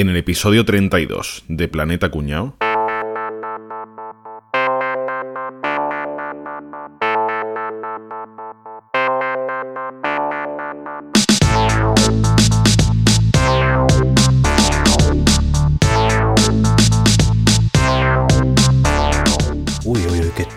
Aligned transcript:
En 0.00 0.08
el 0.08 0.16
episodio 0.16 0.64
32 0.64 1.44
de 1.48 1.68
Planeta 1.68 2.10
Cuñao. 2.10 2.56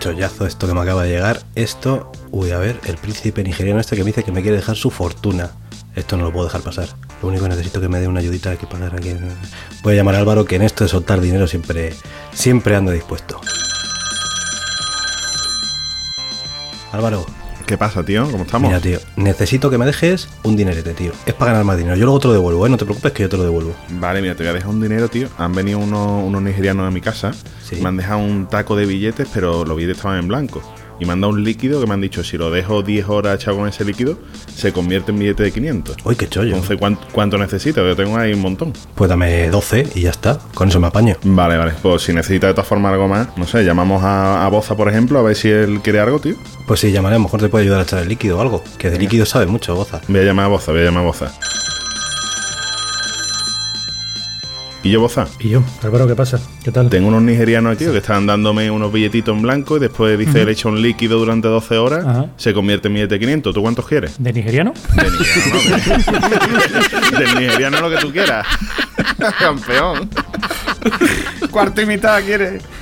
Chollazo 0.04 0.44
esto 0.44 0.66
que 0.66 0.74
me 0.74 0.82
acaba 0.82 1.04
de 1.04 1.08
llegar. 1.08 1.40
Esto, 1.54 2.12
uy, 2.30 2.50
a 2.50 2.58
ver, 2.58 2.78
el 2.84 2.98
príncipe 2.98 3.42
nigeriano 3.42 3.80
este 3.80 3.96
que 3.96 4.02
me 4.02 4.08
dice 4.08 4.22
que 4.22 4.32
me 4.32 4.42
quiere 4.42 4.58
dejar 4.58 4.76
su 4.76 4.90
fortuna. 4.90 5.52
Esto 5.96 6.18
no 6.18 6.24
lo 6.24 6.32
puedo 6.32 6.44
dejar 6.44 6.60
pasar. 6.60 6.88
Lo 7.22 7.28
único 7.28 7.44
que 7.44 7.48
necesito 7.48 7.80
que 7.80 7.88
me 7.88 8.00
dé 8.00 8.06
una 8.06 8.20
ayudita 8.20 8.54
que 8.56 8.66
pagar 8.66 8.94
aquí. 8.94 9.16
Voy 9.82 9.94
a 9.94 9.96
llamar 9.96 10.16
a 10.16 10.18
Álvaro 10.18 10.44
que 10.44 10.56
en 10.56 10.62
esto 10.62 10.84
de 10.84 10.90
soltar 10.90 11.22
dinero 11.22 11.46
siempre, 11.46 11.94
siempre 12.34 12.76
ando 12.76 12.92
dispuesto. 12.92 13.40
Álvaro, 16.92 17.24
¿Qué 17.66 17.78
pasa, 17.78 18.04
tío? 18.04 18.30
¿Cómo 18.30 18.44
estamos? 18.44 18.68
mira, 18.68 18.80
tío, 18.80 18.98
necesito 19.16 19.70
que 19.70 19.78
me 19.78 19.86
dejes 19.86 20.28
un 20.42 20.54
dinerete, 20.54 20.92
tío. 20.92 21.12
Es 21.24 21.32
para 21.32 21.52
ganar 21.52 21.64
más 21.64 21.78
dinero. 21.78 21.96
Yo 21.96 22.04
luego 22.04 22.20
te 22.20 22.28
lo 22.28 22.34
devuelvo, 22.34 22.66
¿eh? 22.66 22.68
No 22.70 22.76
te 22.76 22.84
preocupes 22.84 23.12
que 23.12 23.22
yo 23.22 23.28
te 23.30 23.38
lo 23.38 23.44
devuelvo. 23.44 23.74
Vale, 23.88 24.20
mira, 24.20 24.34
te 24.34 24.42
voy 24.42 24.50
a 24.50 24.52
dejar 24.52 24.68
un 24.70 24.82
dinero, 24.82 25.08
tío. 25.08 25.28
Han 25.38 25.54
venido 25.54 25.78
unos, 25.78 26.24
unos 26.24 26.42
nigerianos 26.42 26.86
a 26.86 26.90
mi 26.90 27.00
casa. 27.00 27.32
Sí. 27.62 27.76
Me 27.76 27.88
han 27.88 27.96
dejado 27.96 28.18
un 28.18 28.46
taco 28.48 28.76
de 28.76 28.84
billetes, 28.84 29.28
pero 29.32 29.64
los 29.64 29.76
billetes 29.76 29.96
estaban 29.96 30.18
en 30.18 30.28
blanco. 30.28 30.62
Y 31.00 31.06
me 31.06 31.12
han 31.12 31.20
dado 31.20 31.32
un 31.32 31.42
líquido 31.42 31.80
que 31.80 31.86
me 31.86 31.94
han 31.94 32.00
dicho, 32.00 32.22
si 32.22 32.38
lo 32.38 32.50
dejo 32.50 32.82
10 32.82 33.08
horas 33.08 33.40
echado 33.40 33.58
con 33.58 33.68
ese 33.68 33.84
líquido, 33.84 34.18
se 34.54 34.72
convierte 34.72 35.12
en 35.12 35.18
billete 35.18 35.42
de 35.42 35.52
500. 35.52 35.96
Uy, 36.04 36.16
qué 36.16 36.28
chollo. 36.28 36.50
Entonces, 36.54 36.78
¿cuánto, 36.78 37.06
cuánto 37.12 37.38
necesito? 37.38 37.86
Yo 37.86 37.96
tengo 37.96 38.16
ahí 38.16 38.32
un 38.32 38.40
montón. 38.40 38.72
Pues 38.94 39.08
dame 39.08 39.48
12 39.48 39.88
y 39.94 40.02
ya 40.02 40.10
está. 40.10 40.38
Con 40.54 40.68
eso 40.68 40.80
me 40.80 40.86
apaño. 40.86 41.16
Vale, 41.24 41.56
vale. 41.56 41.72
Pues 41.82 42.02
si 42.02 42.12
necesita 42.12 42.46
de 42.46 42.54
todas 42.54 42.68
formas 42.68 42.92
algo 42.92 43.08
más, 43.08 43.36
no 43.36 43.46
sé, 43.46 43.64
llamamos 43.64 44.02
a, 44.02 44.44
a 44.44 44.48
Boza, 44.48 44.76
por 44.76 44.88
ejemplo, 44.88 45.18
a 45.18 45.22
ver 45.22 45.36
si 45.36 45.48
él 45.48 45.80
quiere 45.82 46.00
algo, 46.00 46.20
tío. 46.20 46.36
Pues 46.66 46.80
sí, 46.80 46.92
llamaré, 46.92 47.16
a 47.16 47.18
lo 47.18 47.24
mejor 47.24 47.40
te 47.40 47.48
puede 47.48 47.64
ayudar 47.64 47.80
a 47.80 47.82
echar 47.82 48.02
el 48.02 48.08
líquido 48.08 48.38
o 48.38 48.40
algo. 48.40 48.62
Que 48.78 48.90
de 48.90 48.98
líquido 48.98 49.26
sabe 49.26 49.46
mucho, 49.46 49.74
goza. 49.74 50.00
Voy 50.08 50.20
a 50.20 50.24
llamar 50.24 50.46
a 50.46 50.48
Boza, 50.48 50.72
voy 50.72 50.82
a 50.82 50.84
llamar 50.84 51.02
a 51.02 51.06
Boza. 51.06 51.32
¿Y 54.84 54.90
yo, 54.90 55.00
Boza? 55.00 55.26
Y 55.40 55.48
yo, 55.48 55.62
Álvaro, 55.82 56.06
¿qué 56.06 56.14
pasa? 56.14 56.38
¿Qué 56.62 56.70
tal? 56.70 56.90
Tengo 56.90 57.08
unos 57.08 57.22
nigerianos 57.22 57.74
aquí 57.74 57.86
que 57.86 57.96
están 57.96 58.26
dándome 58.26 58.70
unos 58.70 58.92
billetitos 58.92 59.34
en 59.34 59.40
blanco 59.40 59.78
y 59.78 59.80
después 59.80 60.18
dice 60.18 60.44
le 60.44 60.52
echa 60.52 60.68
un 60.68 60.82
líquido 60.82 61.18
durante 61.18 61.48
12 61.48 61.78
horas, 61.78 62.04
Ajá. 62.06 62.26
se 62.36 62.52
convierte 62.52 62.88
en 62.88 62.94
billete 62.94 63.14
de 63.14 63.20
500. 63.20 63.54
¿Tú 63.54 63.62
cuántos 63.62 63.88
quieres? 63.88 64.22
¿De 64.22 64.30
nigeriano? 64.30 64.74
De 64.94 65.10
nigeriano, 65.10 65.58
no, 66.12 67.18
de- 67.18 67.24
Del 67.24 67.34
nigeriano 67.40 67.80
lo 67.80 67.88
que 67.90 67.96
tú 67.96 68.12
quieras. 68.12 68.46
Campeón. 69.38 70.10
Cuarto 71.50 71.80
y 71.80 71.86
mitad 71.86 72.22
quieres. 72.22 72.62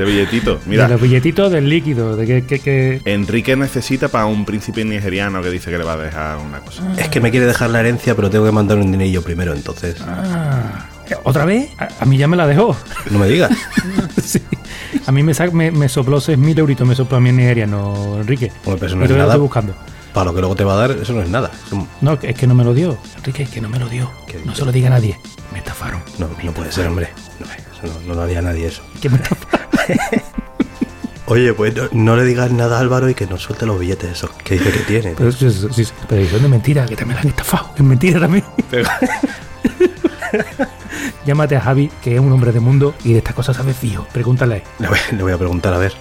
De 0.00 0.06
billetito. 0.06 0.58
Mira, 0.64 0.84
De 0.84 0.94
los 0.94 1.02
billetitos 1.02 1.52
del 1.52 1.68
líquido, 1.68 2.16
de 2.16 2.26
que, 2.26 2.46
que, 2.46 2.58
que- 2.58 3.02
Enrique 3.04 3.54
necesita 3.54 4.08
para 4.08 4.24
un 4.24 4.46
príncipe 4.46 4.82
nigeriano 4.82 5.42
que 5.42 5.50
dice 5.50 5.70
que 5.70 5.76
le 5.76 5.84
va 5.84 5.92
a 5.92 5.96
dejar 5.98 6.38
una 6.38 6.60
cosa. 6.60 6.82
Es 6.96 7.08
que 7.10 7.20
me 7.20 7.30
quiere 7.30 7.44
dejar 7.44 7.68
la 7.68 7.80
herencia, 7.80 8.14
pero 8.16 8.30
tengo 8.30 8.46
que 8.46 8.50
mandar 8.52 8.78
un 8.78 8.90
dinerillo 8.90 9.20
primero, 9.22 9.52
entonces. 9.52 9.96
Ah, 10.00 10.86
¿Otra 11.24 11.44
vez? 11.44 11.68
A, 11.78 11.88
a 12.00 12.06
mí 12.06 12.16
ya 12.16 12.28
me 12.28 12.38
la 12.38 12.46
dejó. 12.46 12.74
No 13.10 13.18
me 13.18 13.28
digas. 13.28 13.50
sí. 14.24 14.40
A 15.06 15.12
mí 15.12 15.22
me, 15.22 15.34
sa- 15.34 15.50
me, 15.50 15.70
me 15.70 15.86
sopló 15.90 16.16
6.000 16.16 16.58
euritos, 16.60 16.88
me 16.88 16.94
sopló 16.94 17.18
a 17.18 17.20
mí 17.20 17.28
en 17.28 17.36
nigeriano, 17.36 18.16
Enrique. 18.20 18.50
Hombre, 18.64 18.76
pero 18.80 18.86
eso 18.86 18.96
no 18.96 19.00
Yo 19.02 19.04
es 19.04 19.08
te 19.08 19.12
lo 19.12 19.18
nada. 19.18 19.32
estoy 19.32 19.40
buscando. 19.42 19.74
Para 20.14 20.24
lo 20.24 20.34
que 20.34 20.40
luego 20.40 20.56
te 20.56 20.64
va 20.64 20.72
a 20.72 20.76
dar, 20.76 20.90
eso 20.92 21.12
no 21.12 21.20
es 21.20 21.28
nada. 21.28 21.50
Es 21.66 21.72
un- 21.72 21.86
No, 22.00 22.14
es 22.22 22.34
que 22.34 22.46
no 22.46 22.54
me 22.54 22.64
lo 22.64 22.72
dio. 22.72 22.96
Enrique, 23.18 23.42
es 23.42 23.50
que 23.50 23.60
no 23.60 23.68
me 23.68 23.78
lo 23.78 23.86
dio. 23.90 24.10
¿Qué 24.26 24.40
No 24.46 24.54
se 24.54 24.64
lo 24.64 24.72
diga 24.72 24.86
a 24.86 24.92
nadie. 24.92 25.18
Me 25.52 25.58
estafaron. 25.58 26.00
No, 26.18 26.26
no 26.42 26.52
puede 26.52 26.72
ser, 26.72 26.86
hombre. 26.86 27.10
No, 27.38 27.44
eso 27.46 28.00
no, 28.00 28.08
no 28.08 28.14
lo 28.14 28.22
haría 28.22 28.40
nadie 28.40 28.66
eso. 28.68 28.82
Que 29.02 29.10
me 29.10 29.16
estafaron. 29.16 29.59
Oye, 31.26 31.52
pues 31.54 31.74
no, 31.76 31.82
no 31.92 32.16
le 32.16 32.24
digas 32.24 32.50
nada 32.50 32.78
a 32.78 32.80
Álvaro 32.80 33.08
y 33.08 33.14
que 33.14 33.26
nos 33.26 33.42
suelte 33.42 33.64
los 33.64 33.78
billetes 33.78 34.10
esos 34.10 34.30
que 34.32 34.54
dice 34.58 34.72
que 34.72 34.80
tiene. 34.80 35.14
Pero, 35.16 35.28
eso 35.30 35.46
es- 35.46 35.66
sí, 35.72 35.84
sí, 35.84 35.92
pero 36.08 36.28
son 36.28 36.42
de 36.42 36.48
mentira, 36.48 36.86
que 36.86 36.96
también 36.96 37.16
la 37.16 37.20
han 37.22 37.28
estafado. 37.28 37.70
Es 37.76 37.82
mentira 37.84 38.18
también. 38.18 38.44
Llámate 41.26 41.56
a 41.56 41.60
Javi, 41.60 41.90
que 42.02 42.14
es 42.14 42.20
un 42.20 42.32
hombre 42.32 42.50
de 42.52 42.60
mundo 42.60 42.94
y 43.04 43.12
de 43.12 43.18
estas 43.18 43.34
cosas 43.34 43.56
sabe 43.56 43.74
fijo. 43.74 44.06
Pregúntale. 44.12 44.64
voy, 44.78 44.98
le 45.16 45.22
voy 45.22 45.32
a 45.32 45.38
preguntar, 45.38 45.72
a 45.74 45.78
ver. 45.78 45.92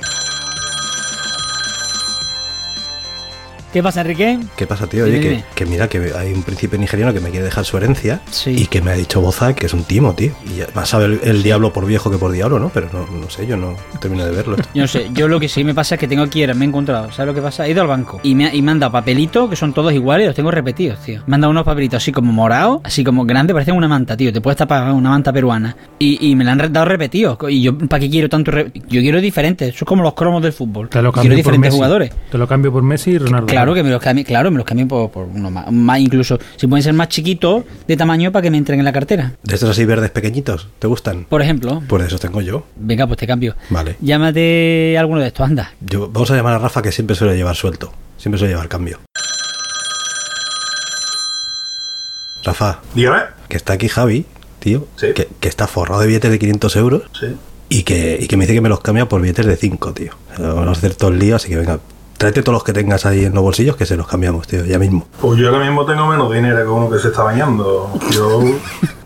¿Qué 3.71 3.83
pasa, 3.83 4.01
Enrique? 4.01 4.39
¿Qué 4.57 4.65
pasa, 4.65 4.87
tío? 4.87 5.03
Oye, 5.05 5.43
que, 5.53 5.65
mira, 5.67 5.87
que 5.87 6.11
hay 6.17 6.33
un 6.33 6.41
príncipe 6.41 6.75
nigeriano 6.77 7.13
que 7.13 7.19
me 7.19 7.29
quiere 7.29 7.45
dejar 7.45 7.65
su 7.65 7.77
herencia 7.77 8.19
Sí. 8.31 8.55
y 8.57 8.65
que 8.65 8.81
me 8.81 8.89
ha 8.91 8.95
dicho 8.95 9.21
Boza 9.21 9.53
que 9.53 9.67
es 9.67 9.73
un 9.73 9.83
timo, 9.83 10.13
tío. 10.15 10.31
Y 10.51 10.57
ya- 10.57 10.67
más 10.73 10.89
sabe 10.89 11.05
el, 11.05 11.19
el 11.23 11.43
diablo 11.43 11.71
por 11.71 11.85
viejo 11.85 12.09
que 12.09 12.17
por 12.17 12.31
diablo, 12.31 12.57
¿no? 12.59 12.69
Pero 12.69 12.89
no, 12.91 13.05
no 13.05 13.29
sé, 13.29 13.45
yo 13.45 13.57
no 13.57 13.75
termino 14.01 14.25
de 14.25 14.31
verlo. 14.31 14.55
Yo 14.73 14.81
no 14.81 14.87
sé, 14.87 15.09
yo 15.13 15.27
lo 15.27 15.39
que 15.39 15.47
sí 15.47 15.63
me 15.63 15.75
pasa 15.75 15.95
es 15.95 15.99
que 15.99 16.07
tengo 16.07 16.23
aquí, 16.23 16.45
me 16.47 16.65
he 16.65 16.67
encontrado, 16.67 17.11
¿sabes 17.11 17.27
lo 17.27 17.35
que 17.35 17.41
pasa? 17.41 17.67
He 17.67 17.71
ido 17.71 17.81
al 17.83 17.87
banco 17.87 18.19
y 18.23 18.33
me, 18.33 18.47
ha- 18.47 18.55
y 18.55 18.61
me 18.63 18.71
han 18.71 18.79
dado 18.79 18.91
papelitos 18.91 19.49
que 19.49 19.55
son 19.55 19.71
todos 19.71 19.93
iguales, 19.93 20.25
los 20.25 20.35
tengo 20.35 20.49
repetidos, 20.49 20.99
tío. 21.03 21.21
Me 21.27 21.35
han 21.35 21.41
dado 21.41 21.51
unos 21.51 21.63
papelitos 21.63 21.97
así 22.01 22.11
como 22.11 22.31
morados, 22.31 22.81
así 22.83 23.03
como 23.03 23.23
grandes, 23.25 23.53
parecen 23.53 23.75
una 23.75 23.87
manta, 23.87 24.17
tío. 24.17 24.33
Te 24.33 24.41
puedes 24.41 24.57
tapar 24.57 24.91
una 24.93 25.11
manta 25.11 25.31
peruana. 25.31 25.75
Y, 25.99 26.27
y 26.27 26.35
me 26.35 26.43
la 26.43 26.53
han 26.53 26.73
dado 26.73 26.85
repetidos. 26.85 27.37
Y 27.49 27.61
yo, 27.61 27.77
¿para 27.77 27.99
qué 27.99 28.09
quiero 28.09 28.29
tanto? 28.29 28.51
Yo 28.51 29.01
quiero 29.01 29.21
diferentes, 29.21 29.69
eso 29.75 29.85
es 29.85 29.87
como 29.87 30.01
los 30.01 30.15
cromos 30.15 30.41
del 30.41 30.53
fútbol. 30.53 30.89
Te 30.89 31.03
lo 31.03 31.11
quiero 31.11 31.13
cambio 31.13 31.29
por 31.31 31.37
diferentes 31.37 31.67
Messi. 31.69 31.77
jugadores. 31.77 32.11
Te 32.31 32.37
lo 32.39 32.47
cambio 32.47 32.71
por 32.71 32.81
Messi 32.81 33.11
y 33.11 33.17
Ronaldo. 33.19 33.45
Claro 33.47 33.58
que 33.73 33.83
me 33.83 33.89
los 33.89 34.01
cambien, 34.01 34.25
claro, 34.25 34.49
me 34.51 34.57
los 34.57 34.65
cambien 34.65 34.87
por, 34.87 35.09
por 35.11 35.25
uno 35.25 35.51
más, 35.51 35.71
más, 35.71 35.99
incluso 35.99 36.39
si 36.57 36.67
pueden 36.67 36.83
ser 36.83 36.93
más 36.93 37.09
chiquitos 37.09 37.63
de 37.87 37.97
tamaño 37.97 38.31
para 38.31 38.43
que 38.43 38.51
me 38.51 38.57
entren 38.57 38.79
en 38.79 38.85
la 38.85 38.91
cartera. 38.93 39.33
¿De 39.43 39.53
estos 39.55 39.69
así 39.69 39.85
verdes 39.85 40.11
pequeñitos? 40.11 40.67
¿Te 40.79 40.87
gustan? 40.87 41.25
Por 41.25 41.41
ejemplo, 41.41 41.81
Pues 41.87 42.01
de 42.03 42.07
esos 42.07 42.19
tengo 42.21 42.41
yo. 42.41 42.65
venga, 42.75 43.05
pues 43.07 43.17
te 43.19 43.27
cambio. 43.27 43.55
Vale. 43.69 43.95
Llámate 44.01 44.95
a 44.97 45.01
alguno 45.01 45.21
de 45.21 45.27
estos, 45.27 45.45
anda. 45.47 45.71
Yo, 45.81 46.09
vamos 46.09 46.31
a 46.31 46.35
llamar 46.35 46.53
a 46.55 46.59
Rafa 46.59 46.81
que 46.81 46.91
siempre 46.91 47.15
suele 47.15 47.35
llevar 47.35 47.55
suelto. 47.55 47.91
Siempre 48.17 48.37
suele 48.39 48.53
llevar 48.53 48.67
cambio. 48.67 48.99
Rafa, 52.43 52.79
Dígame. 52.95 53.21
que 53.47 53.57
está 53.57 53.73
aquí 53.73 53.87
Javi, 53.89 54.25
tío. 54.59 54.87
Sí. 54.95 55.07
Que, 55.13 55.27
que 55.39 55.49
está 55.49 55.67
forrado 55.67 56.01
de 56.01 56.07
billetes 56.07 56.31
de 56.31 56.39
500 56.39 56.75
euros 56.77 57.01
Sí. 57.19 57.27
y 57.69 57.83
que, 57.83 58.17
y 58.19 58.27
que 58.27 58.37
me 58.37 58.45
dice 58.45 58.53
que 58.55 58.61
me 58.61 58.69
los 58.69 58.79
cambia 58.79 59.07
por 59.07 59.21
billetes 59.21 59.45
de 59.45 59.55
5, 59.57 59.93
tío. 59.93 60.13
Vamos 60.37 60.67
a 60.69 60.71
hacer 60.71 60.95
todo 60.95 61.09
el 61.11 61.19
lío, 61.19 61.35
así 61.35 61.49
que 61.49 61.57
venga. 61.57 61.79
Tráete 62.19 62.43
todos 62.43 62.53
los 62.55 62.63
que 62.65 62.73
tengas 62.73 63.05
ahí 63.05 63.23
en 63.23 63.33
los 63.33 63.41
bolsillos 63.41 63.77
que 63.77 63.85
se 63.85 63.95
los 63.95 64.05
cambiamos, 64.05 64.45
tío, 64.45 64.65
ya 64.65 64.77
mismo. 64.77 65.07
Pues 65.21 65.39
yo 65.39 65.47
ahora 65.47 65.63
mismo 65.63 65.85
tengo 65.85 66.05
menos 66.05 66.29
dinero 66.29 66.57
que 66.57 66.67
uno 66.69 66.89
que 66.89 66.99
se 66.99 67.07
está 67.07 67.23
bañando. 67.23 67.89
Yo, 68.11 68.41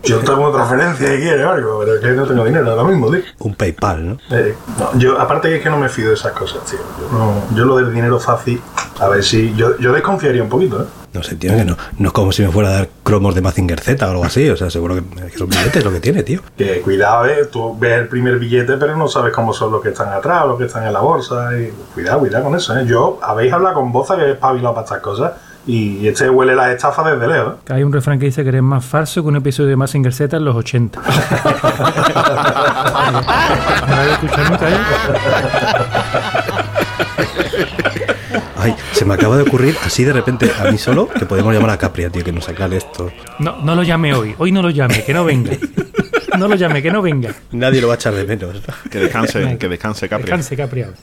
yo 0.02 0.18
tengo 0.18 0.50
transferencia 0.50 1.14
y 1.14 1.18
quiere 1.18 1.44
algo, 1.44 1.78
pero 1.78 1.94
es 1.94 2.00
que 2.00 2.08
no 2.10 2.26
tengo 2.26 2.44
dinero 2.44 2.68
ahora 2.72 2.82
mismo, 2.82 3.08
tío. 3.12 3.20
Un 3.38 3.54
PayPal, 3.54 4.08
¿no? 4.08 4.18
Eh, 4.32 4.56
no, 4.80 4.98
yo, 4.98 5.16
aparte 5.20 5.48
que 5.48 5.56
es 5.58 5.62
que 5.62 5.70
no 5.70 5.78
me 5.78 5.88
fío 5.88 6.08
de 6.08 6.14
esas 6.14 6.32
cosas, 6.32 6.64
tío. 6.68 6.80
Yo, 7.00 7.16
no- 7.16 7.56
yo 7.56 7.64
lo 7.64 7.76
del 7.76 7.94
dinero 7.94 8.18
fácil, 8.18 8.60
a 8.98 9.08
ver 9.08 9.22
si. 9.22 9.54
Yo, 9.54 9.78
yo 9.78 9.92
desconfiaría 9.92 10.42
un 10.42 10.48
poquito, 10.48 10.82
¿eh? 10.82 10.86
No 11.14 11.22
sé, 11.22 11.36
tío, 11.36 11.56
que 11.56 11.64
no, 11.64 11.76
no 11.98 12.08
es 12.08 12.12
como 12.12 12.32
si 12.32 12.42
me 12.42 12.50
fuera 12.50 12.70
a 12.70 12.72
dar 12.72 12.88
cromos 13.04 13.36
de 13.36 13.40
Mazinger 13.40 13.78
Z 13.78 14.04
o 14.04 14.10
algo 14.10 14.24
así. 14.24 14.50
O 14.50 14.56
sea, 14.56 14.68
seguro 14.68 14.96
que, 14.96 15.02
que 15.30 15.38
son 15.38 15.48
billetes 15.48 15.84
lo 15.84 15.92
que 15.92 16.00
tiene, 16.00 16.24
tío. 16.24 16.40
Que 16.58 16.80
cuidado, 16.80 17.26
¿eh? 17.26 17.46
Tú 17.52 17.78
ves 17.78 18.00
el 18.00 18.08
primer 18.08 18.40
billete, 18.40 18.76
pero 18.76 18.96
no 18.96 19.06
sabes 19.06 19.32
cómo 19.32 19.52
son 19.52 19.70
los 19.70 19.80
que 19.80 19.90
están 19.90 20.08
atrás, 20.08 20.44
los 20.44 20.58
que 20.58 20.64
están 20.64 20.84
en 20.84 20.92
la 20.92 20.98
bolsa. 20.98 21.56
Y 21.56 21.72
cuidado, 21.94 22.18
cuidado 22.18 22.44
con 22.44 22.56
eso, 22.56 22.76
¿eh? 22.76 22.84
Yo, 22.84 23.20
habéis 23.22 23.52
hablado 23.52 23.76
con 23.76 23.92
Boza 23.92 24.16
que 24.16 24.24
es 24.24 24.34
espabilado 24.34 24.74
para 24.74 24.84
estas 24.84 25.00
cosas. 25.00 25.32
Y 25.68 26.08
este 26.08 26.28
huele 26.28 26.56
las 26.56 26.72
estafas 26.72 27.06
desde 27.06 27.28
lejos, 27.32 27.54
¿eh? 27.54 27.72
Hay 27.72 27.84
un 27.84 27.92
refrán 27.92 28.18
que 28.18 28.26
dice 28.26 28.42
que 28.42 28.48
eres 28.48 28.62
más 28.62 28.84
falso 28.84 29.22
que 29.22 29.28
un 29.28 29.36
episodio 29.36 29.70
de 29.70 29.76
Massinger 29.76 30.12
Z 30.12 30.36
en 30.36 30.44
los 30.44 30.56
80. 30.56 31.00
no 33.88 33.96
lo 33.96 34.12
escuchado 34.12 34.50
nunca, 34.50 34.68
¿eh? 34.68 34.74
Se 38.94 39.04
me 39.04 39.14
acaba 39.14 39.36
de 39.36 39.42
ocurrir 39.42 39.76
así 39.84 40.04
de 40.04 40.12
repente 40.12 40.50
a 40.58 40.70
mí 40.70 40.78
solo 40.78 41.08
que 41.08 41.26
podemos 41.26 41.52
llamar 41.52 41.70
a 41.70 41.78
Capria, 41.78 42.10
tío, 42.10 42.22
que 42.22 42.32
nos 42.32 42.48
aclare 42.48 42.76
esto. 42.76 43.10
No, 43.40 43.60
no 43.62 43.74
lo 43.74 43.82
llame 43.82 44.14
hoy. 44.14 44.34
Hoy 44.38 44.52
no 44.52 44.62
lo 44.62 44.70
llame, 44.70 45.02
que 45.04 45.12
no 45.12 45.24
venga. 45.24 45.52
No 46.38 46.48
lo 46.48 46.54
llame, 46.56 46.82
que 46.82 46.90
no 46.90 47.02
venga. 47.02 47.34
Nadie 47.52 47.80
lo 47.80 47.88
va 47.88 47.94
a 47.94 47.96
echar 47.96 48.14
de 48.14 48.24
menos. 48.24 48.56
Que 48.90 48.98
descanse, 48.98 49.56
que 49.58 49.68
descanse, 49.68 50.08
Capri. 50.08 50.26
Descanse, 50.26 50.56
Capriado. 50.56 50.94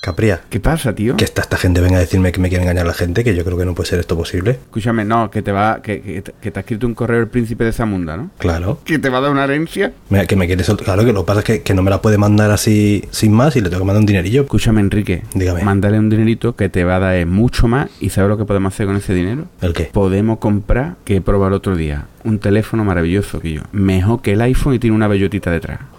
Capria, 0.00 0.40
¿Qué 0.48 0.60
pasa, 0.60 0.94
tío? 0.94 1.14
que 1.18 1.24
esta, 1.24 1.42
esta 1.42 1.58
gente 1.58 1.82
venga 1.82 1.98
a 1.98 2.00
decirme 2.00 2.32
que 2.32 2.40
me 2.40 2.48
quiere 2.48 2.62
engañar 2.64 2.86
a 2.86 2.88
la 2.88 2.94
gente, 2.94 3.22
que 3.22 3.34
yo 3.36 3.44
creo 3.44 3.58
que 3.58 3.66
no 3.66 3.74
puede 3.74 3.90
ser 3.90 3.98
esto 4.00 4.16
posible. 4.16 4.52
Escúchame, 4.52 5.04
no, 5.04 5.30
que 5.30 5.42
te 5.42 5.52
va, 5.52 5.82
que, 5.82 6.00
que 6.00 6.22
te- 6.22 6.32
que 6.40 6.50
te 6.50 6.58
ha 6.58 6.62
escrito 6.62 6.86
un 6.86 6.94
correo 6.94 7.20
el 7.20 7.28
príncipe 7.28 7.64
de 7.64 7.72
Zamunda, 7.72 8.16
¿no? 8.16 8.30
Claro. 8.38 8.80
Que 8.84 8.98
te 8.98 9.10
va 9.10 9.18
a 9.18 9.20
dar 9.20 9.30
una 9.30 9.44
herencia. 9.44 9.92
Mira, 10.08 10.24
que 10.26 10.36
me 10.36 10.46
quiere. 10.46 10.64
Claro, 10.64 11.04
que 11.04 11.12
lo 11.12 11.20
que 11.24 11.26
pasa 11.26 11.40
es 11.40 11.44
que, 11.44 11.60
que 11.62 11.74
no 11.74 11.82
me 11.82 11.90
la 11.90 12.00
puede 12.00 12.16
mandar 12.16 12.50
así 12.50 13.04
sin 13.10 13.32
más 13.34 13.56
y 13.56 13.60
le 13.60 13.68
tengo 13.68 13.80
que 13.82 13.86
mandar 13.88 14.00
un 14.00 14.06
dinerillo. 14.06 14.40
Escúchame, 14.42 14.80
Enrique. 14.80 15.22
Dígame. 15.34 15.62
Mándale 15.64 15.98
un 15.98 16.08
dinerito 16.08 16.56
que 16.56 16.70
te 16.70 16.82
va 16.84 16.96
a 16.96 17.00
dar 17.00 17.16
eh, 17.16 17.26
mucho 17.26 17.68
más. 17.68 17.90
¿Y 18.00 18.08
sabes 18.08 18.30
lo 18.30 18.38
que 18.38 18.46
podemos 18.46 18.72
hacer 18.72 18.86
con 18.86 18.96
ese 18.96 19.12
dinero? 19.12 19.44
¿El 19.60 19.74
qué? 19.74 19.90
Podemos 19.92 20.38
comprar, 20.38 20.96
que 21.04 21.16
he 21.16 21.20
probado 21.20 21.48
el 21.48 21.54
otro 21.54 21.76
día, 21.76 22.06
un 22.24 22.38
teléfono 22.38 22.84
maravilloso 22.86 23.38
que 23.40 23.52
yo. 23.52 23.62
Mejor 23.72 24.22
que 24.22 24.32
el 24.32 24.40
iPhone 24.40 24.72
y 24.74 24.78
tiene 24.78 24.96
una 24.96 25.08
bellotita 25.08 25.50
detrás. 25.50 25.80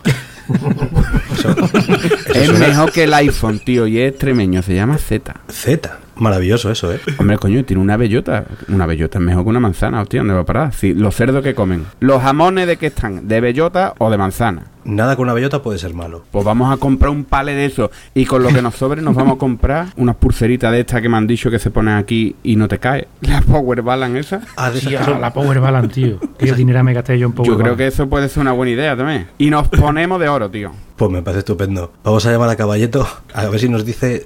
Es 2.34 2.58
mejor 2.60 2.92
que 2.92 3.04
el 3.04 3.14
iPhone, 3.14 3.60
tío, 3.60 3.88
y 3.88 4.00
es 4.00 4.12
extremeño. 4.12 4.62
Se 4.62 4.76
llama 4.76 4.98
Z. 4.98 5.36
Z. 5.50 5.98
Maravilloso 6.16 6.70
eso, 6.70 6.94
¿eh? 6.94 7.00
Hombre, 7.18 7.38
coño, 7.38 7.64
tiene 7.66 7.82
una 7.82 7.98
bellota. 7.98 8.46
Una 8.68 8.86
bellota 8.86 9.18
es 9.18 9.24
mejor 9.24 9.44
que 9.44 9.50
una 9.50 9.60
manzana, 9.60 10.02
hostia, 10.02 10.20
¿dónde 10.20 10.36
va 10.36 10.42
a 10.42 10.46
parar? 10.46 10.74
Sí, 10.74 10.94
los 10.94 11.16
cerdos 11.16 11.42
que 11.44 11.56
comen. 11.56 11.86
¿Los 12.00 12.22
jamones 12.22 12.68
de 12.68 12.78
qué 12.78 12.88
están? 12.88 13.28
¿De 13.28 13.42
bellota 13.42 13.96
o 13.98 14.12
de 14.12 14.18
manzana? 14.18 14.64
Nada 14.84 15.16
con 15.16 15.24
una 15.24 15.34
bellota 15.34 15.64
puede 15.64 15.80
ser 15.80 15.94
malo. 15.96 16.24
Pues 16.32 16.44
vamos 16.46 16.72
a 16.72 16.78
comprar 16.78 17.10
un 17.12 17.24
pale 17.24 17.54
de 17.56 17.66
eso. 17.66 17.90
Y 18.14 18.26
con 18.26 18.44
lo 18.44 18.50
que 18.50 18.62
nos 18.62 18.76
sobre 18.76 19.02
nos 19.02 19.16
vamos 19.16 19.36
a 19.36 19.40
comprar 19.40 19.88
unas 19.96 20.16
pulseritas 20.16 20.72
de 20.72 20.82
estas 20.82 21.02
que 21.02 21.10
me 21.10 21.18
han 21.18 21.26
dicho 21.28 21.50
que 21.50 21.58
se 21.60 21.72
ponen 21.72 21.96
aquí 21.96 22.36
y 22.44 22.56
no 22.56 22.68
te 22.68 22.78
cae. 22.78 23.08
La 23.22 23.42
Power 23.42 23.82
Balance 23.82 24.20
esa. 24.20 24.42
Ah, 24.58 24.70
de 24.70 24.78
esas 24.78 24.90
Tía, 24.90 25.00
que 25.00 25.06
son- 25.06 25.22
la 25.22 25.34
Power 25.34 25.60
Balance, 25.60 25.90
tío. 25.94 26.20
Qué 26.38 26.52
dinero 26.54 26.84
me 26.84 26.94
gasté 26.94 27.18
yo 27.18 27.28
en 27.28 27.34
Power 27.34 27.48
Yo 27.48 27.54
creo 27.56 27.64
Balance. 27.64 27.78
que 27.84 27.88
eso 27.88 28.10
puede 28.10 28.28
ser 28.30 28.42
una 28.42 28.52
buena 28.52 28.72
idea 28.74 28.96
también. 28.96 29.28
Y 29.40 29.50
nos 29.50 29.68
ponemos 29.70 30.20
de 30.20 30.30
oro, 30.30 30.50
tío. 30.52 30.72
Pues 31.02 31.12
me 31.12 31.24
parece 31.24 31.40
estupendo. 31.40 31.92
Vamos 32.04 32.24
a 32.28 32.32
llamar 32.32 32.50
a 32.50 32.56
Caballeto 32.56 33.08
a 33.34 33.48
ver 33.48 33.60
si 33.60 33.68
nos 33.68 33.84
dice 33.84 34.24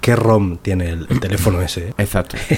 qué 0.00 0.16
ROM 0.16 0.56
tiene 0.56 0.88
el, 0.88 1.06
el 1.08 1.20
teléfono 1.20 1.62
ese. 1.62 1.90
¿eh? 1.90 1.94
Exacto. 1.98 2.36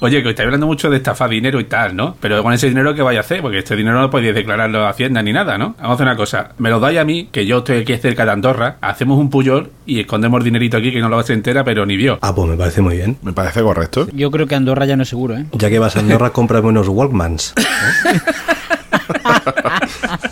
Oye, 0.00 0.22
que 0.22 0.28
estáis 0.28 0.48
hablando 0.48 0.66
mucho 0.66 0.90
de 0.90 0.98
estafar 0.98 1.30
dinero 1.30 1.58
y 1.60 1.64
tal, 1.64 1.96
¿no? 1.96 2.14
Pero 2.20 2.42
con 2.42 2.52
ese 2.52 2.68
dinero, 2.68 2.94
¿qué 2.94 3.00
vais 3.00 3.16
a 3.16 3.20
hacer? 3.20 3.40
Porque 3.40 3.60
este 3.60 3.74
dinero 3.74 3.98
no 3.98 4.10
podéis 4.10 4.34
declararlo 4.34 4.84
a 4.84 4.90
Hacienda 4.90 5.22
ni 5.22 5.32
nada, 5.32 5.56
¿no? 5.56 5.76
Vamos 5.78 5.92
a 5.92 5.94
hacer 5.94 6.06
una 6.08 6.16
cosa. 6.16 6.50
Me 6.58 6.68
lo 6.68 6.78
dais 6.78 6.98
a 6.98 7.04
mí, 7.06 7.30
que 7.32 7.46
yo 7.46 7.60
estoy 7.60 7.78
aquí 7.78 7.96
cerca 7.96 8.26
de 8.26 8.32
Andorra, 8.32 8.76
hacemos 8.82 9.18
un 9.18 9.30
puyol 9.30 9.70
y 9.86 10.00
escondemos 10.00 10.44
dinerito 10.44 10.76
aquí 10.76 10.92
que 10.92 11.00
no 11.00 11.08
lo 11.08 11.16
vas 11.16 11.30
a 11.30 11.32
entera, 11.32 11.64
pero 11.64 11.86
ni 11.86 11.96
vio. 11.96 12.18
Ah, 12.20 12.34
pues 12.34 12.50
me 12.50 12.56
parece 12.58 12.82
muy 12.82 12.96
bien. 12.96 13.16
Me 13.22 13.32
parece 13.32 13.62
correcto. 13.62 14.08
Yo 14.12 14.30
creo 14.30 14.46
que 14.46 14.56
Andorra 14.56 14.84
ya 14.84 14.98
no 14.98 15.04
es 15.04 15.08
seguro, 15.08 15.38
¿eh? 15.38 15.46
Ya 15.52 15.70
que 15.70 15.78
vas 15.78 15.96
a 15.96 16.00
Andorra, 16.00 16.28
cómprame 16.34 16.68
unos 16.68 16.88
Walkmans. 16.88 17.54
¿eh? 17.56 17.62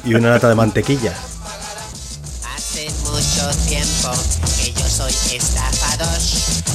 y 0.05 0.15
una 0.15 0.31
lata 0.31 0.49
de 0.49 0.55
mantequilla. 0.55 1.13
Hace 2.55 2.91
mucho 3.05 3.51
tiempo 3.69 4.11
que 4.57 4.73
yo 4.73 4.89
soy 4.89 5.13
estafador 5.35 6.21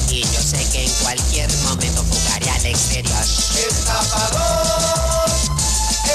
y 0.09 0.21
yo 0.21 0.41
sé 0.41 0.65
que 0.71 0.85
en 0.85 0.91
cualquier 1.03 1.49
momento 1.63 2.03
jugaré 2.09 2.49
al 2.49 2.65
exterior. 2.65 3.23
Estafador, 3.69 5.29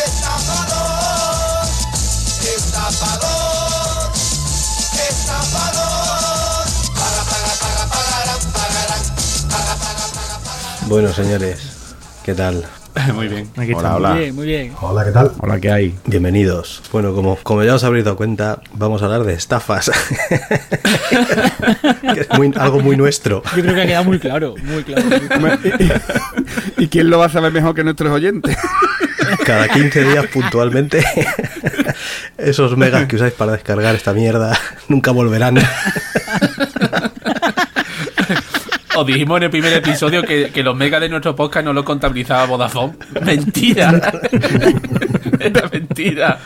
estafador, 0.04 1.68
estafador, 2.56 4.12
estafador. 5.08 6.66
Paga, 6.94 7.24
paga, 7.24 7.54
paga. 7.60 7.82
Bueno, 10.86 11.12
señores, 11.12 11.60
¿qué 12.22 12.34
tal? 12.34 12.68
Muy 13.14 13.26
bien. 13.28 13.48
Aquí 13.56 13.72
Hola, 13.74 13.96
hola. 13.96 14.10
Muy 14.10 14.18
bien, 14.20 14.34
muy 14.34 14.46
bien. 14.46 14.72
Hola, 14.80 15.04
¿qué 15.04 15.12
tal? 15.12 15.32
Hola, 15.38 15.58
¿qué 15.60 15.70
hay? 15.72 15.94
Bienvenidos. 16.06 16.82
Bueno, 16.92 17.14
como, 17.14 17.36
como 17.42 17.62
ya 17.64 17.74
os 17.74 17.84
habréis 17.84 18.04
dado 18.04 18.16
cuenta, 18.18 18.60
vamos 18.74 19.00
a 19.02 19.06
hablar 19.06 19.24
de 19.24 19.32
estafas. 19.34 19.90
Que 22.14 22.20
es 22.20 22.28
muy- 22.36 22.52
algo 22.56 22.80
muy 22.80 22.96
nuestro. 22.96 23.42
Yo 23.56 23.62
creo 23.62 23.74
que 23.74 23.82
ha 23.82 23.86
quedado 23.86 24.04
muy 24.04 24.18
claro, 24.18 24.54
muy 24.62 24.82
claro. 24.84 25.04
muy 25.08 25.48
claro. 25.58 26.00
¿Y 26.76 26.88
quién 26.88 27.08
lo 27.10 27.18
va 27.18 27.26
a 27.26 27.28
saber 27.30 27.52
mejor 27.52 27.74
que 27.74 27.84
nuestros 27.84 28.10
oyentes? 28.12 28.56
Cada 29.46 29.68
15 29.68 30.04
días 30.04 30.26
puntualmente. 30.26 31.02
Esos 32.36 32.76
megas 32.76 33.06
que 33.06 33.16
usáis 33.16 33.32
para 33.32 33.52
descargar 33.52 33.94
esta 33.94 34.12
mierda 34.12 34.58
nunca 34.88 35.10
volverán. 35.12 35.58
Os 38.94 39.06
dijimos 39.06 39.38
en 39.38 39.44
el 39.44 39.50
primer 39.50 39.72
episodio 39.72 40.22
que, 40.22 40.50
que 40.50 40.62
los 40.62 40.76
megas 40.76 41.00
de 41.00 41.08
nuestro 41.08 41.34
podcast 41.34 41.64
no 41.64 41.72
lo 41.72 41.84
contabilizaba 41.84 42.44
Vodafone. 42.44 42.92
Mentira. 43.24 43.90
Era 45.40 45.68
mentira. 45.72 46.38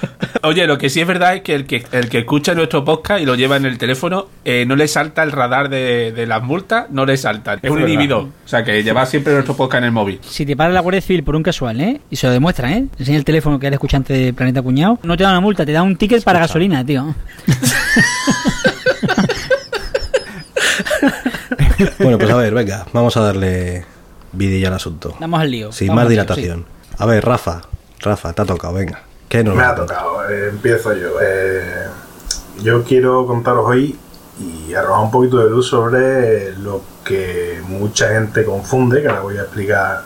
Oye, 0.43 0.67
lo 0.67 0.79
que 0.79 0.89
sí 0.89 1.01
es 1.01 1.07
verdad 1.07 1.35
es 1.35 1.43
que 1.43 1.55
el 1.57 1.67
que, 1.67 1.85
el 1.91 2.09
que 2.09 2.19
escucha 2.21 2.55
nuestro 2.55 2.85
podcast 2.85 3.21
y 3.21 3.27
lo 3.27 3.35
lleva 3.35 3.57
en 3.57 3.67
el 3.67 3.79
teléfono, 3.79 4.29
eh, 4.45 4.65
no 4.67 4.77
le 4.77 4.87
salta 4.87 5.25
el 5.25 5.33
radar 5.33 5.69
de, 5.69 6.13
de 6.13 6.27
las 6.27 6.43
multas, 6.43 6.87
no 6.91 7.05
le 7.05 7.17
salta. 7.17 7.55
Es 7.55 7.69
un 7.69 7.77
verdad. 7.77 7.89
inhibidor. 7.89 8.23
O 8.45 8.49
sea, 8.49 8.63
que 8.63 8.83
lleva 8.85 9.05
siempre 9.07 9.33
nuestro 9.33 9.57
podcast 9.57 9.81
en 9.81 9.87
el 9.87 9.93
móvil. 9.93 10.21
Si 10.23 10.47
te 10.47 10.57
para 10.57 10.73
la 10.73 10.81
Guardia 10.81 11.01
Civil 11.01 11.25
por 11.25 11.35
un 11.35 11.43
casual, 11.43 11.81
¿eh? 11.81 12.01
Y 12.11 12.17
se 12.17 12.29
lo 12.29 12.33
demuestra, 12.33 12.73
¿eh? 12.73 12.87
Enseña 12.99 13.19
el 13.19 13.25
teléfono 13.25 13.59
que 13.59 13.67
eres 13.67 13.77
escuchante 13.77 14.13
de 14.15 14.33
Planeta 14.33 14.63
Cuñado. 14.63 15.01
No 15.03 15.17
te 15.17 15.25
da 15.25 15.31
una 15.31 15.41
multa, 15.41 15.67
te 15.67 15.73
da 15.73 15.83
un 15.83 15.97
ticket 15.97 16.23
para 16.23 16.39
gasolina, 16.39 16.85
tío. 16.87 17.13
Bueno, 21.99 22.19
pues 22.19 22.31
a 22.31 22.37
ver, 22.37 22.55
venga, 22.55 22.87
vamos 22.93 23.17
a 23.17 23.21
darle 23.21 23.85
vidilla 24.33 24.69
al 24.69 24.75
asunto. 24.75 25.15
Damos 25.21 25.41
al 25.41 25.51
lío. 25.51 25.73
Sin 25.73 25.89
Vamos 25.89 26.05
más 26.05 26.11
lío, 26.11 26.23
dilatación. 26.23 26.67
A 26.99 27.07
ver, 27.07 27.25
Rafa, 27.25 27.63
Rafa, 28.01 28.33
te 28.33 28.43
ha 28.43 28.45
tocado, 28.45 28.75
venga. 28.75 29.03
¿Qué 29.29 29.43
nos 29.43 29.57
Me 29.57 29.63
ha 29.63 29.75
tocado, 29.75 30.29
eh, 30.31 30.49
empiezo 30.51 30.95
yo. 30.95 31.21
Eh, 31.21 31.87
yo 32.63 32.85
quiero 32.85 33.27
contaros 33.27 33.67
hoy 33.67 33.99
y 34.39 34.75
arrojar 34.75 35.05
un 35.05 35.11
poquito 35.11 35.39
de 35.39 35.51
luz 35.51 35.69
sobre 35.69 36.53
lo 36.59 36.83
que 37.05 37.61
mucha 37.67 38.09
gente 38.09 38.45
confunde, 38.45 39.03
que 39.03 39.09
ahora 39.09 39.21
voy 39.21 39.39
a 39.39 39.43
explicar 39.43 40.03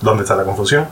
dónde 0.00 0.22
está 0.22 0.36
la 0.36 0.44
confusión. 0.44 0.86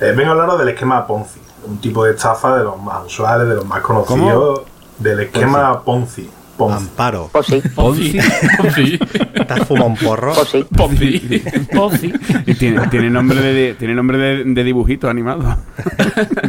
Eh, 0.00 0.12
vengo 0.16 0.30
a 0.30 0.32
hablaros 0.32 0.58
del 0.58 0.68
esquema 0.68 1.06
Ponzi, 1.06 1.40
un 1.66 1.80
tipo 1.80 2.04
de 2.04 2.12
estafa 2.12 2.58
de 2.58 2.64
los 2.64 2.78
más 2.80 3.06
usuales, 3.06 3.48
de 3.48 3.54
los 3.54 3.64
más 3.64 3.80
conocidos, 3.80 4.62
del 4.98 5.20
esquema 5.20 5.82
Ponzi. 5.82 6.22
Ponzi. 6.24 6.30
Amparo, 6.58 7.28
Ponzi. 7.32 7.60
Ponzi. 7.74 8.12
¿te 8.98 9.52
has 9.52 9.66
fumado 9.66 9.86
un 9.86 9.96
porro? 9.96 10.32
Ponzi. 10.74 11.42
Ponzi. 11.72 12.12
Y 12.46 12.54
tiene, 12.54 12.86
tiene 12.88 13.10
nombre 13.10 13.40
de, 13.40 13.74
tiene 13.74 13.94
nombre 13.94 14.18
de, 14.18 14.44
de 14.44 14.64
dibujito 14.64 15.08
animado. 15.10 15.58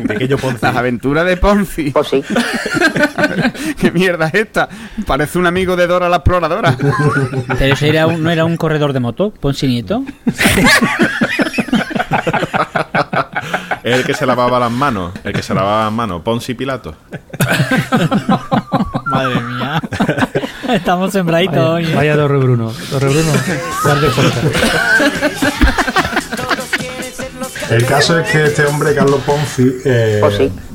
Pequeño 0.08 0.38
Ponzi. 0.38 0.60
Las 0.62 0.76
aventuras 0.76 1.26
de 1.26 1.38
Ponzi. 1.38 1.94
¿Qué 3.80 3.92
mierda 3.92 4.28
es 4.28 4.34
esta? 4.36 4.70
Parece 5.06 5.38
un 5.40 5.46
amigo 5.48 5.76
de 5.76 5.88
Dora 5.88 6.10
la 6.10 6.18
exploradora. 6.18 6.76
Pero 7.60 7.74
ese 7.74 7.90
era 7.90 8.08
un- 8.08 8.24
no 8.24 8.30
era 8.30 8.46
un 8.46 8.58
corredor 8.58 8.94
de 8.94 9.00
moto, 9.00 9.32
Ponzi 9.32 9.68
Nieto. 9.68 10.04
Es 13.84 13.96
el 14.00 14.04
que 14.04 14.14
se 14.14 14.26
lavaba 14.26 14.60
las 14.60 14.72
manos. 14.72 15.12
El 15.24 15.34
que 15.34 15.42
se 15.44 15.54
lavaba 15.54 15.86
las 15.86 15.94
manos. 15.94 16.22
Ponzi 16.22 16.54
Pilato. 16.54 16.96
Madre 19.18 19.42
mía. 19.42 19.82
Estamos 20.76 21.12
sembraditos 21.12 21.56
Vaya, 21.56 21.72
hoy. 21.72 21.86
¿eh? 21.86 21.96
vaya 21.96 22.16
Torre 22.16 22.38
Bruno. 22.38 22.72
Torre 22.90 23.10
Bruno, 23.10 23.32
guarde 23.84 24.10
fuerza. 24.10 24.42
El 27.70 27.86
caso 27.86 28.18
es 28.20 28.30
que 28.32 28.44
este 28.46 28.66
hombre, 28.66 28.96
Carlos 28.96 29.20
Ponzi, 29.26 29.70
eh, 29.84 30.22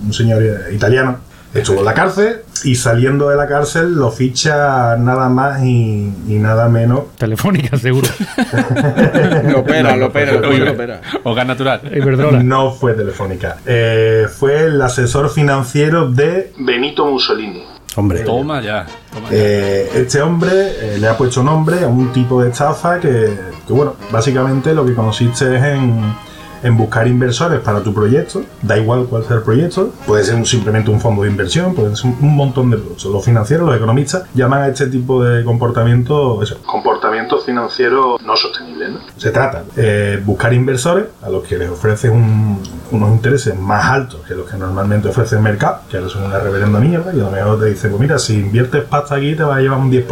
un 0.05 0.13
señor 0.13 0.43
italiano, 0.73 1.21
estuvo 1.55 1.79
en 1.79 1.85
la 1.87 1.95
cárcel 1.95 2.41
y 2.65 2.75
saliendo 2.75 3.29
de 3.31 3.37
la 3.37 3.47
cárcel 3.49 3.95
lo 3.95 4.11
ficha 4.11 4.97
nada 4.99 5.29
más 5.31 5.63
y, 5.63 6.13
y 6.29 6.35
nada 6.39 6.69
menos. 6.69 7.17
Telefónica, 7.17 7.79
seguro. 7.79 8.09
Lo 9.51 9.61
opera, 9.61 9.97
lo 9.97 10.07
opera, 10.07 10.33
Oye, 10.49 10.59
lo 10.59 10.73
opera. 10.73 11.01
O 11.25 11.35
gas 11.35 11.47
natural. 11.47 11.81
Iberdrola. 11.95 12.43
No 12.43 12.73
fue 12.73 12.93
telefónica. 12.95 13.57
Eh, 13.67 14.27
fue 14.35 14.61
el 14.67 14.81
asesor 14.81 15.31
financiero 15.31 16.09
de 16.11 16.53
Benito 16.59 17.05
Mussolini. 17.07 17.65
Hombre, 17.97 18.21
Toma 18.21 18.61
ya. 18.61 18.87
Toma 19.13 19.31
ya. 19.31 19.37
Eh, 19.37 19.91
este 19.95 20.21
hombre 20.23 20.51
eh, 20.53 20.99
le 20.99 21.09
ha 21.09 21.17
puesto 21.17 21.43
nombre 21.43 21.85
a 21.85 21.89
un 21.89 22.13
tipo 22.13 22.43
de 22.43 22.51
estafa 22.51 22.99
que, 22.99 23.39
que, 23.67 23.73
bueno, 23.73 23.97
básicamente 24.11 24.75
lo 24.75 24.85
que 24.85 24.95
consiste 24.95 25.57
es 25.57 25.63
en, 25.63 26.15
en 26.63 26.77
buscar 26.77 27.07
inversores 27.09 27.61
para 27.61 27.83
tu 27.83 27.93
proyecto, 27.93 28.43
da 28.63 28.79
igual 28.79 29.07
cuál 29.09 29.25
sea 29.25 29.37
el 29.37 29.43
proyecto, 29.43 29.93
puede 30.07 30.25
ser 30.25 30.37
un- 30.37 30.47
simplemente 30.47 30.91
un 30.91 31.01
fondo 31.01 31.23
de 31.23 31.29
inversión, 31.31 31.75
puede 31.75 31.97
ser 31.97 32.07
un, 32.07 32.19
un 32.21 32.37
montón 32.37 32.71
de 32.71 32.77
productos. 32.77 33.11
Los 33.13 33.25
financieros, 33.25 33.67
los 33.67 33.77
economistas, 33.77 34.25
llaman 34.35 34.63
a 34.63 34.69
este 34.69 34.87
tipo 34.87 35.23
de 35.25 35.45
comportamiento 35.45 36.43
eso, 36.43 36.59
comportamiento 36.67 37.39
financiero 37.39 38.17
no 38.25 38.37
sostenible. 38.37 38.91
¿no? 38.91 38.99
Se 39.17 39.31
trata 39.31 39.65
de 39.75 40.19
buscar 40.25 40.53
inversores 40.53 41.07
a 41.23 41.29
los 41.31 41.43
que 41.45 41.57
les 41.59 41.71
ofreces 41.71 42.11
un- 42.11 42.61
unos 42.91 43.11
intereses 43.13 43.59
más 43.59 43.85
altos 43.87 44.21
que 44.27 44.35
los 44.35 44.49
que 44.49 44.57
normalmente 44.57 45.09
ofrece 45.09 45.37
el 45.37 45.43
mercado, 45.43 45.81
que 45.91 45.97
ahora 45.97 46.09
son 46.09 46.25
una 46.25 46.39
reverenda 46.39 46.79
mierda, 46.79 47.13
y 47.15 47.21
a 47.21 47.25
lo 47.25 47.31
mejor 47.31 47.59
te 47.61 47.67
dice, 47.67 47.89
pues 47.89 48.01
mira, 48.01 48.19
si 48.19 48.35
inviertes 48.35 48.85
pasta 48.85 49.17
aquí 49.17 49.35
te 49.35 49.43
va 49.43 49.57
a 49.57 49.61
llevar 49.61 49.79
un 49.79 49.91
10%. 49.91 50.07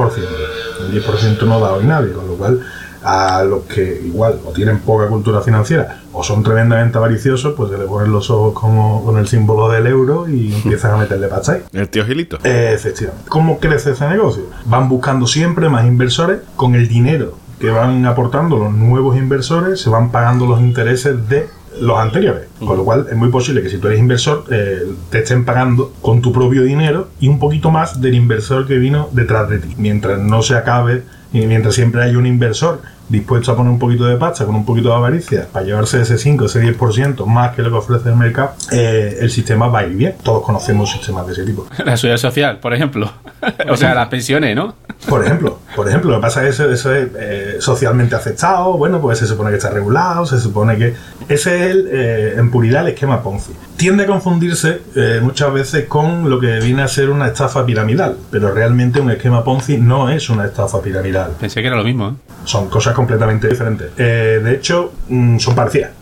El 0.80 0.92
10% 1.02 1.42
no 1.47 1.61
da 1.61 1.73
hoy 1.73 1.85
nadie, 1.85 2.12
con 2.12 2.26
lo 2.26 2.35
cual 2.35 2.61
a 3.02 3.42
los 3.45 3.64
que 3.64 4.02
igual 4.04 4.40
o 4.45 4.52
tienen 4.52 4.80
poca 4.80 5.07
cultura 5.09 5.40
financiera 5.40 6.02
o 6.12 6.23
son 6.23 6.42
tremendamente 6.42 6.99
avariciosos, 6.99 7.54
pues 7.57 7.71
se 7.71 7.78
le 7.78 7.85
ponen 7.85 8.12
los 8.12 8.30
ojos 8.30 8.52
como 8.54 9.04
con 9.04 9.19
el 9.19 9.28
símbolo 9.28 9.69
del 9.69 9.87
euro 9.87 10.28
y 10.28 10.54
empiezan 10.64 10.92
a 10.92 10.97
meterle 10.99 11.28
ahí. 11.49 11.62
El 11.73 11.88
tío 11.88 12.04
Gilito. 12.04 12.38
Eh, 12.45 12.73
efectivamente. 12.75 13.28
¿Cómo 13.28 13.59
crece 13.59 13.92
ese 13.92 14.09
negocio? 14.09 14.45
Van 14.66 14.88
buscando 14.88 15.26
siempre 15.26 15.69
más 15.69 15.87
inversores 15.87 16.40
con 16.57 16.75
el 16.75 16.88
dinero 16.88 17.35
que 17.61 17.71
van 17.71 18.07
aportando 18.07 18.57
los 18.57 18.73
nuevos 18.73 19.16
inversores, 19.19 19.80
se 19.80 19.90
van 19.90 20.11
pagando 20.11 20.47
los 20.47 20.61
intereses 20.61 21.28
de 21.28 21.47
los 21.78 21.99
anteriores. 21.99 22.49
Con 22.59 22.76
lo 22.76 22.85
cual 22.85 23.07
es 23.09 23.16
muy 23.16 23.28
posible 23.28 23.62
que 23.62 23.69
si 23.69 23.78
tú 23.78 23.88
eres 23.88 24.00
inversor 24.00 24.45
eh, 24.50 24.83
te 25.11 25.21
estén 25.21 25.45
pagando 25.45 25.92
con 26.00 26.21
tu 26.21 26.33
propio 26.33 26.62
dinero 26.62 27.09
y 27.21 27.28
un 27.28 27.38
poquito 27.38 27.71
más 27.71 28.00
del 28.00 28.14
inversor 28.14 28.66
que 28.66 28.76
vino 28.76 29.09
detrás 29.12 29.49
de 29.49 29.59
ti. 29.59 29.75
Mientras 29.76 30.19
no 30.19 30.42
se 30.42 30.57
acabe 30.57 31.02
Y 31.33 31.47
mientras 31.47 31.75
siempre 31.75 32.03
hay 32.03 32.17
un 32.17 32.27
inversor 32.27 32.83
dispuesto 33.11 33.53
a 33.53 33.57
poner 33.57 33.73
un 33.73 33.79
poquito 33.79 34.05
de 34.07 34.17
pasta 34.17 34.47
con 34.47 34.55
un 34.55 34.65
poquito 34.65 34.89
de 34.89 34.95
avaricia 34.95 35.49
para 35.53 35.65
llevarse 35.65 36.01
ese 36.01 36.17
5, 36.17 36.47
ese 36.47 36.63
10% 36.63 37.27
más 37.27 37.55
que 37.55 37.63
lo 37.63 37.71
que 37.71 37.77
ofrece 37.77 38.09
el 38.09 38.17
mercado, 38.17 38.53
eh, 38.71 39.19
el 39.21 39.31
sistema 39.31 39.67
va 39.67 39.81
a 39.81 39.87
ir 39.87 39.97
bien. 39.97 40.15
Todos 40.23 40.45
conocemos 40.45 40.91
sistemas 40.91 41.27
de 41.27 41.33
ese 41.33 41.45
tipo. 41.45 41.67
La 41.85 41.97
seguridad 41.97 42.19
social, 42.19 42.59
por 42.59 42.73
ejemplo. 42.73 43.11
o 43.69 43.77
sea, 43.77 43.95
las 43.95 44.09
pensiones, 44.09 44.55
¿no? 44.55 44.75
Por 45.09 45.25
ejemplo, 45.25 45.59
por 45.75 45.89
ejemplo, 45.89 46.11
lo 46.11 46.17
que 46.19 46.23
pasa 46.23 46.47
es 46.47 46.57
que 46.57 46.63
eso, 46.63 46.73
eso 46.73 46.95
es 46.95 47.09
eh, 47.19 47.57
socialmente 47.59 48.15
aceptado, 48.15 48.75
bueno, 48.75 49.01
pues 49.01 49.19
se 49.19 49.27
supone 49.27 49.51
que 49.51 49.57
está 49.57 49.71
regulado, 49.71 50.25
se 50.27 50.39
supone 50.39 50.77
que... 50.77 50.95
Ese 51.31 51.55
es 51.55 51.71
el, 51.71 51.89
eh, 51.93 52.35
en 52.39 52.51
puridad 52.51 52.83
el 52.83 52.89
esquema 52.89 53.23
Ponzi. 53.23 53.53
Tiende 53.77 54.03
a 54.03 54.07
confundirse 54.09 54.81
eh, 54.97 55.21
muchas 55.23 55.53
veces 55.53 55.87
con 55.87 56.29
lo 56.29 56.41
que 56.41 56.59
viene 56.59 56.83
a 56.83 56.89
ser 56.89 57.09
una 57.09 57.29
estafa 57.29 57.65
piramidal, 57.65 58.17
pero 58.33 58.53
realmente 58.53 59.01
un 59.01 59.13
esquema 59.13 59.45
Ponzi 59.45 59.79
no 59.79 60.11
es 60.11 60.29
una 60.29 60.47
estafa 60.47 60.83
piramidal. 60.83 61.37
Pensé 61.39 61.61
que 61.61 61.69
era 61.69 61.77
lo 61.77 61.85
mismo, 61.85 62.09
¿eh? 62.09 62.13
Son 62.45 62.69
cosas 62.69 62.95
completamente 62.95 63.47
diferentes. 63.47 63.91
Eh, 63.97 64.41
de 64.43 64.55
hecho, 64.55 64.93
mm, 65.09 65.39
son 65.39 65.55
parecidas, 65.55 65.93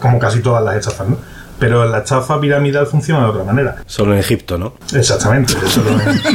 como 0.00 0.18
casi 0.18 0.40
todas 0.40 0.64
las 0.64 0.74
estafas, 0.74 1.08
¿no? 1.08 1.18
Pero 1.58 1.84
la 1.86 1.98
estafa 1.98 2.40
piramidal 2.40 2.86
funciona 2.86 3.24
de 3.24 3.30
otra 3.30 3.44
manera. 3.44 3.76
Solo 3.86 4.12
en 4.12 4.20
Egipto, 4.20 4.58
¿no? 4.58 4.74
Exactamente, 4.94 5.54
eso 5.64 5.82
lo 5.82 5.90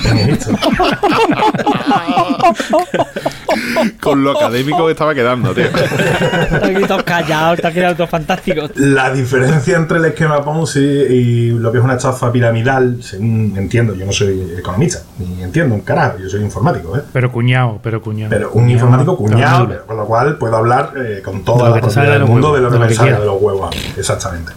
en 0.09 0.17
Egipto. 0.17 0.51
Con 4.01 4.23
lo 4.23 4.31
académico 4.31 4.85
que 4.85 4.91
estaba 4.91 5.13
quedando, 5.13 5.53
tío. 5.53 5.65
Aquí 6.61 6.83
todos 6.87 7.03
callados, 7.03 7.59
te 7.61 7.67
ha 7.67 7.71
quedado 7.71 7.95
todo 7.95 8.07
fantástico. 8.07 8.67
La 8.75 9.11
diferencia 9.11 9.77
entre 9.77 9.97
el 9.97 10.05
esquema 10.05 10.43
Ponzi 10.43 10.79
y 10.79 11.49
lo 11.51 11.71
que 11.71 11.77
es 11.77 11.83
una 11.83 11.95
estafa 11.95 12.31
piramidal, 12.31 13.01
según 13.01 13.53
entiendo, 13.57 13.95
yo 13.95 14.05
no 14.05 14.11
soy 14.11 14.55
economista, 14.57 14.99
ni 15.19 15.43
entiendo 15.43 15.75
un 15.75 15.81
carajo, 15.81 16.17
yo 16.19 16.29
soy 16.29 16.41
informático, 16.41 16.97
¿eh? 16.97 17.01
Pero 17.11 17.31
cuñado, 17.31 17.79
pero 17.81 18.01
cuñado. 18.01 18.29
Pero 18.29 18.51
un 18.53 18.69
informático 18.69 19.17
cuñado, 19.17 19.85
con 19.85 19.97
lo 19.97 20.05
cual 20.05 20.37
puedo 20.37 20.57
hablar 20.57 20.93
eh, 20.97 21.21
con 21.23 21.43
toda 21.43 21.69
la 21.69 21.79
propiedad 21.81 22.05
de 22.05 22.11
del 22.11 22.25
mundo 22.25 22.51
huevos, 22.51 22.71
de 22.71 22.77
lo 22.79 22.83
que 22.83 22.89
me 22.89 22.93
salga 22.93 23.19
de 23.19 23.25
los 23.25 23.41
huevos. 23.41 23.67
a 23.67 23.75
mí, 23.75 23.93
Exactamente. 23.97 24.51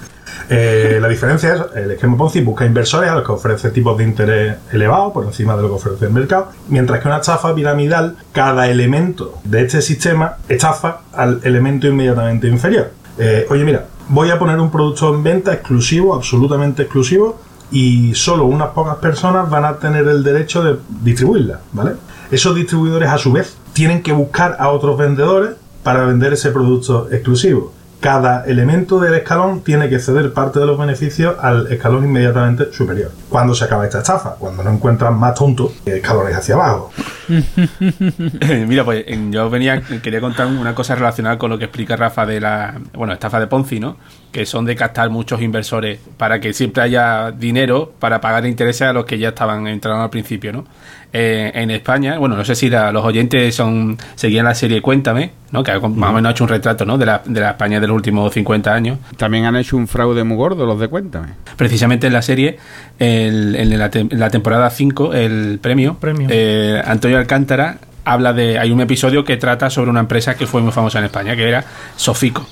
Eh, 0.49 0.99
la 1.00 1.09
diferencia 1.09 1.55
es 1.55 1.76
el 1.76 1.91
esquema 1.91 2.17
Ponzi 2.17 2.41
busca 2.41 2.65
inversores 2.65 3.11
a 3.11 3.15
los 3.17 3.26
que 3.26 3.33
ofrece 3.33 3.71
tipos 3.71 3.99
de 3.99 4.05
interés 4.05 4.57
elevados 4.73 5.12
por 5.12 5.25
encima 5.25 5.57
de 5.57 5.62
lo 5.62 5.69
que 5.69 5.75
ofrece 5.75 6.07
el 6.07 6.12
mercado, 6.12 6.50
mientras 6.69 7.00
que 7.00 7.09
una 7.09 7.19
estafa 7.19 7.55
piramidal, 7.55 8.17
cada 8.33 8.69
elemento 8.69 9.38
de 9.43 9.62
este 9.62 9.83
sistema 9.83 10.37
estafa 10.49 11.00
al 11.12 11.41
elemento 11.43 11.88
inmediatamente 11.88 12.47
inferior. 12.47 12.93
Eh, 13.19 13.47
oye, 13.50 13.65
mira, 13.65 13.87
voy 14.09 14.31
a 14.31 14.38
poner 14.38 14.61
un 14.61 14.71
producto 14.71 15.12
en 15.12 15.23
venta 15.23 15.53
exclusivo, 15.53 16.15
absolutamente 16.15 16.83
exclusivo, 16.83 17.41
y 17.71 18.15
solo 18.15 18.45
unas 18.45 18.69
pocas 18.69 18.97
personas 18.97 19.50
van 19.50 19.65
a 19.65 19.79
tener 19.79 20.07
el 20.07 20.23
derecho 20.23 20.62
de 20.62 20.76
distribuirla, 21.03 21.61
¿vale? 21.73 21.93
Esos 22.31 22.55
distribuidores 22.55 23.09
a 23.09 23.19
su 23.19 23.33
vez 23.33 23.57
tienen 23.73 24.03
que 24.03 24.12
buscar 24.12 24.57
a 24.61 24.69
otros 24.69 24.97
vendedores 24.97 25.50
para 25.83 26.05
vender 26.05 26.33
ese 26.33 26.50
producto 26.50 27.09
exclusivo. 27.11 27.73
Cada 28.00 28.45
elemento 28.45 29.00
del 29.00 29.15
escalón 29.15 29.62
tiene 29.62 29.88
que 29.88 29.99
ceder 29.99 30.33
parte 30.33 30.61
de 30.61 30.67
los 30.67 30.79
beneficios 30.79 31.37
al 31.41 31.73
escalón 31.73 32.05
inmediatamente 32.05 32.73
superior. 32.73 33.11
¿Cuándo 33.29 33.55
se 33.55 33.65
acaba 33.65 33.85
esta 33.85 33.99
estafa? 33.99 34.37
Cuando 34.38 34.62
no 34.62 34.71
encuentran 34.71 35.19
más 35.19 35.35
tontos 35.35 35.73
escalones 35.87 36.37
hacia 36.37 36.55
abajo. 36.55 36.93
Mira, 38.69 38.85
pues 38.85 39.05
yo 39.31 39.50
venía, 39.50 39.83
quería 40.03 40.21
contar 40.21 40.47
una 40.47 40.75
cosa 40.75 40.95
relacionada 40.95 41.38
con 41.38 41.50
lo 41.50 41.59
que 41.59 41.65
explica 41.65 41.97
Rafa 41.97 42.26
de 42.26 42.41
la, 42.41 42.81
bueno, 42.95 43.12
estafa 43.12 43.41
de 43.41 43.47
Ponzi, 43.47 43.81
¿no? 43.81 43.97
Que 44.37 44.45
son 44.45 44.66
de 44.66 44.76
captar 44.76 45.09
muchos 45.09 45.40
inversores 45.40 45.99
para 46.19 46.38
que 46.40 46.52
siempre 46.52 46.83
haya 46.83 47.31
dinero 47.31 47.95
para 47.99 48.21
pagar 48.21 48.45
intereses 48.45 48.83
a 48.83 48.93
los 48.93 49.07
que 49.07 49.19
ya 49.19 49.28
estaban 49.31 49.66
entrando 49.66 50.02
al 50.02 50.11
principio, 50.11 50.52
¿no? 50.52 50.66
Eh, 51.11 51.50
en 51.55 51.71
España, 51.71 52.19
bueno, 52.19 52.37
no 52.37 52.45
sé 52.45 52.55
si 52.55 52.69
la- 52.69 52.93
los 52.93 53.02
oyentes 53.02 53.55
son 53.55 53.97
seguían 54.14 54.45
la 54.45 54.55
serie 54.55 54.83
Cuéntame, 54.83 55.31
¿no? 55.52 55.62
Que 55.62 55.73
más 55.81 56.11
o 56.11 56.12
menos 56.12 56.28
ha 56.28 56.31
hecho 56.33 56.45
un 56.45 56.49
retrato, 56.50 56.85
¿no? 56.85 56.99
De 56.99 57.07
la, 57.07 57.23
de 57.25 57.40
la 57.40 57.52
España 57.52 57.81
de 57.81 57.87
los 57.87 57.95
últimos 57.97 58.31
50 58.35 58.75
años. 58.75 58.99
También 59.16 59.47
han 59.47 59.57
hecho 59.57 59.75
un 59.78 59.88
fraude 59.88 60.23
muy 60.23 60.37
gordo 60.37 60.66
los 60.66 60.78
de 60.78 60.88
Cuéntame. 60.88 61.28
Precisamente 61.57 62.09
en 62.09 62.12
la 62.12 62.21
serie, 62.21 62.59
el- 62.99 63.57
en, 63.57 63.78
la, 63.78 63.88
te- 63.90 64.00
en 64.00 64.21
la 64.21 64.28
temporada 64.28 64.69
5, 64.69 65.14
el 65.14 65.59
premio, 65.62 65.95
Premio. 65.99 66.28
eh, 66.31 66.83
Antonio 66.85 67.16
Alcántara 67.16 67.78
habla 68.05 68.35
de. 68.35 68.59
Hay 68.59 68.71
un 68.71 68.83
episodio 68.83 69.25
que 69.25 69.38
trata 69.38 69.71
sobre 69.71 69.88
una 69.88 70.00
empresa 70.00 70.35
que 70.37 70.47
fue 70.47 70.61
muy 70.61 70.73
famosa 70.73 70.99
en 70.99 71.07
España, 71.07 71.35
que 71.35 71.49
era 71.49 71.64
Sofico. 71.97 72.47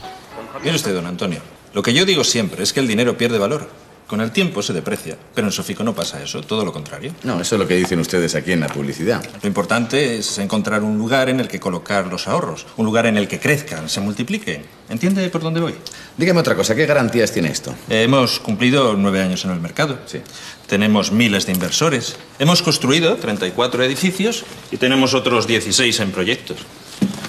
Mire 0.63 0.77
usted, 0.77 0.95
don 0.95 1.05
Antonio. 1.07 1.41
Lo 1.75 1.83
que 1.83 1.93
yo 1.93 2.07
digo 2.07 2.23
siempre 2.23 2.63
es 2.63 2.73
que 2.73 2.79
el 2.79 2.87
dinero 2.87 3.19
pierde 3.19 3.37
valor. 3.37 3.69
Con 4.07 4.21
el 4.21 4.31
tiempo 4.31 4.63
se 4.63 4.73
deprecia. 4.73 5.17
Pero 5.35 5.49
en 5.49 5.53
Sofico 5.53 5.83
no 5.83 5.93
pasa 5.93 6.23
eso, 6.23 6.41
todo 6.43 6.65
lo 6.65 6.73
contrario. 6.73 7.13
No, 7.25 7.41
eso 7.41 7.57
es 7.57 7.59
lo 7.59 7.67
que 7.67 7.75
dicen 7.75 7.99
ustedes 7.99 8.37
aquí 8.37 8.53
en 8.53 8.61
la 8.61 8.69
publicidad. 8.69 9.25
Lo 9.43 9.49
importante 9.49 10.19
es 10.19 10.39
encontrar 10.39 10.85
un 10.85 10.97
lugar 10.99 11.31
en 11.31 11.41
el 11.41 11.49
que 11.49 11.59
colocar 11.59 12.07
los 12.07 12.29
ahorros, 12.29 12.65
un 12.77 12.87
lugar 12.87 13.07
en 13.07 13.17
el 13.17 13.27
que 13.27 13.41
crezcan, 13.41 13.89
se 13.89 14.01
multipliquen. 14.01 14.63
¿Entiende 14.89 15.29
por 15.31 15.41
dónde 15.41 15.61
voy? 15.61 15.75
Dígame 16.17 16.39
otra 16.39 16.55
cosa, 16.55 16.77
¿qué 16.77 16.87
garantías 16.87 17.33
tiene 17.33 17.49
esto? 17.49 17.75
Hemos 17.89 18.39
cumplido 18.39 18.95
nueve 18.95 19.21
años 19.21 19.45
en 19.45 19.51
el 19.51 19.61
mercado. 19.61 19.99
Sí. 20.07 20.21
Tenemos 20.69 21.11
miles 21.11 21.47
de 21.47 21.53
inversores. 21.53 22.17
Hemos 22.39 22.63
construido 22.63 23.17
34 23.17 23.83
edificios 23.83 24.45
y 24.71 24.77
tenemos 24.77 25.15
otros 25.15 25.49
16 25.49 25.99
en 26.01 26.13
proyectos. 26.13 26.59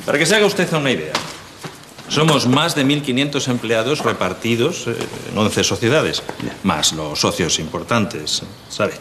Para 0.06 0.20
que 0.20 0.26
se 0.28 0.36
haga 0.36 0.46
usted 0.46 0.72
una 0.74 0.92
idea, 0.92 1.14
somos 2.08 2.48
más 2.48 2.76
de 2.76 2.86
1.500 2.86 3.48
empleados 3.50 4.00
repartidos 4.00 4.88
eh, 4.88 4.96
en 5.32 5.38
11 5.38 5.64
sociedades, 5.64 6.24
más 6.64 6.94
los 6.94 7.20
socios 7.20 7.60
importantes, 7.60 8.44
¿sabe? 8.70 8.94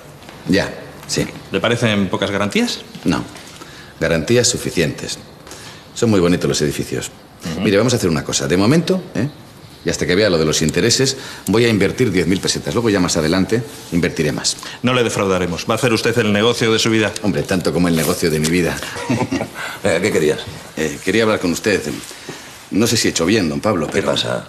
Ya, 0.49 0.73
sí. 1.07 1.27
¿Le 1.53 1.61
parecen 1.61 2.09
pocas 2.09 2.31
garantías? 2.31 2.81
No. 3.05 3.23
Garantías 4.01 4.49
suficientes. 4.49 5.19
Son 5.95 6.11
muy 6.11 6.21
bonitos 6.21 6.49
los 6.49 6.61
edificios. 6.63 7.11
Mire, 7.63 7.77
vamos 7.77 7.93
a 7.93 7.97
hacer 7.97 8.11
una 8.11 8.25
cosa. 8.25 8.49
De 8.49 8.57
momento, 8.57 9.03
¿eh? 9.15 9.29
y 9.85 9.91
hasta 9.91 10.07
que 10.07 10.15
vea 10.15 10.31
lo 10.31 10.39
de 10.39 10.45
los 10.45 10.63
intereses, 10.63 11.17
voy 11.47 11.67
a 11.67 11.69
invertir 11.69 12.11
10.000 12.11 12.41
pesetas. 12.41 12.75
Luego 12.75 12.89
ya 12.91 13.01
más 13.01 13.17
adelante 13.17 13.63
invertiré 13.93 14.33
más. 14.33 14.57
No 14.83 14.95
le 14.95 15.05
defraudaremos. 15.05 15.67
Va 15.69 15.75
a 15.75 15.77
hacer 15.77 15.93
usted 15.93 16.17
el 16.19 16.33
negocio 16.33 16.73
de 16.73 16.79
su 16.79 16.91
vida. 16.91 17.13
Hombre, 17.23 17.43
tanto 17.43 17.73
como 17.73 17.89
el 17.89 17.97
negocio 17.97 18.31
de 18.31 18.41
mi 18.41 18.49
vida. 18.49 18.77
Eh, 19.85 19.99
¿Qué 20.01 20.11
querías? 20.11 20.39
Eh, 20.79 20.99
quería 21.05 21.25
hablar 21.25 21.41
con 21.41 21.53
usted. 21.53 21.83
No 22.75 22.87
sé 22.87 22.97
si 22.97 23.09
he 23.09 23.11
hecho 23.11 23.25
bien, 23.27 23.49
don 23.49 23.61
Pablo, 23.61 23.87
¿Qué 23.87 23.93
pero 23.95 24.13
pasa? 24.13 24.49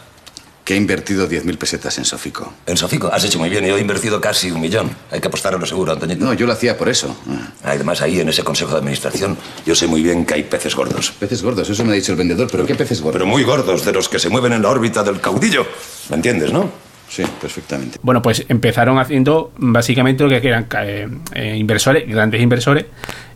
que 0.64 0.74
he 0.74 0.78
invertido 0.78 1.30
10.000 1.30 1.58
pesetas 1.60 1.96
en 2.00 2.06
Sofico. 2.06 2.52
En 2.66 2.76
Sofico, 2.76 3.08
has 3.14 3.24
hecho 3.24 3.38
muy 3.38 3.50
bien. 3.50 3.64
Yo 3.66 3.78
he 3.78 3.80
invertido 3.82 4.20
casi 4.20 4.50
un 4.50 4.60
millón. 4.60 4.90
Hay 5.12 5.22
que 5.22 5.28
apostar 5.28 5.54
a 5.54 5.58
lo 5.60 5.66
seguro, 5.68 5.92
Antoñito. 5.92 6.26
No, 6.26 6.34
yo 6.34 6.48
lo 6.48 6.54
hacía 6.54 6.76
por 6.76 6.90
eso. 6.90 7.16
Ah, 7.30 7.52
Además, 7.66 8.02
ahí 8.02 8.20
en 8.20 8.30
ese 8.30 8.44
consejo 8.44 8.72
de 8.72 8.80
administración, 8.80 9.38
yo 9.64 9.76
sé 9.76 9.86
muy 9.86 10.02
bien 10.02 10.26
que 10.26 10.34
hay 10.34 10.44
peces 10.44 10.76
gordos. 10.76 11.12
Peces 11.20 11.44
gordos, 11.44 11.70
eso 11.70 11.86
me 11.86 11.92
ha 11.92 11.94
dicho 11.96 12.14
el 12.14 12.18
vendedor, 12.18 12.48
pero 12.52 12.66
¿qué 12.66 12.74
peces 12.74 13.00
gordos? 13.00 13.14
Pero 13.20 13.28
muy 13.28 13.44
gordos, 13.44 13.86
de 13.86 13.92
los 13.94 14.10
que 14.10 14.18
se 14.18 14.28
mueven 14.30 14.54
en 14.54 14.64
la 14.64 14.70
órbita 14.70 15.04
del 15.04 15.22
caudillo. 15.22 15.68
¿Me 16.10 16.16
entiendes, 16.16 16.52
no? 16.52 16.68
Sí, 17.08 17.22
perfectamente. 17.40 18.00
Bueno, 18.02 18.24
pues 18.24 18.44
empezaron 18.50 18.98
haciendo 18.98 19.52
básicamente 19.58 20.24
lo 20.24 20.30
que 20.30 20.48
eran 20.48 20.68
eh, 20.80 21.08
eh, 21.36 21.56
inversores, 21.58 22.08
grandes 22.08 22.42
inversores. 22.42 22.86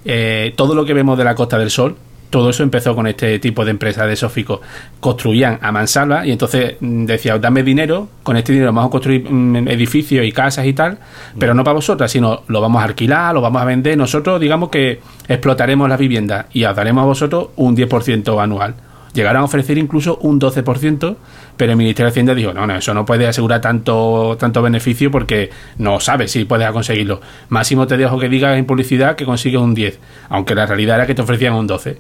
Eh, 0.04 0.54
todo 0.58 0.74
lo 0.74 0.84
que 0.84 0.96
vemos 0.96 1.16
de 1.16 1.26
la 1.26 1.36
Costa 1.36 1.60
del 1.60 1.70
Sol, 1.70 1.96
todo 2.30 2.50
eso 2.50 2.64
empezó 2.64 2.96
con 2.96 3.08
este 3.08 3.40
tipo 3.40 3.66
de 3.66 3.72
empresas 3.72 4.08
de 4.08 4.16
Sófico. 4.16 4.62
Construían 5.00 5.60
a 5.62 5.72
mansalva 5.72 6.26
y 6.26 6.32
entonces 6.32 6.76
mm, 6.80 7.06
decía, 7.06 7.38
dame 7.40 7.64
dinero, 7.64 8.08
con 8.24 8.38
este 8.38 8.54
dinero 8.54 8.72
vamos 8.72 8.90
a 8.90 8.92
construir 8.92 9.30
mm, 9.30 9.68
edificios 9.68 10.26
y 10.26 10.32
casas 10.32 10.66
y 10.66 10.74
tal, 10.74 11.00
pero 11.38 11.54
no 11.54 11.64
para 11.64 11.76
vosotras, 11.76 12.12
sino 12.12 12.44
lo 12.48 12.62
vamos 12.62 12.82
a 12.82 12.86
alquilar, 12.86 13.34
lo 13.34 13.42
vamos 13.42 13.62
a 13.62 13.66
vender. 13.66 13.98
Nosotros, 13.98 14.40
digamos 14.40 14.70
que 14.70 15.00
explotaremos 15.28 15.90
las 15.90 16.00
viviendas 16.00 16.46
y 16.54 16.64
os 16.66 16.76
daremos 16.76 17.04
a 17.04 17.06
vosotros 17.06 17.50
un 17.56 17.76
10% 17.76 18.42
anual. 18.42 18.76
Llegaron 19.14 19.42
a 19.42 19.46
ofrecer 19.46 19.78
incluso 19.78 20.18
un 20.22 20.40
12%, 20.40 21.16
pero 21.60 21.74
el 21.74 21.78
Ministerio 21.78 22.06
de 22.06 22.12
Hacienda 22.12 22.34
dijo, 22.34 22.54
no, 22.54 22.66
no, 22.66 22.78
eso 22.78 22.94
no 22.94 23.06
puede 23.06 23.28
asegurar 23.28 23.60
tanto, 23.60 24.38
tanto 24.40 24.62
beneficio 24.62 25.12
porque 25.12 25.50
no 25.78 26.00
sabes 26.00 26.32
si 26.32 26.46
puedes 26.46 26.72
conseguirlo. 26.72 27.20
Máximo 27.50 27.86
te 27.86 27.98
dejo 27.98 28.18
que 28.18 28.30
digas 28.30 28.58
en 28.58 28.64
publicidad 28.66 29.18
que 29.18 29.26
consigues 29.26 29.60
un 29.60 29.74
10, 29.74 30.00
aunque 30.30 30.56
la 30.56 30.66
realidad 30.66 30.96
era 30.96 31.06
que 31.06 31.16
te 31.16 31.22
ofrecían 31.22 31.56
un 31.56 31.68
12. 31.68 31.98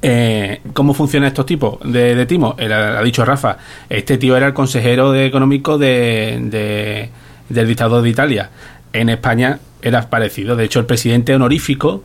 Eh, 0.00 0.60
¿Cómo 0.72 0.94
funcionan 0.94 1.26
estos 1.26 1.44
tipos 1.44 1.78
de, 1.84 2.14
de 2.14 2.24
timos? 2.24 2.54
Ha 2.58 2.98
ha 2.98 3.02
dicho 3.02 3.22
Rafa, 3.22 3.58
este 3.90 4.16
tío 4.16 4.34
era 4.34 4.46
el 4.46 4.54
consejero 4.54 5.12
de- 5.12 5.26
económico 5.26 5.76
de, 5.76 6.38
de- 6.44 7.10
del 7.50 7.68
dictador 7.68 8.02
de 8.02 8.08
Italia. 8.08 8.48
En 8.94 9.10
España 9.10 9.58
era 9.82 10.08
parecido. 10.08 10.56
De 10.56 10.64
hecho, 10.64 10.80
el 10.80 10.86
presidente 10.86 11.34
honorífico 11.34 12.02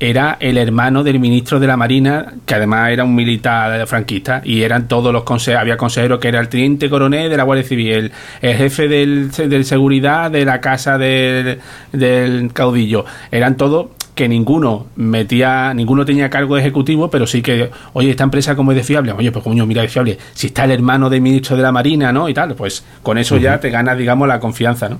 era 0.00 0.38
el 0.40 0.56
hermano 0.56 1.04
del 1.04 1.20
ministro 1.20 1.60
de 1.60 1.66
la 1.66 1.76
Marina, 1.76 2.32
que 2.46 2.54
además 2.54 2.90
era 2.90 3.04
un 3.04 3.14
militar 3.14 3.86
franquista, 3.86 4.40
y 4.42 4.62
eran 4.62 4.88
todos 4.88 5.12
los 5.12 5.24
consejeros, 5.24 5.60
había 5.60 5.76
consejeros 5.76 6.18
que 6.18 6.28
era 6.28 6.40
el 6.40 6.48
teniente 6.48 6.88
coronel 6.88 7.28
de 7.28 7.36
la 7.36 7.42
Guardia 7.42 7.64
Civil, 7.64 7.92
el, 7.92 8.12
el 8.40 8.56
jefe 8.56 8.88
del, 8.88 9.30
del 9.30 9.64
seguridad 9.66 10.30
de 10.30 10.44
la 10.46 10.60
casa 10.60 10.96
del, 10.96 11.60
del 11.92 12.52
caudillo, 12.54 13.04
eran 13.30 13.58
todos 13.58 13.88
que 14.14 14.28
ninguno 14.28 14.86
metía, 14.96 15.72
ninguno 15.74 16.04
tenía 16.04 16.28
cargo 16.28 16.56
ejecutivo, 16.56 17.10
pero 17.10 17.26
sí 17.26 17.42
que, 17.42 17.70
oye, 17.92 18.10
esta 18.10 18.24
empresa 18.24 18.56
como 18.56 18.72
es 18.72 18.76
de 18.76 18.84
fiable, 18.84 19.12
oye, 19.12 19.30
pues 19.32 19.44
coño, 19.44 19.66
mira, 19.66 19.84
es 19.84 19.92
fiable, 19.92 20.18
si 20.34 20.48
está 20.48 20.64
el 20.64 20.72
hermano 20.72 21.08
del 21.08 21.20
ministro 21.20 21.56
de 21.56 21.62
la 21.62 21.72
Marina, 21.72 22.12
¿no? 22.12 22.28
Y 22.28 22.34
tal, 22.34 22.54
pues 22.54 22.84
con 23.02 23.18
eso 23.18 23.36
ya 23.36 23.60
te 23.60 23.70
ganas, 23.70 23.96
digamos, 23.96 24.28
la 24.28 24.40
confianza, 24.40 24.88
¿no? 24.88 24.98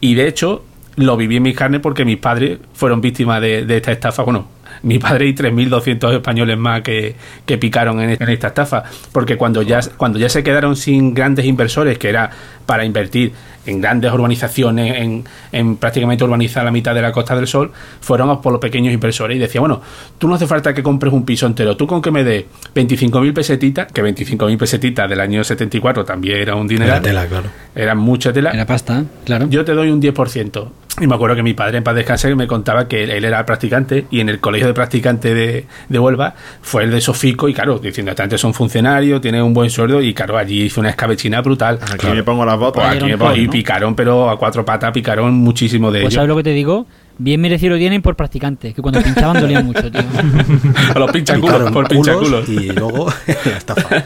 Y 0.00 0.14
de 0.14 0.28
hecho, 0.28 0.64
lo 1.04 1.16
viví 1.16 1.36
en 1.36 1.42
mis 1.42 1.56
carnes 1.56 1.80
porque 1.80 2.04
mis 2.04 2.18
padres 2.18 2.58
fueron 2.72 3.00
víctimas 3.00 3.40
de, 3.40 3.64
de 3.64 3.76
esta 3.76 3.92
estafa. 3.92 4.22
Bueno, 4.22 4.48
mi 4.82 4.98
padre 4.98 5.26
y 5.26 5.34
3.200 5.34 6.14
españoles 6.14 6.58
más 6.58 6.82
que, 6.82 7.14
que 7.44 7.58
picaron 7.58 8.00
en, 8.00 8.10
en 8.10 8.28
esta 8.28 8.48
estafa. 8.48 8.84
Porque 9.12 9.36
cuando 9.36 9.62
ya, 9.62 9.80
cuando 9.96 10.18
ya 10.18 10.28
se 10.28 10.42
quedaron 10.42 10.76
sin 10.76 11.14
grandes 11.14 11.44
inversores, 11.44 11.98
que 11.98 12.08
era 12.08 12.30
para 12.66 12.84
invertir 12.84 13.32
en 13.66 13.80
grandes 13.80 14.12
urbanizaciones, 14.12 14.96
en, 14.98 15.24
en 15.52 15.76
prácticamente 15.76 16.24
urbanizar 16.24 16.64
la 16.64 16.70
mitad 16.70 16.94
de 16.94 17.02
la 17.02 17.12
Costa 17.12 17.34
del 17.36 17.46
Sol, 17.46 17.70
fueron 18.00 18.40
por 18.40 18.52
los 18.52 18.60
pequeños 18.60 18.92
inversores 18.94 19.36
y 19.36 19.40
decía, 19.40 19.60
bueno, 19.60 19.80
tú 20.18 20.28
no 20.28 20.34
hace 20.34 20.46
falta 20.46 20.72
que 20.74 20.82
compres 20.82 21.12
un 21.12 21.24
piso 21.24 21.46
entero, 21.46 21.76
tú 21.76 21.86
con 21.86 22.00
que 22.00 22.10
me 22.10 22.24
des 22.24 22.44
25.000 22.74 23.34
pesetitas, 23.34 23.92
que 23.92 24.02
25.000 24.02 24.56
pesetitas 24.58 25.08
del 25.08 25.20
año 25.20 25.42
74 25.44 26.04
también 26.04 26.38
era 26.38 26.54
un 26.54 26.66
dinero. 26.66 26.90
Era 26.92 27.02
tela, 27.02 27.26
claro. 27.26 27.48
Era 27.74 27.94
mucha 27.94 28.32
tela. 28.32 28.50
Era 28.50 28.66
pasta, 28.66 29.04
claro. 29.24 29.46
Yo 29.48 29.64
te 29.64 29.72
doy 29.72 29.90
un 29.90 30.00
10%. 30.00 30.68
Y 31.00 31.06
me 31.06 31.14
acuerdo 31.14 31.36
que 31.36 31.42
mi 31.42 31.54
padre 31.54 31.78
en 31.78 31.84
paz 31.84 31.94
descanse 31.94 32.34
me 32.34 32.46
contaba 32.46 32.86
que 32.88 33.04
él, 33.04 33.10
él 33.10 33.24
era 33.24 33.46
practicante 33.46 34.06
y 34.10 34.20
en 34.20 34.28
el 34.28 34.38
colegio 34.40 34.66
de 34.66 34.74
practicantes 34.74 35.32
de, 35.34 35.64
de 35.88 35.98
Huelva 35.98 36.34
fue 36.60 36.82
el 36.84 36.90
de 36.90 37.00
Sofico 37.00 37.48
y 37.48 37.54
claro, 37.54 37.78
diciendo, 37.78 38.10
esta 38.10 38.24
gente 38.24 38.36
son 38.36 38.52
funcionarios, 38.52 39.20
tienen 39.20 39.42
un 39.42 39.54
buen 39.54 39.70
sueldo 39.70 40.02
y 40.02 40.12
claro, 40.12 40.36
allí 40.36 40.62
hizo 40.64 40.80
una 40.80 40.90
escabechina 40.90 41.40
brutal. 41.40 41.78
Aquí 41.90 42.06
me 42.08 42.22
pongo 42.24 42.44
las 42.44 42.58
botas. 42.58 42.82
Pues 42.84 42.96
aquí 42.96 43.04
me 43.06 43.16
pongo- 43.16 43.36
y 43.36 43.48
picaron, 43.50 43.94
pero 43.94 44.30
a 44.30 44.38
cuatro 44.38 44.64
patas 44.64 44.92
picaron 44.92 45.34
muchísimo 45.34 45.90
de 45.90 46.00
Pues 46.00 46.12
ellos. 46.12 46.14
sabes 46.14 46.28
lo 46.28 46.36
que 46.36 46.42
te 46.44 46.50
digo, 46.50 46.86
bien 47.18 47.40
merecido 47.40 47.76
tienen 47.76 48.02
por 48.02 48.16
practicantes, 48.16 48.74
que 48.74 48.82
cuando 48.82 49.02
pinchaban 49.02 49.40
dolía 49.40 49.60
mucho, 49.62 49.90
tío. 49.90 50.02
A 50.94 50.98
los 50.98 51.10
pinchaculos, 51.10 51.70
por 51.70 51.88
culos 51.88 51.88
pinchaculos. 51.88 52.48
Y 52.48 52.68
luego 52.72 53.06
la 53.26 53.56
estafa. 53.56 54.04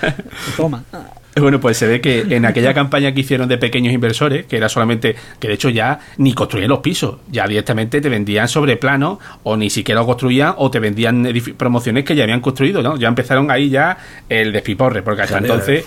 Toma. 0.56 0.84
Bueno, 1.36 1.58
pues 1.58 1.76
se 1.76 1.88
ve 1.88 2.00
que 2.00 2.20
en 2.30 2.44
aquella 2.46 2.72
campaña 2.74 3.12
que 3.12 3.22
hicieron 3.22 3.48
de 3.48 3.58
pequeños 3.58 3.92
inversores, 3.92 4.46
que 4.46 4.56
era 4.56 4.68
solamente, 4.68 5.16
que 5.40 5.48
de 5.48 5.54
hecho 5.54 5.68
ya 5.68 5.98
ni 6.16 6.32
construían 6.32 6.68
los 6.70 6.78
pisos, 6.78 7.16
ya 7.28 7.48
directamente 7.48 8.00
te 8.00 8.08
vendían 8.08 8.46
sobre 8.46 8.76
plano, 8.76 9.18
o 9.42 9.56
ni 9.56 9.68
siquiera 9.68 10.02
lo 10.02 10.06
construían, 10.06 10.54
o 10.58 10.70
te 10.70 10.78
vendían 10.78 11.26
promociones 11.56 12.04
que 12.04 12.14
ya 12.14 12.22
habían 12.22 12.40
construido, 12.40 12.84
¿no? 12.84 12.96
Ya 12.96 13.08
empezaron 13.08 13.50
ahí 13.50 13.68
ya 13.68 13.98
el 14.28 14.52
despiporre, 14.52 15.02
porque 15.02 15.22
hasta 15.22 15.38
entonces, 15.38 15.82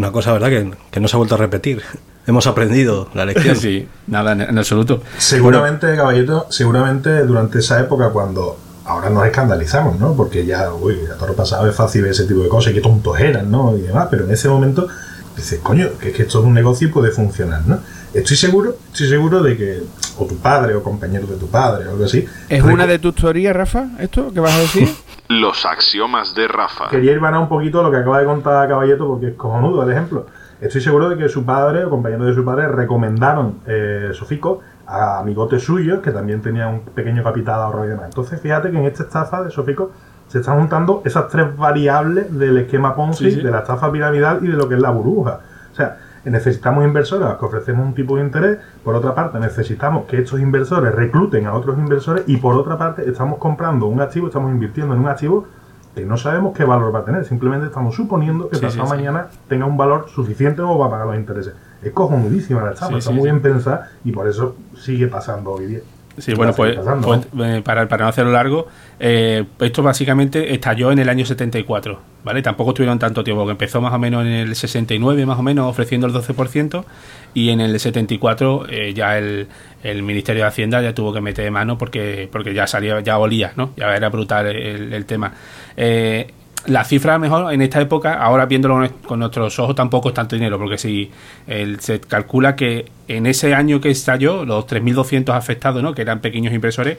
Una 0.00 0.12
cosa, 0.12 0.32
¿verdad? 0.32 0.48
Que, 0.48 0.70
que 0.90 0.98
no 0.98 1.08
se 1.08 1.16
ha 1.16 1.18
vuelto 1.18 1.34
a 1.34 1.38
repetir. 1.38 1.82
Hemos 2.26 2.46
aprendido 2.46 3.10
la 3.12 3.26
lección. 3.26 3.54
sí, 3.56 3.86
nada 4.06 4.32
en, 4.32 4.40
en 4.40 4.56
absoluto. 4.56 5.02
Seguramente, 5.18 5.94
caballito, 5.94 6.46
seguramente 6.48 7.22
durante 7.26 7.58
esa 7.58 7.78
época 7.78 8.08
cuando 8.08 8.56
ahora 8.86 9.10
nos 9.10 9.26
escandalizamos, 9.26 10.00
¿no? 10.00 10.14
Porque 10.14 10.46
ya, 10.46 10.72
uy, 10.72 11.00
a 11.12 11.16
todo 11.16 11.28
lo 11.28 11.34
pasado 11.34 11.68
es 11.68 11.76
fácil 11.76 12.00
ver 12.00 12.12
ese 12.12 12.24
tipo 12.24 12.40
de 12.40 12.48
cosas 12.48 12.72
y 12.72 12.76
qué 12.76 12.80
tontos 12.80 13.20
eran, 13.20 13.50
¿no? 13.50 13.76
Y 13.76 13.82
demás, 13.82 14.08
pero 14.10 14.24
en 14.24 14.30
ese 14.30 14.48
momento 14.48 14.88
dices, 15.36 15.60
coño, 15.62 15.90
que 16.00 16.08
es 16.08 16.16
que 16.16 16.22
esto 16.22 16.40
es 16.40 16.46
un 16.46 16.54
negocio 16.54 16.88
y 16.88 16.90
puede 16.90 17.10
funcionar, 17.10 17.66
¿no? 17.66 17.78
Estoy 18.14 18.38
seguro, 18.38 18.76
estoy 18.90 19.10
seguro 19.10 19.42
de 19.42 19.56
que 19.58 19.82
o 20.16 20.24
tu 20.24 20.38
padre 20.38 20.74
o 20.74 20.82
compañero 20.82 21.26
de 21.26 21.36
tu 21.36 21.46
padre 21.48 21.86
o 21.88 21.90
algo 21.90 22.06
así. 22.06 22.26
¿Es 22.48 22.62
una 22.62 22.86
de 22.86 22.98
tus 22.98 23.14
teorías, 23.14 23.54
Rafa, 23.54 23.88
esto 23.98 24.32
que 24.32 24.40
vas 24.40 24.54
a 24.54 24.60
decir? 24.60 24.88
Los 25.30 25.64
axiomas 25.64 26.34
de 26.34 26.48
Rafa. 26.48 26.88
Quería 26.88 27.12
ir 27.12 27.20
un 27.22 27.48
poquito 27.48 27.84
lo 27.84 27.90
que 27.92 27.98
acaba 27.98 28.18
de 28.18 28.24
contar 28.24 28.68
Caballeto 28.68 29.06
porque 29.06 29.28
es 29.28 29.34
cojonudo 29.36 29.84
el 29.84 29.92
ejemplo. 29.92 30.26
Estoy 30.60 30.80
seguro 30.80 31.08
de 31.08 31.16
que 31.16 31.28
su 31.28 31.44
padre 31.46 31.84
o 31.84 31.90
compañero 31.90 32.24
de 32.24 32.34
su 32.34 32.44
padre 32.44 32.66
recomendaron 32.66 33.60
eh, 33.64 34.10
Sofico 34.12 34.58
a 34.88 35.20
amigotes 35.20 35.62
suyos 35.62 36.00
que 36.00 36.10
también 36.10 36.42
tenían 36.42 36.74
un 36.74 36.80
pequeño 36.80 37.22
capital 37.22 37.60
ahorrado 37.60 37.86
y 37.86 37.88
demás. 37.90 38.06
Entonces, 38.06 38.40
fíjate 38.40 38.72
que 38.72 38.78
en 38.78 38.86
esta 38.86 39.04
estafa 39.04 39.44
de 39.44 39.52
Sofico 39.52 39.92
se 40.26 40.40
están 40.40 40.58
juntando 40.58 41.00
esas 41.04 41.28
tres 41.28 41.56
variables 41.56 42.36
del 42.36 42.58
esquema 42.58 42.96
Ponzi, 42.96 43.30
Sí, 43.30 43.36
sí. 43.36 43.40
de 43.40 43.52
la 43.52 43.60
estafa 43.60 43.92
piramidal 43.92 44.40
y 44.42 44.48
de 44.48 44.54
lo 44.56 44.68
que 44.68 44.74
es 44.74 44.80
la 44.80 44.90
burbuja. 44.90 45.38
O 45.70 45.74
sea, 45.76 45.96
necesitamos 46.24 46.84
inversores 46.84 47.26
a 47.26 47.30
los 47.30 47.38
que 47.38 47.46
ofrecemos 47.46 47.86
un 47.86 47.94
tipo 47.94 48.16
de 48.16 48.24
interés, 48.24 48.58
por 48.84 48.94
otra 48.94 49.14
parte 49.14 49.38
necesitamos 49.40 50.06
que 50.06 50.18
estos 50.18 50.40
inversores 50.40 50.94
recluten 50.94 51.46
a 51.46 51.54
otros 51.54 51.78
inversores 51.78 52.24
y 52.26 52.36
por 52.36 52.56
otra 52.56 52.76
parte 52.76 53.08
estamos 53.08 53.38
comprando 53.38 53.86
un 53.86 54.00
activo, 54.00 54.26
estamos 54.26 54.50
invirtiendo 54.50 54.94
en 54.94 55.00
un 55.00 55.08
activo 55.08 55.46
que 55.94 56.04
no 56.04 56.16
sabemos 56.16 56.56
qué 56.56 56.64
valor 56.64 56.94
va 56.94 57.00
a 57.00 57.04
tener, 57.04 57.24
simplemente 57.24 57.66
estamos 57.66 57.94
suponiendo 57.94 58.48
que 58.48 58.56
Sí, 58.56 58.62
pasado 58.62 58.84
sí, 58.84 58.90
sí. 58.90 58.96
mañana 58.96 59.26
tenga 59.48 59.64
un 59.64 59.76
valor 59.76 60.08
suficiente 60.08 60.62
o 60.62 60.78
va 60.78 60.86
a 60.86 60.90
pagar 60.90 61.06
los 61.06 61.16
intereses. 61.16 61.54
Es 61.82 61.92
cojonudísima 61.92 62.62
la 62.62 62.72
estafa, 62.72 62.98
está 62.98 63.10
muy 63.10 63.24
bien 63.24 63.40
pensada 63.40 63.90
y 64.04 64.12
por 64.12 64.28
eso 64.28 64.56
sigue 64.76 65.08
pasando 65.08 65.52
hoy 65.52 65.66
día. 65.66 65.80
Sí, 66.18 66.34
bueno, 66.34 66.52
pues, 66.54 66.76
pasando, 66.76 67.06
pues, 67.06 67.32
¿no? 67.32 67.46
eh, 67.46 67.62
para, 67.62 67.88
para 67.88 68.04
no 68.04 68.08
hacerlo 68.08 68.32
largo, 68.32 68.66
eh, 68.98 69.44
esto 69.60 69.82
básicamente 69.82 70.52
estalló 70.52 70.92
en 70.92 70.98
el 70.98 71.08
año 71.08 71.24
74, 71.24 72.00
¿vale? 72.24 72.42
Tampoco 72.42 72.74
tuvieron 72.74 72.98
tanto 72.98 73.24
tiempo, 73.24 73.44
que 73.46 73.52
empezó 73.52 73.80
más 73.80 73.92
o 73.94 73.98
menos 73.98 74.26
en 74.26 74.32
el 74.32 74.54
69, 74.54 75.24
más 75.24 75.38
o 75.38 75.42
menos, 75.42 75.70
ofreciendo 75.70 76.06
el 76.06 76.12
12%, 76.12 76.84
y 77.32 77.50
en 77.50 77.60
el 77.60 77.78
74 77.78 78.66
eh, 78.68 78.92
ya 78.92 79.16
el, 79.18 79.48
el 79.82 80.02
Ministerio 80.02 80.42
de 80.42 80.48
Hacienda 80.48 80.82
ya 80.82 80.94
tuvo 80.94 81.12
que 81.12 81.20
meter 81.20 81.50
mano 81.50 81.78
porque, 81.78 82.28
porque 82.30 82.52
ya 82.52 82.66
salía, 82.66 83.00
ya 83.00 83.18
olía, 83.18 83.52
¿no? 83.56 83.72
Ya 83.76 83.94
era 83.94 84.08
brutal 84.08 84.46
el, 84.46 84.92
el 84.92 85.06
tema. 85.06 85.32
Eh, 85.76 86.32
la 86.66 86.84
cifra 86.84 87.18
mejor 87.18 87.52
en 87.52 87.62
esta 87.62 87.80
época, 87.80 88.14
ahora 88.14 88.46
viéndolo 88.46 88.88
con 89.06 89.18
nuestros 89.20 89.58
ojos, 89.58 89.74
tampoco 89.74 90.08
es 90.10 90.14
tanto 90.14 90.36
dinero, 90.36 90.58
porque 90.58 90.78
si 90.78 91.10
el- 91.46 91.80
se 91.80 92.00
calcula 92.00 92.54
que 92.56 92.86
en 93.08 93.26
ese 93.26 93.54
año 93.54 93.80
que 93.80 93.90
estalló, 93.90 94.44
los 94.44 94.66
3.200 94.66 95.34
afectados, 95.34 95.82
¿no? 95.82 95.94
que 95.94 96.02
eran 96.02 96.20
pequeños 96.20 96.52
inversores, 96.52 96.98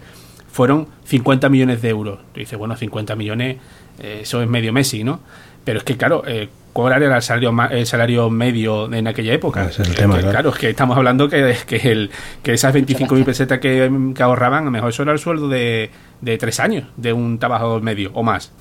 fueron 0.51 0.87
50 1.05 1.47
millones 1.49 1.81
de 1.81 1.89
euros. 1.89 2.19
Tú 2.33 2.39
dices, 2.39 2.57
bueno, 2.59 2.75
50 2.75 3.15
millones, 3.15 3.57
eh, 3.99 4.19
eso 4.23 4.41
es 4.41 4.49
medio 4.49 4.73
Messi, 4.73 5.03
¿no? 5.03 5.19
Pero 5.63 5.77
es 5.77 5.83
que, 5.85 5.95
claro, 5.95 6.23
eh, 6.25 6.49
¿cuál 6.73 7.01
era 7.03 7.15
el 7.15 7.21
salario, 7.21 7.51
ma- 7.53 7.67
el 7.67 7.85
salario 7.85 8.29
medio 8.31 8.91
en 8.91 9.07
aquella 9.07 9.31
época? 9.33 9.65
Ese 9.65 9.83
es 9.83 9.89
el 9.89 9.95
Que- 9.95 10.01
tema, 10.01 10.15
que, 10.15 10.21
claro. 10.21 10.31
claro, 10.33 10.49
es 10.49 10.57
que 10.57 10.69
estamos 10.71 10.97
hablando 10.97 11.29
que, 11.29 11.55
que, 11.67 11.75
el, 11.91 12.09
que 12.43 12.53
esas 12.53 12.73
25.000 12.73 13.23
pesetas 13.23 13.59
que, 13.59 13.89
que 14.15 14.23
ahorraban, 14.23 14.63
a 14.63 14.65
lo 14.65 14.71
mejor 14.71 14.89
eso 14.89 15.03
era 15.03 15.11
el 15.13 15.19
sueldo 15.19 15.47
de, 15.47 15.91
de 16.19 16.37
tres 16.39 16.59
años 16.59 16.85
de 16.97 17.13
un 17.13 17.37
trabajador 17.37 17.81
medio 17.83 18.09
o 18.15 18.23
más. 18.23 18.51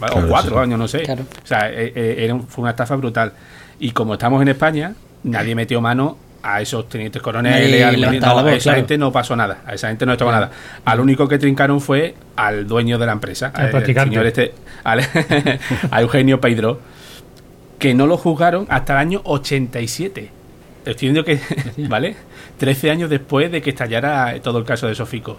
O 0.00 0.26
cuatro 0.28 0.56
sí. 0.56 0.62
años, 0.62 0.78
no 0.78 0.88
sé. 0.88 1.02
Claro. 1.02 1.22
O 1.22 1.46
sea, 1.46 1.70
eh, 1.70 1.92
eh, 1.94 2.16
era 2.18 2.34
un- 2.34 2.46
fue 2.46 2.62
una 2.62 2.70
estafa 2.70 2.96
brutal. 2.96 3.32
Y 3.78 3.90
como 3.90 4.14
estamos 4.14 4.40
en 4.42 4.48
España, 4.48 4.94
nadie 5.24 5.54
metió 5.54 5.80
mano 5.80 6.16
a 6.42 6.60
esos 6.60 6.88
tenientes 6.88 7.22
coroneles. 7.22 7.82
Al- 7.84 8.00
no, 8.00 8.10
la 8.12 8.32
voz, 8.34 8.44
a 8.44 8.52
esa 8.54 8.62
claro. 8.64 8.76
gente 8.78 8.98
no 8.98 9.10
pasó 9.12 9.34
nada. 9.36 9.62
A 9.66 9.74
esa 9.74 9.88
gente 9.88 10.04
no 10.04 10.12
estaba 10.12 10.32
nada. 10.32 10.50
Al 10.84 11.00
único 11.00 11.26
que 11.28 11.38
trincaron 11.38 11.80
fue 11.80 12.14
al 12.36 12.66
dueño 12.66 12.98
de 12.98 13.06
la 13.06 13.12
empresa, 13.12 13.50
Al 13.54 13.70
practicante. 13.70 14.10
señor 14.10 14.26
este, 14.26 14.52
al- 14.84 15.00
a 15.90 16.00
Eugenio 16.02 16.40
Pedro, 16.40 16.80
que 17.78 17.94
no 17.94 18.06
lo 18.06 18.16
juzgaron 18.16 18.66
hasta 18.68 18.92
el 18.94 18.98
año 18.98 19.20
87. 19.24 20.30
Estoy 20.84 21.08
viendo 21.08 21.24
que, 21.24 21.40
¿vale? 21.88 22.14
13 22.58 22.90
años 22.90 23.08
después 23.10 23.50
de 23.50 23.62
que 23.62 23.70
estallara 23.70 24.34
todo 24.42 24.58
el 24.58 24.64
caso 24.64 24.86
de 24.86 24.94
Sofico. 24.94 25.38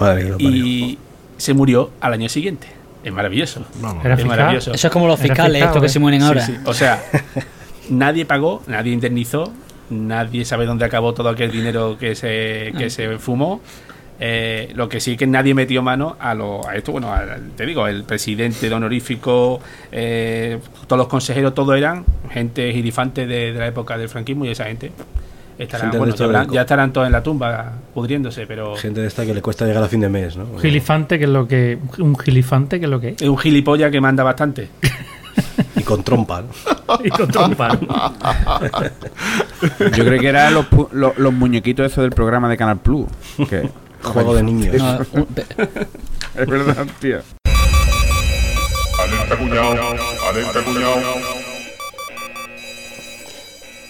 Madre. 0.00 0.32
Y 0.38 0.98
se 1.36 1.52
murió 1.52 1.90
al 2.00 2.14
año 2.14 2.28
siguiente. 2.28 2.68
Es 3.04 3.12
maravilloso. 3.12 3.64
Era 4.04 4.14
es 4.14 4.24
maravilloso. 4.24 4.72
Eso 4.72 4.86
es 4.86 4.92
como 4.92 5.06
los 5.06 5.18
fiscales, 5.18 5.52
fiscal, 5.52 5.68
estos 5.68 5.80
que 5.80 5.86
¿eh? 5.86 5.90
se 5.90 5.98
mueren 5.98 6.22
ahora. 6.22 6.44
sí. 6.44 6.56
O 6.64 6.74
sea, 6.74 7.02
nadie 7.90 8.24
pagó, 8.24 8.62
nadie 8.66 8.92
indemnizó, 8.92 9.52
nadie 9.90 10.44
sabe 10.44 10.66
dónde 10.66 10.84
acabó 10.84 11.14
todo 11.14 11.28
aquel 11.28 11.50
dinero 11.50 11.96
que 11.98 12.14
se, 12.14 12.72
que 12.76 12.90
se 12.90 13.18
fumó. 13.18 13.60
Eh, 14.20 14.72
lo 14.74 14.88
que 14.88 14.98
sí 14.98 15.16
que 15.16 15.28
nadie 15.28 15.54
metió 15.54 15.80
mano 15.80 16.16
a, 16.18 16.34
lo, 16.34 16.66
a 16.66 16.74
esto, 16.74 16.90
bueno, 16.90 17.14
te 17.56 17.64
digo, 17.64 17.86
el 17.86 18.02
presidente 18.02 18.68
de 18.68 18.74
honorífico, 18.74 19.60
eh, 19.92 20.58
todos 20.88 20.98
los 20.98 21.06
consejeros, 21.06 21.54
todos 21.54 21.76
eran 21.76 22.04
gente 22.28 22.72
girifante 22.72 23.28
de, 23.28 23.52
de 23.52 23.58
la 23.60 23.68
época 23.68 23.96
del 23.96 24.08
franquismo 24.08 24.44
y 24.44 24.48
esa 24.48 24.64
gente. 24.64 24.90
Estarán, 25.58 25.86
Gente 25.86 25.96
de 25.96 25.98
bueno, 25.98 26.12
esto 26.14 26.22
ya, 26.24 26.26
habrán- 26.28 26.48
de- 26.48 26.54
ya 26.54 26.60
estarán 26.60 26.92
todos 26.92 27.06
en 27.06 27.12
la 27.12 27.22
tumba 27.22 27.72
pudriéndose, 27.92 28.46
pero 28.46 28.76
Gente 28.76 29.00
de 29.00 29.08
esta 29.08 29.26
que 29.26 29.34
le 29.34 29.42
cuesta 29.42 29.66
llegar 29.66 29.82
a 29.82 29.88
fin 29.88 30.00
de 30.00 30.08
mes, 30.08 30.36
¿no? 30.36 30.56
Gilifante, 30.60 31.18
que 31.18 31.24
es 31.24 31.30
lo 31.30 31.48
que. 31.48 31.78
Un 31.98 32.16
gilifante, 32.16 32.78
que 32.78 32.84
es 32.86 32.90
lo 32.90 33.00
que 33.00 33.08
es. 33.10 33.22
es 33.22 33.28
un 33.28 33.36
gilipollas 33.38 33.90
que 33.90 34.00
manda 34.00 34.22
bastante. 34.22 34.68
Y 35.74 35.82
con 35.82 36.02
trompa, 36.04 36.42
¿no? 36.42 36.48
Y 37.04 37.10
con 37.10 37.28
trompa. 37.28 37.76
Yo 39.96 40.04
creo 40.04 40.20
que 40.20 40.28
eran 40.28 40.54
los, 40.54 40.66
pu- 40.70 40.88
los, 40.92 41.18
los 41.18 41.32
muñequitos 41.32 41.86
esos 41.90 42.02
del 42.02 42.12
programa 42.12 42.48
de 42.48 42.56
Canal 42.56 42.78
Plus. 42.78 43.06
Que, 43.48 43.68
Juego 44.02 44.34
de 44.34 44.42
niños. 44.44 44.76
No, 44.76 44.98
un- 45.12 45.26
es 46.36 46.46
verdad, 46.46 46.86
tío. 47.00 47.18
Alerta 49.00 49.36
cuñado, 49.36 49.72
alerta 50.30 50.60
cuñado. 50.64 51.37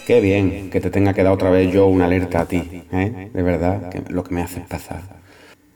Qué 0.08 0.22
bien 0.22 0.70
que 0.70 0.80
te 0.80 0.88
tenga 0.88 1.12
que 1.12 1.22
dar 1.22 1.34
otra 1.34 1.50
vez 1.50 1.70
yo 1.70 1.86
una 1.86 2.06
alerta 2.06 2.40
a 2.40 2.44
ti, 2.46 2.82
¿eh? 2.92 3.28
De 3.30 3.42
verdad, 3.42 3.90
que 3.90 4.00
lo 4.10 4.24
que 4.24 4.34
me 4.34 4.40
haces 4.40 4.66
pasar. 4.66 5.02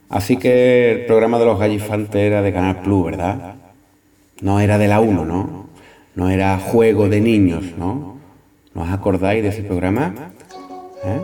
Así 0.09 0.39
que 0.39 0.91
el 0.93 1.05
programa 1.05 1.39
de 1.39 1.45
los 1.45 1.59
gallifantes 1.59 2.17
era 2.17 2.41
de 2.41 2.51
Canal 2.51 2.81
Plus, 2.81 3.05
¿verdad? 3.05 3.57
No 4.41 4.59
era 4.59 4.79
de 4.79 4.89
la 4.89 5.01
1, 5.01 5.27
¿no? 5.27 5.67
No 6.15 6.31
era 6.31 6.59
juego 6.59 7.11
de 7.11 7.21
niños, 7.21 7.75
¿no? 7.77 8.17
¿No 8.73 8.83
os 8.83 8.89
acordáis 8.89 9.43
de 9.43 9.51
ese 9.51 9.65
programa? 9.65 10.15
¿Eh? 11.05 11.21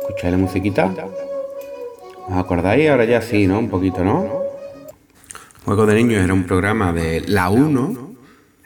¿Escucháis 0.00 0.32
la 0.32 0.38
musiquita? 0.38 0.92
¿Os 2.26 2.36
acordáis? 2.36 2.90
Ahora 2.90 3.04
ya 3.04 3.22
sí, 3.22 3.46
¿no? 3.46 3.60
Un 3.60 3.68
poquito, 3.68 4.02
¿no? 4.02 4.42
Juego 5.64 5.86
de 5.86 5.94
Niños 5.94 6.24
era 6.24 6.34
un 6.34 6.42
programa 6.42 6.92
de 6.92 7.20
La 7.28 7.48
1, 7.48 8.03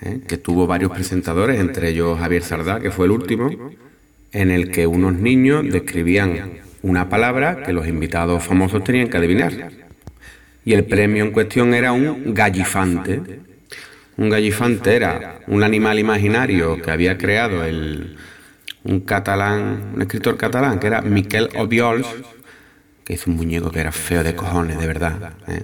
¿eh? 0.02 0.20
que 0.26 0.36
tuvo 0.38 0.66
varios 0.66 0.92
presentadores, 0.92 1.60
entre 1.60 1.90
ellos 1.90 2.18
Javier 2.18 2.42
Sardá, 2.42 2.80
que 2.80 2.90
fue 2.90 3.06
el 3.06 3.12
último, 3.12 3.50
en 4.32 4.50
el 4.50 4.70
que 4.70 4.86
unos 4.86 5.14
niños 5.14 5.64
describían 5.70 6.60
una 6.82 7.08
palabra 7.08 7.62
que 7.62 7.72
los 7.72 7.86
invitados 7.86 8.42
famosos 8.44 8.84
tenían 8.84 9.08
que 9.08 9.16
adivinar. 9.16 9.52
Y 10.64 10.74
el 10.74 10.84
premio 10.84 11.24
en 11.24 11.30
cuestión 11.30 11.74
era 11.74 11.92
un 11.92 12.34
gallifante. 12.34 13.40
Un 14.16 14.28
gallifante 14.28 14.96
era 14.96 15.40
un 15.46 15.62
animal 15.62 15.98
imaginario 15.98 16.80
que 16.82 16.90
había 16.90 17.16
creado 17.16 17.64
el, 17.64 18.16
un 18.84 19.00
catalán, 19.00 19.92
un 19.94 20.02
escritor 20.02 20.36
catalán, 20.36 20.78
que 20.78 20.88
era 20.88 21.00
Miquel 21.00 21.48
Obiols, 21.56 22.06
que 23.04 23.14
hizo 23.14 23.30
un 23.30 23.36
muñeco 23.36 23.70
que 23.70 23.80
era 23.80 23.92
feo 23.92 24.22
de 24.22 24.34
cojones, 24.34 24.78
de 24.78 24.86
verdad. 24.86 25.32
¿eh? 25.46 25.62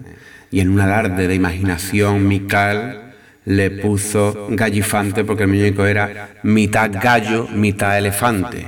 Y 0.50 0.60
en 0.60 0.70
un 0.70 0.80
alarde 0.80 1.28
de 1.28 1.34
imaginación, 1.34 2.26
Miquel 2.26 3.04
le 3.44 3.70
puso 3.70 4.48
gallifante 4.50 5.24
porque 5.24 5.42
el 5.44 5.50
muñeco 5.50 5.84
era 5.86 6.30
mitad 6.42 6.90
gallo, 6.92 7.48
mitad 7.48 7.98
elefante. 7.98 8.66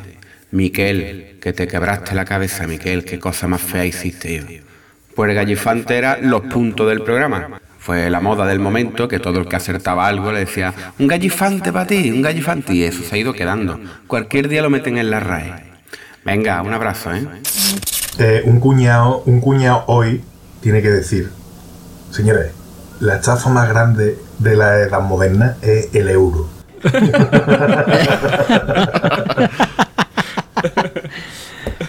Miquel, 0.51 1.39
que 1.41 1.53
te 1.53 1.67
quebraste 1.67 2.15
la 2.15 2.25
cabeza, 2.25 2.67
Miquel, 2.67 3.05
qué 3.05 3.19
cosa 3.19 3.49
más 3.49 3.61
fea 3.61 3.85
hiciste 3.85 4.39
yo. 4.39 4.45
Pues 5.15 5.31
el 5.31 5.37
gallifante 5.37 5.97
era 5.97 6.19
los 6.19 6.43
puntos 6.43 6.89
del 6.89 7.03
programa. 7.03 7.61
Fue 7.79 8.11
la 8.11 8.21
moda 8.21 8.47
del 8.47 8.59
momento 8.59 9.07
que 9.07 9.19
todo 9.19 9.39
el 9.39 9.47
que 9.47 9.57
acertaba 9.57 10.09
algo 10.09 10.33
le 10.33 10.41
decía, 10.41 10.75
un 10.99 11.07
gallifante 11.07 11.73
para 11.73 11.87
ti, 11.87 12.11
un 12.11 12.21
gallifante. 12.21 12.75
Y 12.75 12.83
eso 12.83 13.03
se 13.03 13.15
ha 13.15 13.19
ido 13.19 13.33
quedando. 13.33 13.81
Cualquier 14.07 14.49
día 14.49 14.63
lo 14.63 14.71
meten 14.71 14.99
en 14.99 15.11
la 15.11 15.21
RAE. 15.21 15.55
Venga, 16.25 16.61
un 16.63 16.75
abrazo, 16.75 17.15
¿eh? 17.15 17.27
Eh, 18.19 18.43
un 18.45 18.61
cuñado, 18.61 19.23
un 19.27 19.41
cuñado 19.41 19.85
hoy 19.87 20.23
tiene 20.61 20.83
que 20.83 20.91
decir, 20.91 21.31
señores, 22.11 22.51
la 22.99 23.17
estafa 23.17 23.51
más 23.51 23.69
grande 23.69 24.19
de 24.39 24.57
la 24.57 24.79
edad 24.81 25.01
moderna 25.01 25.57
es 25.63 25.95
el 25.95 26.09
euro. 26.11 26.49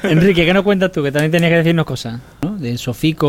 Enrique, 0.03 0.45
¿qué 0.45 0.53
nos 0.53 0.63
cuentas 0.63 0.91
tú? 0.91 1.03
Que 1.03 1.11
también 1.11 1.31
tenías 1.31 1.51
que 1.51 1.57
decirnos 1.57 1.85
cosas, 1.85 2.19
¿no? 2.41 2.57
De 2.57 2.77
Sofico 2.77 3.27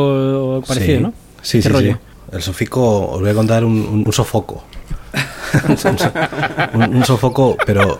o 0.57 0.62
parecido, 0.62 0.96
sí. 0.98 1.02
¿no? 1.02 1.12
Sí, 1.42 1.62
sí, 1.62 1.68
rollo. 1.68 1.92
sí. 1.94 1.98
El 2.31 2.42
sofico, 2.42 3.07
os 3.12 3.20
voy 3.20 3.31
a 3.31 3.35
contar 3.35 3.64
un, 3.64 3.72
un- 3.81 4.02
un 4.07 4.12
sofoco. 4.12 4.62
un, 5.68 5.78
so- 5.78 5.88
un- 6.74 6.96
un 6.96 7.04
sofoco, 7.04 7.57
pero 7.64 7.98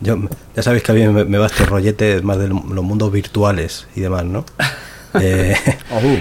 yo, 0.00 0.16
ya 0.54 0.62
sabéis 0.62 0.82
que 0.82 0.92
a 0.92 0.94
mí 0.94 1.06
me, 1.08 1.24
me 1.26 1.36
va 1.36 1.46
este 1.46 1.66
rollete 1.66 2.22
más 2.22 2.38
de 2.38 2.48
los 2.48 2.62
mundos 2.84 3.12
virtuales 3.12 3.86
y 3.94 4.00
demás, 4.00 4.24
¿no? 4.24 4.46
Eh, 5.20 5.54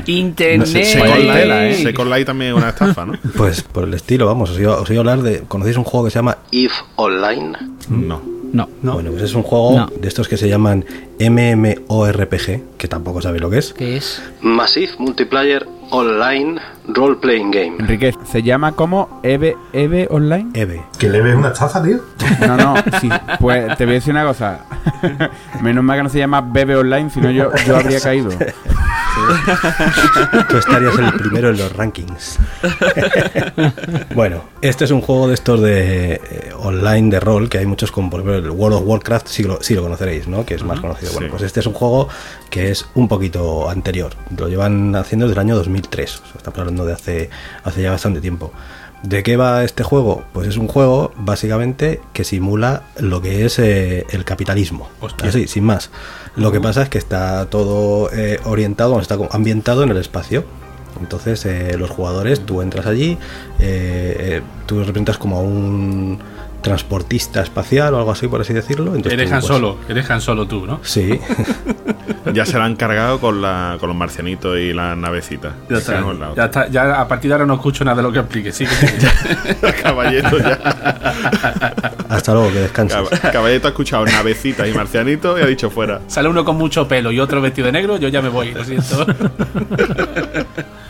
Internet. 0.07 0.67
Se- 0.67 0.85
Second 0.85 1.73
Second 1.83 2.09
Life 2.11 2.25
también 2.25 2.51
es 2.51 2.57
una 2.57 2.69
estafa, 2.69 3.05
¿no? 3.05 3.13
pues 3.37 3.61
por 3.61 3.83
el 3.85 3.93
estilo, 3.93 4.25
vamos, 4.25 4.51
os 4.51 4.59
iba, 4.59 4.79
os 4.79 4.89
iba 4.89 4.97
a 4.97 5.01
hablar 5.01 5.21
de... 5.21 5.41
¿Conocéis 5.41 5.77
un 5.77 5.83
juego 5.83 6.05
que 6.05 6.11
se 6.11 6.19
llama 6.19 6.37
EVE 6.51 6.71
Online? 6.95 7.53
No. 7.89 8.21
No. 8.53 8.69
Bueno, 8.93 9.11
pues 9.11 9.23
es 9.23 9.33
un 9.33 9.43
juego 9.43 9.77
No. 9.77 9.91
de 9.99 10.07
estos 10.07 10.29
que 10.29 10.37
se 10.37 10.47
llaman 10.47 10.85
MMORPG, 11.19 12.77
que 12.77 12.87
tampoco 12.87 13.21
sabéis 13.21 13.41
lo 13.41 13.49
que 13.49 13.57
es. 13.57 13.73
¿Qué 13.73 13.97
es? 13.97 14.21
Massive 14.41 14.93
Multiplayer 14.97 15.65
Online 15.95 16.59
Role 16.89 17.15
Playing 17.15 17.51
Game. 17.51 17.75
Enrique, 17.79 18.13
¿se 18.25 18.43
llama 18.43 18.73
como 18.73 19.19
Eve, 19.23 19.55
Eve 19.71 20.07
Online? 20.11 20.49
Eve. 20.53 20.83
¿Que 20.99 21.09
le 21.09 21.21
ves 21.21 21.35
una 21.35 21.47
estafa, 21.49 21.81
tío? 21.81 21.99
No, 22.45 22.57
no, 22.57 22.75
sí, 23.01 23.09
pues 23.39 23.77
te 23.77 23.85
voy 23.85 23.93
a 23.93 23.95
decir 23.95 24.11
una 24.13 24.25
cosa. 24.25 24.59
Menos 25.61 25.83
mal 25.83 25.97
que 25.97 26.03
no 26.03 26.09
se 26.09 26.19
llama 26.19 26.41
Bebe 26.41 26.75
Online, 26.75 27.09
sino 27.09 27.31
yo, 27.31 27.49
yo 27.65 27.77
habría 27.77 27.99
caído. 28.01 28.29
Tú 30.49 30.57
estarías 30.57 30.97
el 30.99 31.13
primero 31.13 31.49
en 31.49 31.57
los 31.57 31.73
rankings. 31.73 32.37
bueno, 34.13 34.41
este 34.61 34.83
es 34.83 34.91
un 34.91 34.99
juego 35.01 35.29
de 35.29 35.33
estos 35.35 35.61
de 35.61 36.15
eh, 36.15 36.51
online 36.57 37.09
de 37.09 37.19
rol, 37.21 37.47
que 37.49 37.59
hay 37.59 37.65
muchos 37.65 37.91
como 37.91 38.09
por 38.09 38.19
ejemplo 38.19 38.37
el 38.37 38.51
World 38.51 38.77
of 38.79 38.83
Warcraft, 38.85 39.27
sí 39.27 39.43
lo, 39.43 39.61
sí 39.63 39.73
lo 39.73 39.83
conoceréis, 39.83 40.27
¿no? 40.27 40.45
Que 40.45 40.55
es 40.55 40.63
más 40.63 40.81
conocido. 40.81 41.13
Bueno, 41.13 41.27
Sí. 41.27 41.31
pues 41.31 41.43
este 41.43 41.61
es 41.61 41.65
un 41.67 41.73
juego 41.73 42.09
que 42.49 42.71
es 42.71 42.87
un 42.95 43.07
poquito 43.07 43.69
anterior. 43.69 44.11
Lo 44.37 44.47
llevan 44.49 44.93
haciendo 44.95 45.27
desde 45.27 45.39
el 45.39 45.47
año 45.47 45.55
2003. 45.85 46.15
O 46.15 46.25
sea, 46.25 46.33
estamos 46.37 46.59
hablando 46.59 46.85
de 46.85 46.93
hace, 46.93 47.29
hace 47.63 47.81
ya 47.81 47.91
bastante 47.91 48.21
tiempo. 48.21 48.51
¿De 49.03 49.23
qué 49.23 49.37
va 49.37 49.63
este 49.63 49.83
juego? 49.83 50.23
Pues 50.33 50.47
es 50.47 50.57
un 50.57 50.67
juego 50.67 51.11
básicamente 51.15 52.01
que 52.13 52.23
simula 52.23 52.83
lo 52.97 53.21
que 53.21 53.45
es 53.45 53.59
eh, 53.59 54.05
el 54.09 54.25
capitalismo. 54.25 54.89
Hostia. 54.99 55.29
Así, 55.29 55.47
sin 55.47 55.63
más. 55.63 55.91
Lo 56.35 56.51
que 56.51 56.59
pasa 56.59 56.81
es 56.83 56.89
que 56.89 56.97
está 56.97 57.45
todo 57.49 58.11
eh, 58.11 58.39
orientado, 58.45 58.99
está 58.99 59.17
ambientado 59.31 59.83
en 59.83 59.89
el 59.89 59.97
espacio. 59.97 60.45
Entonces 60.99 61.45
eh, 61.45 61.75
los 61.77 61.89
jugadores, 61.89 62.45
tú 62.45 62.61
entras 62.61 62.85
allí, 62.85 63.17
tú 64.65 64.79
representas 64.79 65.17
como 65.17 65.37
a 65.37 65.41
un 65.41 66.19
transportista 66.65 67.41
espacial 67.41 67.93
o 67.93 67.97
algo 67.97 68.11
así, 68.11 68.27
por 68.27 68.41
así 68.41 68.53
decirlo. 68.53 68.95
Entonces 68.95 69.13
tú, 69.13 69.17
dejan 69.17 69.39
pues, 69.39 69.47
solo, 69.47 69.77
te 69.87 69.93
dejan 69.93 70.21
solo 70.21 70.47
tú, 70.47 70.65
¿no? 70.65 70.79
Sí. 70.83 71.19
Ya 72.33 72.43
se 72.45 72.57
la 72.57 72.65
han 72.65 72.75
cargado 72.75 73.19
con, 73.19 73.39
la, 73.41 73.77
con 73.79 73.87
los 73.87 73.95
marcianitos 73.95 74.57
y 74.57 74.73
las 74.73 74.97
navecitas. 74.97 75.53
Ya 75.69 75.75
han 75.75 75.81
está, 75.81 76.33
ya 76.35 76.45
está, 76.45 76.67
ya 76.69 76.99
a 76.99 77.07
partir 77.07 77.29
de 77.29 77.35
ahora 77.35 77.45
no 77.45 77.53
escucho 77.53 77.85
nada 77.85 77.97
de 77.97 78.01
lo 78.03 78.11
que 78.11 78.17
explique. 78.19 78.51
Sí, 78.51 78.65
que 78.65 79.73
Caballito 79.83 80.39
ya. 80.39 80.59
Hasta 82.09 82.33
luego, 82.33 82.51
que 82.51 82.59
descanses. 82.61 82.97
Cab- 82.97 83.31
Caballito 83.31 83.67
ha 83.67 83.69
escuchado 83.69 84.05
navecitas 84.05 84.67
y 84.67 84.73
marcianitos 84.73 85.39
y 85.39 85.43
ha 85.43 85.45
dicho 85.45 85.69
fuera. 85.69 86.01
Sale 86.07 86.27
uno 86.27 86.43
con 86.43 86.57
mucho 86.57 86.87
pelo 86.87 87.11
y 87.11 87.19
otro 87.19 87.41
vestido 87.41 87.67
de 87.67 87.73
negro, 87.73 87.97
yo 87.97 88.07
ya 88.07 88.23
me 88.23 88.29
voy, 88.29 88.51
lo 88.53 88.63
siento. 88.63 89.05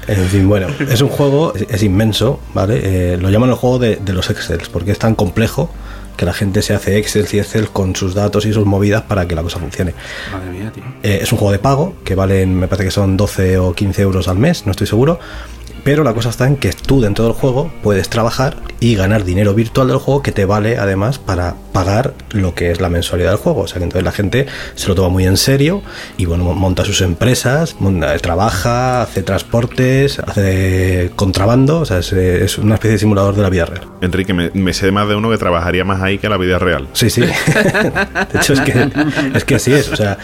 En 0.08 0.26
fin, 0.28 0.48
bueno, 0.48 0.68
es 0.89 1.02
un 1.02 1.10
juego, 1.10 1.54
es, 1.56 1.65
es 1.70 1.84
inmenso, 1.84 2.39
¿vale? 2.54 3.13
Eh, 3.13 3.18
lo 3.18 3.30
llaman 3.30 3.50
el 3.50 3.56
juego 3.56 3.80
de, 3.80 3.96
de 3.98 4.13
los 4.13 4.30
Excels, 4.30 4.70
porque 4.70 4.91
es 4.91 5.00
tan 5.00 5.15
complejo 5.15 5.70
que 6.15 6.26
la 6.26 6.34
gente 6.34 6.62
se 6.62 6.74
hace 6.74 6.98
Excel 6.98 7.28
y 7.32 7.39
Excel 7.39 7.70
con 7.70 7.96
sus 7.96 8.13
datos 8.13 8.46
y 8.46 8.54
sus 8.54 8.65
movidas 8.65 9.04
para 9.04 9.28
que 9.28 9.36
la 9.36 9.44
cosa 9.44 9.60
funcione. 9.60 9.94
Madre 10.32 10.50
mía, 10.52 10.72
tío. 10.74 10.84
Eh, 11.04 11.20
es 11.22 11.32
un 11.32 11.38
juego 11.38 11.52
de 11.52 11.60
pago, 11.60 11.96
que 12.04 12.15
valen, 12.15 12.56
me 12.56 12.68
parece 12.68 12.86
que 12.86 12.91
son 12.91 13.18
12 13.18 13.58
o 13.58 13.74
15 13.74 14.02
euros 14.02 14.28
al 14.28 14.38
mes, 14.38 14.65
no 14.65 14.72
estoy 14.72 14.88
seguro. 14.88 15.20
Pero 15.86 16.04
la 16.04 16.13
cosa 16.13 16.30
está 16.30 16.48
en 16.48 16.58
que 16.58 16.71
tú 16.74 17.00
dentro 17.00 17.24
del 17.26 17.34
juego 17.34 17.71
puedes 17.84 18.10
trabajar 18.10 18.58
y 18.80 18.95
ganar 18.95 19.24
dinero 19.24 19.54
virtual 19.54 19.88
del 19.88 19.98
juego 20.00 20.21
que 20.24 20.32
te 20.34 20.43
vale 20.45 20.78
además 20.80 21.19
para 21.19 21.56
pagar 21.71 22.13
lo 22.32 22.54
que 22.56 22.71
es 22.71 22.82
la 22.82 22.89
mensualidad 22.89 23.30
del 23.30 23.38
juego. 23.38 23.62
O 23.62 23.67
sea 23.67 23.78
que 23.78 23.84
entonces 23.84 24.04
la 24.04 24.12
gente 24.12 24.48
se 24.74 24.88
lo 24.88 24.95
toma 24.95 25.10
muy 25.10 25.26
en 25.28 25.38
serio 25.38 25.84
y 26.17 26.26
bueno, 26.26 26.43
monta 26.56 26.84
sus 26.86 27.02
empresas, 27.02 27.76
monta- 27.80 28.17
trabaja, 28.17 29.04
hace 29.04 29.21
transportes, 29.21 30.17
hace 30.19 31.12
contrabando. 31.15 31.82
O 31.82 31.86
sea, 31.86 32.00
es, 32.00 32.12
es 32.13 32.58
una 32.58 32.74
especie 32.76 32.93
de 32.93 32.98
simulador 33.00 33.36
de 33.36 33.43
la 33.43 33.50
vida 33.52 33.65
real. 33.65 33.82
Enrique, 34.02 34.34
me, 34.34 34.50
me 34.56 34.74
sé 34.74 34.91
más 34.91 35.08
de 35.08 35.15
uno 35.15 35.30
que 35.30 35.38
trabajaría 35.38 35.86
más 35.86 36.02
ahí 36.02 36.17
que 36.17 36.26
en 36.26 36.32
la 36.32 36.38
vida 36.38 36.58
real. 36.58 36.88
Sí, 36.93 37.12
sí. 37.12 37.21
de 37.21 37.30
hecho, 38.39 38.54
es 38.54 38.62
que, 38.62 38.89
es 39.36 39.45
que 39.45 39.56
así 39.56 39.71
es. 39.71 39.89
O 39.91 39.95
sea, 39.95 40.17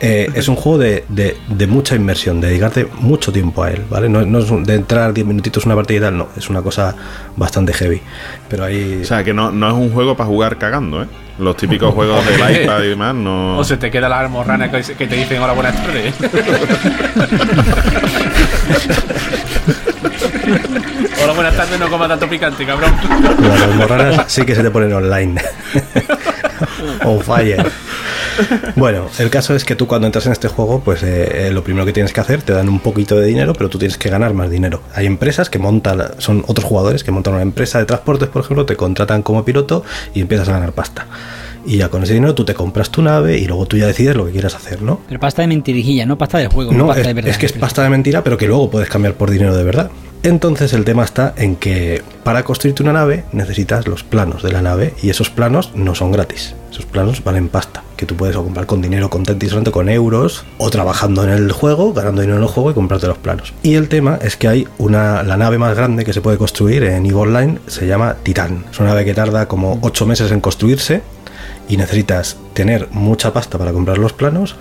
eh, 0.00 0.30
es 0.34 0.48
un 0.48 0.56
juego 0.56 0.78
de, 0.78 1.04
de- 1.08 1.36
de 1.48 1.66
mucha 1.66 1.96
inversión, 1.96 2.40
de 2.40 2.48
dedicarte 2.48 2.86
mucho 3.00 3.32
tiempo 3.32 3.62
a 3.64 3.70
él, 3.70 3.84
¿vale? 3.90 4.08
No, 4.08 4.24
no 4.24 4.38
es 4.38 4.50
un- 4.50 4.64
de 4.64 4.74
entrar 4.76 5.12
10 5.12 5.26
minutitos 5.26 5.64
en 5.64 5.68
una 5.70 5.76
partida 5.76 5.98
y 5.98 6.00
tal, 6.02 6.18
no. 6.18 6.28
Es 6.36 6.48
una 6.50 6.62
cosa 6.62 6.94
bastante 7.36 7.72
heavy. 7.72 8.00
Pero 8.48 8.64
ahí. 8.64 9.00
O 9.02 9.04
sea, 9.04 9.24
que 9.24 9.34
no, 9.34 9.50
no 9.50 9.68
es 9.68 9.74
un 9.74 9.90
juego 9.92 10.16
para 10.16 10.28
jugar 10.28 10.56
cagando, 10.58 11.02
¿eh? 11.02 11.06
Los 11.38 11.56
típicos 11.56 11.94
juegos 11.94 12.24
del 12.26 12.40
iPad 12.62 12.82
y 12.82 12.88
demás, 12.88 13.14
no. 13.14 13.58
O 13.58 13.64
se 13.64 13.76
te 13.76 13.90
queda 13.90 14.08
la 14.08 14.20
almorrana 14.20 14.70
que, 14.70 14.80
que 14.82 15.06
te 15.06 15.16
dicen 15.16 15.40
hola, 15.42 15.52
buenas 15.52 15.74
tardes. 15.76 16.14
hola, 21.22 21.32
buenas 21.32 21.56
tardes, 21.56 21.78
no 21.78 21.88
comas 21.90 22.08
tanto 22.08 22.28
picante, 22.28 22.64
cabrón. 22.66 22.92
Las 23.42 23.62
almorranas 23.62 24.24
sí 24.32 24.42
que 24.44 24.54
se 24.54 24.62
te 24.62 24.70
ponen 24.70 24.92
online. 24.92 25.40
On 27.04 27.20
fire. 27.20 27.70
Bueno, 28.76 29.06
el 29.18 29.30
caso 29.30 29.54
es 29.54 29.64
que 29.64 29.74
tú 29.74 29.86
cuando 29.86 30.06
entras 30.06 30.26
en 30.26 30.32
este 30.32 30.48
juego, 30.48 30.80
pues 30.84 31.02
eh, 31.02 31.48
eh, 31.48 31.50
lo 31.50 31.62
primero 31.64 31.84
que 31.86 31.92
tienes 31.92 32.12
que 32.12 32.20
hacer, 32.20 32.42
te 32.42 32.52
dan 32.52 32.68
un 32.68 32.80
poquito 32.80 33.16
de 33.18 33.26
dinero, 33.26 33.52
pero 33.54 33.68
tú 33.68 33.78
tienes 33.78 33.98
que 33.98 34.08
ganar 34.08 34.34
más 34.34 34.50
dinero. 34.50 34.82
Hay 34.94 35.06
empresas 35.06 35.50
que 35.50 35.58
montan, 35.58 36.02
son 36.18 36.44
otros 36.46 36.64
jugadores 36.64 37.04
que 37.04 37.10
montan 37.10 37.34
una 37.34 37.42
empresa 37.42 37.78
de 37.78 37.86
transportes, 37.86 38.28
por 38.28 38.42
ejemplo, 38.42 38.66
te 38.66 38.76
contratan 38.76 39.22
como 39.22 39.44
piloto 39.44 39.84
y 40.14 40.20
empiezas 40.20 40.48
a 40.48 40.52
ganar 40.52 40.72
pasta. 40.72 41.06
Y 41.66 41.78
ya 41.78 41.88
con 41.88 42.02
ese 42.02 42.14
dinero 42.14 42.34
tú 42.34 42.44
te 42.44 42.54
compras 42.54 42.88
tu 42.90 43.02
nave 43.02 43.36
y 43.36 43.46
luego 43.46 43.66
tú 43.66 43.76
ya 43.76 43.86
decides 43.86 44.16
lo 44.16 44.24
que 44.24 44.32
quieras 44.32 44.54
hacer, 44.54 44.80
¿no? 44.80 45.00
Pero 45.08 45.20
pasta 45.20 45.42
de 45.42 45.48
mentirijilla, 45.48 46.06
no 46.06 46.16
pasta 46.16 46.38
del 46.38 46.48
juego, 46.48 46.72
no, 46.72 46.78
No, 46.78 46.86
pasta 46.86 47.00
es, 47.02 47.06
de 47.08 47.14
verdad. 47.14 47.30
es 47.30 47.36
que 47.38 47.46
es 47.46 47.52
pasta 47.52 47.82
de 47.82 47.90
mentira, 47.90 48.24
pero 48.24 48.38
que 48.38 48.46
luego 48.46 48.70
puedes 48.70 48.88
cambiar 48.88 49.14
por 49.14 49.30
dinero 49.30 49.54
de 49.56 49.64
verdad. 49.64 49.90
Entonces 50.22 50.72
el 50.72 50.84
tema 50.84 51.04
está 51.04 51.34
en 51.36 51.56
que 51.56 52.02
para 52.24 52.42
construirte 52.42 52.82
una 52.82 52.92
nave 52.92 53.24
necesitas 53.32 53.86
los 53.86 54.02
planos 54.02 54.42
de 54.42 54.50
la 54.52 54.62
nave 54.62 54.94
y 55.02 55.10
esos 55.10 55.30
planos 55.30 55.72
no 55.74 55.94
son 55.94 56.10
gratis. 56.10 56.54
Esos 56.70 56.86
planos 56.86 57.22
valen 57.22 57.48
pasta, 57.48 57.82
que 57.98 58.06
tú 58.06 58.14
puedes 58.14 58.36
comprar 58.36 58.64
con 58.64 58.80
dinero 58.80 59.10
y 59.12 59.48
sonante 59.48 59.72
con 59.72 59.88
euros 59.88 60.44
o 60.56 60.70
trabajando 60.70 61.24
en 61.24 61.30
el 61.30 61.50
juego, 61.50 61.92
ganando 61.92 62.20
dinero 62.20 62.38
en 62.38 62.44
el 62.44 62.48
juego 62.48 62.70
y 62.70 62.74
comprarte 62.74 63.08
los 63.08 63.18
planos. 63.18 63.52
Y 63.64 63.74
el 63.74 63.88
tema 63.88 64.20
es 64.22 64.36
que 64.36 64.46
hay 64.46 64.68
una 64.78 65.24
la 65.24 65.36
nave 65.36 65.58
más 65.58 65.76
grande 65.76 66.04
que 66.04 66.12
se 66.12 66.20
puede 66.20 66.38
construir 66.38 66.84
en 66.84 67.04
EVE 67.04 67.14
Online 67.16 67.58
se 67.66 67.88
llama 67.88 68.14
Titán. 68.22 68.64
Es 68.70 68.78
una 68.78 68.90
nave 68.90 69.04
que 69.04 69.14
tarda 69.14 69.48
como 69.48 69.80
8 69.82 70.06
meses 70.06 70.30
en 70.30 70.40
construirse 70.40 71.02
y 71.68 71.76
necesitas 71.76 72.36
tener 72.54 72.88
mucha 72.92 73.32
pasta 73.32 73.58
para 73.58 73.72
comprar 73.72 73.98
los 73.98 74.12
planos, 74.12 74.54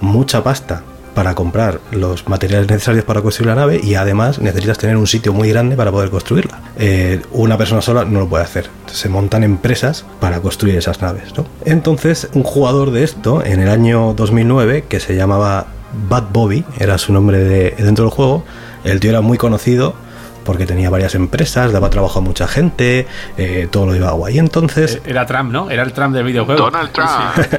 mucha 0.00 0.44
pasta 0.44 0.84
para 1.14 1.34
comprar 1.34 1.80
los 1.90 2.28
materiales 2.28 2.68
necesarios 2.68 3.04
para 3.04 3.22
construir 3.22 3.48
la 3.48 3.54
nave 3.54 3.80
y 3.82 3.94
además 3.94 4.38
necesitas 4.38 4.78
tener 4.78 4.96
un 4.96 5.06
sitio 5.06 5.32
muy 5.32 5.48
grande 5.48 5.76
para 5.76 5.90
poder 5.90 6.10
construirla. 6.10 6.60
Eh, 6.76 7.22
una 7.32 7.56
persona 7.56 7.80
sola 7.80 8.04
no 8.04 8.20
lo 8.20 8.28
puede 8.28 8.44
hacer. 8.44 8.68
Se 8.86 9.08
montan 9.08 9.44
empresas 9.44 10.04
para 10.20 10.40
construir 10.40 10.76
esas 10.76 11.00
naves. 11.00 11.32
¿no? 11.36 11.46
Entonces, 11.64 12.28
un 12.34 12.42
jugador 12.42 12.90
de 12.90 13.04
esto 13.04 13.44
en 13.44 13.60
el 13.60 13.68
año 13.68 14.14
2009 14.14 14.84
que 14.88 15.00
se 15.00 15.16
llamaba 15.16 15.66
Bad 16.08 16.24
Bobby, 16.32 16.64
era 16.78 16.98
su 16.98 17.12
nombre 17.12 17.38
de, 17.38 17.74
dentro 17.78 18.04
del 18.04 18.12
juego, 18.12 18.44
El 18.84 19.00
tío 19.00 19.10
era 19.10 19.20
muy 19.20 19.38
conocido 19.38 19.94
porque 20.44 20.66
tenía 20.66 20.90
varias 20.90 21.14
empresas, 21.14 21.72
daba 21.72 21.90
trabajo 21.90 22.18
a 22.18 22.22
mucha 22.22 22.46
gente, 22.46 23.06
eh, 23.36 23.68
todo 23.70 23.86
lo 23.86 23.96
iba 23.96 24.10
guay. 24.12 24.38
Entonces, 24.38 25.00
Era 25.04 25.26
Trump, 25.26 25.50
¿no? 25.50 25.70
Era 25.70 25.82
el 25.82 25.92
Trump 25.92 26.14
del 26.14 26.24
videojuego. 26.24 26.64
Donald 26.64 26.90
Trump. 26.92 27.54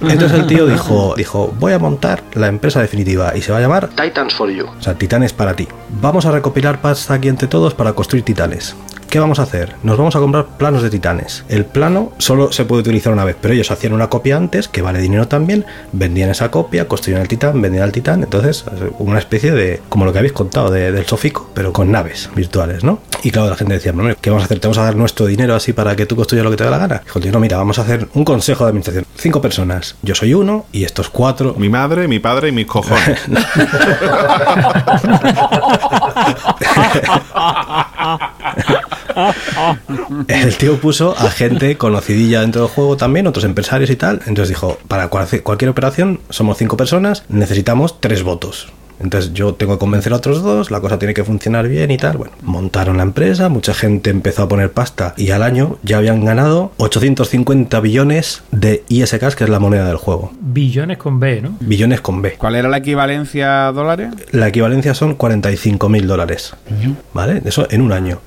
entonces 0.00 0.38
el 0.38 0.46
tío 0.46 0.66
dijo, 0.66 1.14
dijo, 1.16 1.54
voy 1.58 1.72
a 1.72 1.78
montar 1.78 2.22
la 2.34 2.46
empresa 2.48 2.80
definitiva 2.80 3.36
y 3.36 3.42
se 3.42 3.52
va 3.52 3.58
a 3.58 3.60
llamar 3.60 3.88
Titans 3.88 4.34
for 4.34 4.50
you. 4.50 4.66
O 4.66 4.82
sea, 4.82 4.94
titanes 4.94 5.32
para 5.32 5.54
ti. 5.54 5.68
Vamos 6.00 6.26
a 6.26 6.32
recopilar 6.32 6.80
pasta 6.80 7.14
aquí 7.14 7.28
entre 7.28 7.48
todos 7.48 7.74
para 7.74 7.92
construir 7.92 8.24
titanes. 8.24 8.76
¿Qué 9.10 9.20
vamos 9.20 9.38
a 9.38 9.44
hacer? 9.44 9.76
Nos 9.82 9.96
vamos 9.96 10.16
a 10.16 10.18
comprar 10.18 10.46
planos 10.58 10.82
de 10.82 10.90
titanes. 10.90 11.44
El 11.48 11.64
plano 11.64 12.12
solo 12.18 12.52
se 12.52 12.64
puede 12.64 12.80
utilizar 12.82 13.12
una 13.12 13.24
vez, 13.24 13.36
pero 13.40 13.54
ellos 13.54 13.70
hacían 13.70 13.92
una 13.92 14.08
copia 14.10 14.36
antes, 14.36 14.68
que 14.68 14.82
vale 14.82 14.98
dinero 14.98 15.28
también, 15.28 15.64
vendían 15.92 16.28
esa 16.30 16.50
copia, 16.50 16.88
construían 16.88 17.22
el 17.22 17.28
titán, 17.28 17.62
vendían 17.62 17.84
el 17.84 17.92
titán, 17.92 18.22
entonces 18.24 18.64
una 18.98 19.18
especie 19.18 19.52
de, 19.52 19.80
como 19.88 20.04
lo 20.04 20.12
que 20.12 20.18
habéis 20.18 20.32
contado, 20.34 20.70
de- 20.70 20.92
del 20.92 21.06
Sofico, 21.06 21.48
pero 21.54 21.72
con 21.72 21.90
naves 21.90 22.28
virtuales, 22.34 22.84
¿no? 22.84 22.98
Y 23.22 23.30
claro, 23.30 23.48
la 23.48 23.56
gente 23.56 23.74
decía, 23.74 23.92
no, 23.92 24.14
¿qué 24.20 24.30
vamos 24.30 24.42
a 24.42 24.46
hacer? 24.46 24.58
¿Te 24.60 24.66
vamos 24.66 24.78
a 24.78 24.84
dar 24.84 24.96
nuestro 24.96 25.26
dinero 25.26 25.54
así 25.54 25.72
para 25.72 25.96
que 25.96 26.04
tú 26.04 26.16
construyas 26.16 26.44
lo 26.44 26.50
que 26.50 26.56
te 26.58 26.64
dé 26.64 26.70
la 26.70 26.78
gana? 26.78 27.02
Dijo 27.04 27.20
no, 27.32 27.40
mira, 27.40 27.56
vamos 27.56 27.78
a 27.78 27.82
hacer 27.82 28.08
un 28.14 28.24
consejo 28.24 28.64
de 28.64 28.68
administración. 28.70 29.06
Cinco 29.16 29.40
personas. 29.40 29.96
Yo 30.02 30.14
soy 30.14 30.34
uno 30.34 30.66
y 30.72 30.84
estos 30.84 31.08
cuatro. 31.10 31.54
Mi 31.56 31.68
madre, 31.68 32.08
mi 32.08 32.18
padre 32.18 32.48
y 32.48 32.52
mis 32.52 32.66
cojones. 32.66 33.20
El 40.28 40.56
tío 40.56 40.78
puso 40.80 41.16
a 41.18 41.30
gente 41.30 41.76
conocidilla 41.76 42.40
dentro 42.42 42.62
del 42.62 42.70
juego 42.70 42.96
también, 42.96 43.26
otros 43.26 43.44
empresarios 43.44 43.90
y 43.90 43.96
tal. 43.96 44.20
Entonces 44.26 44.48
dijo, 44.50 44.78
para 44.88 45.08
cual- 45.08 45.26
cualquier 45.42 45.70
operación 45.70 46.20
somos 46.30 46.58
cinco 46.58 46.76
personas, 46.76 47.24
necesitamos 47.28 48.00
tres 48.00 48.22
votos. 48.22 48.68
Entonces 48.98 49.34
yo 49.34 49.52
tengo 49.52 49.74
que 49.74 49.78
convencer 49.78 50.14
a 50.14 50.16
otros 50.16 50.42
dos, 50.42 50.70
la 50.70 50.80
cosa 50.80 50.98
tiene 50.98 51.12
que 51.12 51.22
funcionar 51.22 51.68
bien 51.68 51.90
y 51.90 51.98
tal. 51.98 52.16
Bueno, 52.16 52.32
montaron 52.42 52.96
la 52.96 53.02
empresa, 53.02 53.50
mucha 53.50 53.74
gente 53.74 54.08
empezó 54.08 54.44
a 54.44 54.48
poner 54.48 54.72
pasta 54.72 55.12
y 55.18 55.32
al 55.32 55.42
año 55.42 55.76
ya 55.82 55.98
habían 55.98 56.24
ganado 56.24 56.72
850 56.78 57.78
billones 57.80 58.42
de 58.52 58.84
ISKs, 58.88 59.36
que 59.36 59.44
es 59.44 59.50
la 59.50 59.58
moneda 59.58 59.86
del 59.86 59.98
juego. 59.98 60.32
Billones 60.40 60.96
con 60.96 61.20
B, 61.20 61.42
¿no? 61.42 61.56
Billones 61.60 62.00
con 62.00 62.22
B. 62.22 62.36
¿Cuál 62.38 62.54
era 62.54 62.70
la 62.70 62.78
equivalencia 62.78 63.68
a 63.68 63.72
dólares? 63.72 64.14
La 64.32 64.48
equivalencia 64.48 64.94
son 64.94 65.14
45 65.14 65.90
mil 65.90 66.06
dólares. 66.06 66.54
¿Vale? 67.12 67.42
Eso 67.44 67.66
en 67.70 67.82
un 67.82 67.92
año. 67.92 68.20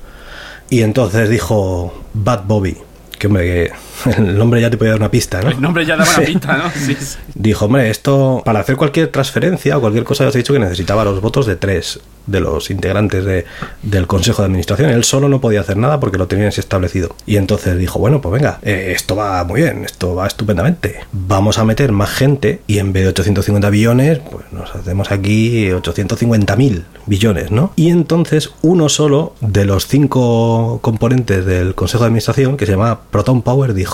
Y 0.70 0.82
entonces 0.82 1.28
dijo 1.28 1.92
Bad 2.14 2.44
Bobby, 2.46 2.76
que 3.18 3.28
que 3.28 3.72
el 4.18 4.36
nombre 4.38 4.60
ya 4.60 4.70
te 4.70 4.76
podía 4.76 4.92
dar 4.92 5.00
una 5.00 5.10
pista, 5.10 5.40
¿no? 5.42 5.50
El 5.50 5.60
nombre 5.60 5.84
ya 5.86 5.96
daba 5.96 6.10
una 6.16 6.26
pista, 6.26 6.56
¿no? 6.56 6.70
Sí, 6.70 6.94
sí. 6.98 7.16
Dijo, 7.34 7.66
hombre, 7.66 7.90
esto, 7.90 8.42
para 8.44 8.60
hacer 8.60 8.76
cualquier 8.76 9.08
transferencia 9.08 9.76
o 9.78 9.80
cualquier 9.80 10.04
cosa, 10.04 10.26
os 10.26 10.34
he 10.34 10.38
dicho 10.38 10.52
que 10.52 10.58
necesitaba 10.58 11.04
los 11.04 11.20
votos 11.20 11.46
de 11.46 11.56
tres 11.56 12.00
de 12.26 12.38
los 12.40 12.70
integrantes 12.70 13.24
de- 13.24 13.44
del 13.82 14.06
Consejo 14.06 14.42
de 14.42 14.46
Administración. 14.46 14.90
Él 14.90 15.02
solo 15.04 15.28
no 15.28 15.40
podía 15.40 15.60
hacer 15.62 15.76
nada 15.76 15.98
porque 15.98 16.18
lo 16.18 16.28
tenían 16.28 16.48
así 16.48 16.60
establecido. 16.60 17.16
Y 17.26 17.36
entonces 17.36 17.76
dijo, 17.78 17.98
bueno, 17.98 18.20
pues 18.20 18.32
venga, 18.32 18.58
eh, 18.62 18.92
esto 18.94 19.16
va 19.16 19.42
muy 19.44 19.62
bien, 19.62 19.84
esto 19.84 20.14
va 20.14 20.26
estupendamente. 20.26 21.00
Vamos 21.12 21.58
a 21.58 21.64
meter 21.64 21.90
más 21.92 22.10
gente 22.10 22.60
y 22.68 22.78
en 22.78 22.92
vez 22.92 23.02
de 23.04 23.08
850 23.10 23.70
billones, 23.70 24.20
pues 24.30 24.44
nos 24.52 24.72
hacemos 24.76 25.10
aquí 25.10 25.72
850 25.72 26.54
mil 26.56 26.84
billones, 27.06 27.50
¿no? 27.50 27.72
Y 27.74 27.88
entonces 27.88 28.50
uno 28.62 28.88
solo 28.88 29.34
de 29.40 29.64
los 29.64 29.86
cinco 29.88 30.78
componentes 30.82 31.44
del 31.46 31.74
Consejo 31.74 32.04
de 32.04 32.08
Administración, 32.08 32.56
que 32.56 32.66
se 32.66 32.72
llama 32.72 33.00
Proton 33.10 33.42
Power, 33.42 33.74
dijo, 33.74 33.89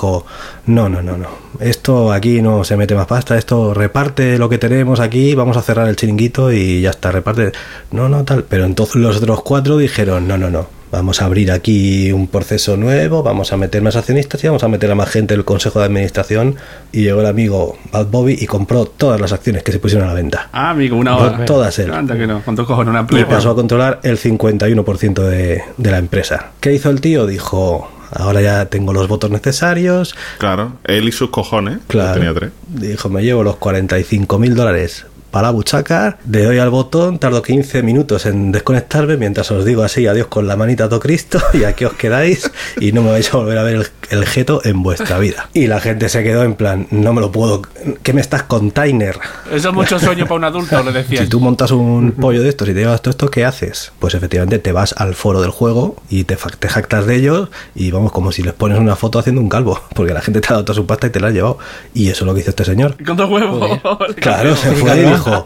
no, 0.66 0.88
no, 0.88 1.02
no, 1.02 1.16
no, 1.16 1.28
esto 1.60 2.12
aquí 2.12 2.42
no 2.42 2.64
se 2.64 2.76
mete 2.76 2.94
más 2.94 3.06
pasta, 3.06 3.36
esto 3.36 3.74
reparte 3.74 4.38
lo 4.38 4.48
que 4.48 4.58
tenemos 4.58 5.00
aquí, 5.00 5.34
vamos 5.34 5.56
a 5.56 5.62
cerrar 5.62 5.88
el 5.88 5.96
chiringuito 5.96 6.52
y 6.52 6.82
ya 6.82 6.90
está, 6.90 7.10
reparte. 7.10 7.52
No, 7.90 8.08
no, 8.08 8.24
tal. 8.24 8.44
Pero 8.44 8.64
entonces 8.64 8.96
los 8.96 9.16
otros 9.16 9.42
cuatro 9.42 9.78
dijeron, 9.78 10.28
no, 10.28 10.36
no, 10.38 10.50
no. 10.50 10.66
Vamos 10.92 11.20
a 11.20 11.24
abrir 11.24 11.50
aquí 11.50 12.12
un 12.12 12.28
proceso 12.28 12.76
nuevo, 12.76 13.22
vamos 13.22 13.52
a 13.52 13.56
meter 13.56 13.82
más 13.82 13.96
accionistas 13.96 14.42
y 14.44 14.46
vamos 14.46 14.62
a 14.62 14.68
meter 14.68 14.90
a 14.90 14.94
más 14.94 15.10
gente 15.10 15.34
del 15.34 15.44
consejo 15.44 15.80
de 15.80 15.86
administración. 15.86 16.56
Y 16.92 17.02
llegó 17.02 17.20
el 17.20 17.26
amigo 17.26 17.76
Bad 17.92 18.06
Bobby 18.06 18.36
y 18.38 18.46
compró 18.46 18.86
todas 18.86 19.20
las 19.20 19.32
acciones 19.32 19.64
que 19.64 19.72
se 19.72 19.80
pusieron 19.80 20.06
a 20.06 20.12
la 20.12 20.14
venta. 20.14 20.48
Ah, 20.52 20.70
amigo, 20.70 20.96
una 20.96 21.16
hora. 21.16 21.44
todas 21.44 21.78
él. 21.80 21.92
Anda 21.92 22.16
que 22.16 22.26
no. 22.26 22.40
¿Cuántos 22.42 22.66
cojones 22.66 22.90
una 22.90 23.06
Y 23.18 23.24
pasó 23.24 23.50
a 23.50 23.54
controlar 23.56 24.00
el 24.04 24.16
51% 24.16 25.22
de, 25.22 25.62
de 25.76 25.90
la 25.90 25.98
empresa. 25.98 26.52
¿Qué 26.60 26.72
hizo 26.72 26.88
el 26.90 27.00
tío? 27.00 27.26
Dijo, 27.26 27.90
ahora 28.10 28.40
ya 28.40 28.66
tengo 28.66 28.92
los 28.92 29.08
votos 29.08 29.30
necesarios. 29.30 30.14
Claro, 30.38 30.72
él 30.84 31.08
y 31.08 31.12
sus 31.12 31.30
cojones. 31.30 31.78
Claro. 31.88 32.14
Tenía 32.14 32.34
tres. 32.34 32.50
Dijo, 32.68 33.08
me 33.08 33.22
llevo 33.22 33.42
los 33.42 33.56
45 33.56 34.38
mil 34.38 34.54
dólares 34.54 35.06
para 35.36 35.48
la 35.48 35.52
buchaca, 35.52 36.16
le 36.30 36.44
doy 36.44 36.58
al 36.58 36.70
botón, 36.70 37.18
tardo 37.18 37.42
15 37.42 37.82
minutos 37.82 38.24
en 38.24 38.52
desconectarme 38.52 39.18
mientras 39.18 39.50
os 39.50 39.66
digo 39.66 39.82
así, 39.82 40.06
adiós 40.06 40.28
con 40.28 40.46
la 40.46 40.56
manita 40.56 40.84
a 40.84 40.88
todo 40.88 40.98
Cristo 40.98 41.38
y 41.52 41.64
aquí 41.64 41.84
os 41.84 41.92
quedáis 41.92 42.50
y 42.80 42.92
no 42.92 43.02
me 43.02 43.10
vais 43.10 43.34
a 43.34 43.36
volver 43.36 43.58
a 43.58 43.62
ver 43.62 43.74
el, 43.74 43.86
el 44.10 44.26
jeto 44.26 44.60
en 44.64 44.82
vuestra 44.82 45.18
vida. 45.18 45.48
Y 45.54 45.66
la 45.66 45.80
gente 45.80 46.08
se 46.08 46.22
quedó 46.22 46.42
en 46.42 46.54
plan, 46.54 46.86
no 46.90 47.12
me 47.12 47.20
lo 47.20 47.32
puedo, 47.32 47.62
¿qué 48.02 48.12
me 48.12 48.20
estás 48.20 48.42
container? 48.44 49.18
Eso 49.52 49.68
es 49.68 49.74
mucho 49.74 49.98
sueño 49.98 50.24
para 50.24 50.36
un 50.36 50.44
adulto, 50.44 50.82
le 50.82 50.92
decía. 50.92 51.22
Si 51.22 51.28
tú 51.28 51.40
montas 51.40 51.70
un 51.70 52.12
pollo 52.12 52.42
de 52.42 52.48
estos 52.48 52.68
y 52.68 52.74
te 52.74 52.80
llevas 52.80 53.02
todo 53.02 53.10
esto, 53.10 53.30
¿qué 53.30 53.44
haces? 53.44 53.92
Pues 53.98 54.14
efectivamente 54.14 54.58
te 54.58 54.72
vas 54.72 54.94
al 54.96 55.14
foro 55.14 55.40
del 55.40 55.50
juego 55.50 55.96
y 56.08 56.24
te, 56.24 56.36
te 56.36 56.68
jactas 56.68 57.06
de 57.06 57.16
ellos 57.16 57.48
y 57.74 57.90
vamos, 57.90 58.12
como 58.12 58.32
si 58.32 58.42
les 58.42 58.54
pones 58.54 58.78
una 58.78 58.96
foto 58.96 59.18
haciendo 59.18 59.40
un 59.40 59.48
calvo, 59.48 59.80
porque 59.94 60.12
la 60.12 60.20
gente 60.20 60.40
te 60.40 60.48
ha 60.48 60.52
dado 60.52 60.64
toda 60.64 60.76
su 60.76 60.86
pasta 60.86 61.06
y 61.06 61.10
te 61.10 61.20
la 61.20 61.28
has 61.28 61.34
llevado. 61.34 61.58
Y 61.94 62.08
eso 62.08 62.24
es 62.24 62.26
lo 62.26 62.34
que 62.34 62.40
hizo 62.40 62.50
este 62.50 62.64
señor. 62.64 62.96
Con 63.04 63.16
dos 63.16 63.30
huevos. 63.30 63.80
Claro, 64.16 64.56
se 64.56 64.72
fue 64.72 64.96
y 64.96 65.04
dijo, 65.04 65.44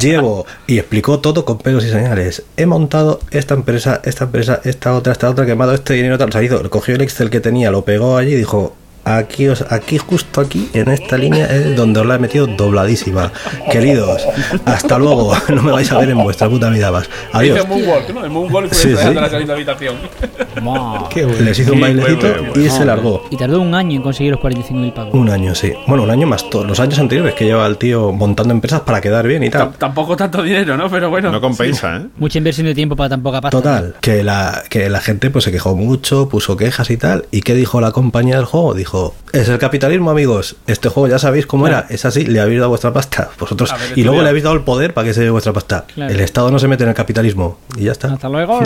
llevo, 0.00 0.46
y 0.66 0.78
explicó 0.78 1.18
todo 1.18 1.44
con 1.44 1.58
pelos 1.58 1.84
y 1.84 1.90
señales. 1.90 2.42
He 2.56 2.66
montado 2.66 3.20
esta 3.30 3.54
empresa, 3.54 4.00
esta 4.04 4.24
empresa, 4.24 4.60
esta 4.64 4.94
otra, 4.94 5.12
esta 5.12 5.30
otra, 5.30 5.46
que 5.46 5.54
me 5.54 5.64
ha 5.64 5.66
dado 5.66 5.76
este 5.76 5.94
dinero 5.94 6.16
tal. 6.18 6.28
O 6.28 6.32
sea, 6.32 6.42
hizo, 6.42 6.70
cogió 6.70 6.94
el 6.94 7.02
Excel 7.02 7.30
que 7.30 7.40
tenía, 7.40 7.70
lo 7.70 7.84
pegó 7.84 7.93
allí 8.18 8.32
y 8.32 8.36
dijo, 8.36 8.74
aquí, 9.04 9.48
os, 9.48 9.64
aquí 9.70 9.98
justo 9.98 10.40
aquí, 10.40 10.68
en 10.72 10.88
esta 10.88 11.16
línea, 11.16 11.46
es 11.46 11.76
donde 11.76 12.00
os 12.00 12.06
la 12.06 12.16
he 12.16 12.18
metido 12.18 12.46
dobladísima. 12.46 13.32
Queridos, 13.70 14.22
hasta 14.64 14.98
luego, 14.98 15.34
no 15.48 15.62
me 15.62 15.72
vais 15.72 15.90
a 15.92 15.98
ver 15.98 16.10
en 16.10 16.22
vuestra 16.22 16.48
puta 16.48 16.70
vida 16.70 16.90
más. 16.90 17.08
Adiós. 17.32 17.56
Dice 17.56 17.68
Moonwalk, 17.68 18.10
¿no? 18.14 18.24
El 18.24 18.30
Moonwalk 18.30 18.68
fue 18.68 18.76
Sí, 18.76 18.88
sí, 18.90 18.96
sí. 18.96 19.08
de 19.08 19.14
la 19.14 19.28
salida 19.30 19.46
de 19.48 19.52
habitación. 19.54 19.96
Les 21.40 21.58
hizo 21.58 21.72
un 21.72 21.80
bailecito 21.80 22.26
y 22.56 22.68
se 22.70 22.84
largó. 22.84 23.26
Y 23.30 23.36
tardó 23.36 23.60
un 23.60 23.74
año 23.74 23.96
en 23.96 24.02
conseguir 24.02 24.32
los 24.32 24.40
45.000 24.40 24.92
pavos. 24.94 25.14
Un 25.14 25.28
año, 25.30 25.54
sí. 25.54 25.72
Bueno, 25.86 26.04
un 26.04 26.10
año 26.10 26.26
más 26.26 26.48
todos 26.50 26.66
los 26.66 26.80
años 26.80 26.98
anteriores 26.98 27.34
que 27.34 27.44
lleva 27.44 27.66
el 27.66 27.76
tío 27.76 28.12
montando 28.12 28.52
empresas 28.52 28.80
para 28.80 29.00
quedar 29.00 29.26
bien 29.26 29.42
y 29.44 29.50
tal. 29.50 29.72
Tampoco 29.78 30.16
tanto 30.16 30.42
dinero, 30.42 30.76
¿no? 30.76 30.88
Pero 30.90 31.10
bueno. 31.10 31.30
No 31.30 31.40
compensa, 31.40 31.96
¿eh? 31.96 32.06
Mucha 32.18 32.38
inversión 32.38 32.66
de 32.66 32.74
tiempo 32.74 32.96
para 32.96 33.10
tan 33.10 33.22
poca 33.22 33.40
pasta. 33.40 33.56
Total, 33.56 33.94
que 34.00 34.22
la, 34.22 34.62
que 34.68 34.88
la 34.88 35.00
gente 35.00 35.30
pues 35.30 35.44
se 35.44 35.52
quejó 35.52 35.76
mucho, 35.76 36.28
puso 36.28 36.56
quejas 36.56 36.90
y 36.90 36.96
tal. 36.96 37.26
¿Y 37.30 37.42
qué 37.42 37.54
dijo 37.54 37.80
la 37.80 37.92
compañía 37.92 38.36
del 38.36 38.44
juego? 38.44 38.74
Dijo, 38.74 38.93
es 39.32 39.48
el 39.48 39.58
capitalismo, 39.58 40.10
amigos. 40.10 40.56
Este 40.66 40.88
juego 40.88 41.08
ya 41.08 41.18
sabéis 41.18 41.46
cómo 41.46 41.66
era. 41.66 41.86
Es 41.88 42.04
así, 42.04 42.24
le 42.26 42.40
habéis 42.40 42.58
dado 42.58 42.70
vuestra 42.70 42.92
pasta. 42.92 43.30
Vosotros. 43.38 43.74
Y 43.96 44.04
luego 44.04 44.22
le 44.22 44.28
habéis 44.28 44.44
dado 44.44 44.56
el 44.56 44.62
poder 44.62 44.94
para 44.94 45.08
que 45.08 45.14
se 45.14 45.20
lleve 45.20 45.30
vuestra 45.32 45.52
pasta. 45.52 45.84
Claro. 45.94 46.12
El 46.12 46.20
Estado 46.20 46.50
no 46.50 46.58
se 46.58 46.68
mete 46.68 46.84
en 46.84 46.90
el 46.90 46.94
capitalismo. 46.94 47.58
Y 47.76 47.84
ya 47.84 47.92
está. 47.92 48.12
Hasta 48.12 48.28
luego. 48.28 48.60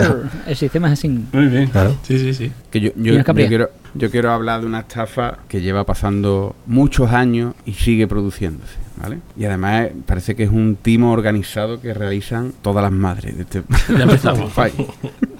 El 0.45 0.55
sistema 0.55 0.87
es 0.87 0.99
así. 0.99 1.09
Muy 1.09 1.47
bien. 1.47 1.67
Claro. 1.67 1.95
Sí, 2.03 2.19
sí, 2.19 2.33
sí. 2.33 2.51
Que 2.69 2.79
yo, 2.81 2.91
yo, 2.95 3.23
quiero, 3.23 3.71
yo 3.95 4.11
quiero 4.11 4.31
hablar 4.31 4.61
de 4.61 4.67
una 4.67 4.81
estafa 4.81 5.39
que 5.47 5.61
lleva 5.61 5.85
pasando 5.85 6.55
muchos 6.67 7.11
años 7.11 7.55
y 7.65 7.73
sigue 7.73 8.07
produciéndose, 8.07 8.75
¿vale? 9.01 9.19
Y 9.37 9.45
además 9.45 9.87
parece 10.05 10.35
que 10.35 10.43
es 10.43 10.51
un 10.51 10.77
timo 10.79 11.11
organizado 11.11 11.81
que 11.81 11.93
realizan 11.93 12.53
todas 12.61 12.83
las 12.83 12.91
madres 12.91 13.35
de 13.35 13.43
este, 13.43 13.63
Ya 13.97 14.03
empezamos. 14.03 14.39
de 14.39 14.45
este 14.45 14.55
país. 14.55 14.75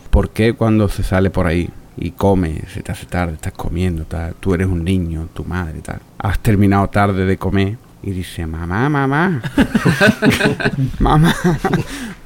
¿Por 0.09 0.31
qué 0.31 0.53
cuando 0.53 0.89
se 0.89 1.03
sale 1.03 1.29
por 1.29 1.45
ahí 1.45 1.69
y 2.01 2.11
come, 2.11 2.61
se 2.73 2.81
te 2.81 2.91
hace 2.91 3.05
tarde, 3.05 3.33
estás 3.33 3.53
comiendo, 3.53 4.05
tal, 4.05 4.33
tú 4.39 4.53
eres 4.53 4.67
un 4.67 4.83
niño, 4.83 5.27
tu 5.33 5.43
madre, 5.43 5.81
tal, 5.81 5.99
has 6.17 6.39
terminado 6.39 6.87
tarde 6.89 7.25
de 7.25 7.37
comer 7.37 7.77
y 8.01 8.11
dice, 8.11 8.47
mamá, 8.47 8.87
mamá, 8.89 9.41
mamá, 10.99 11.35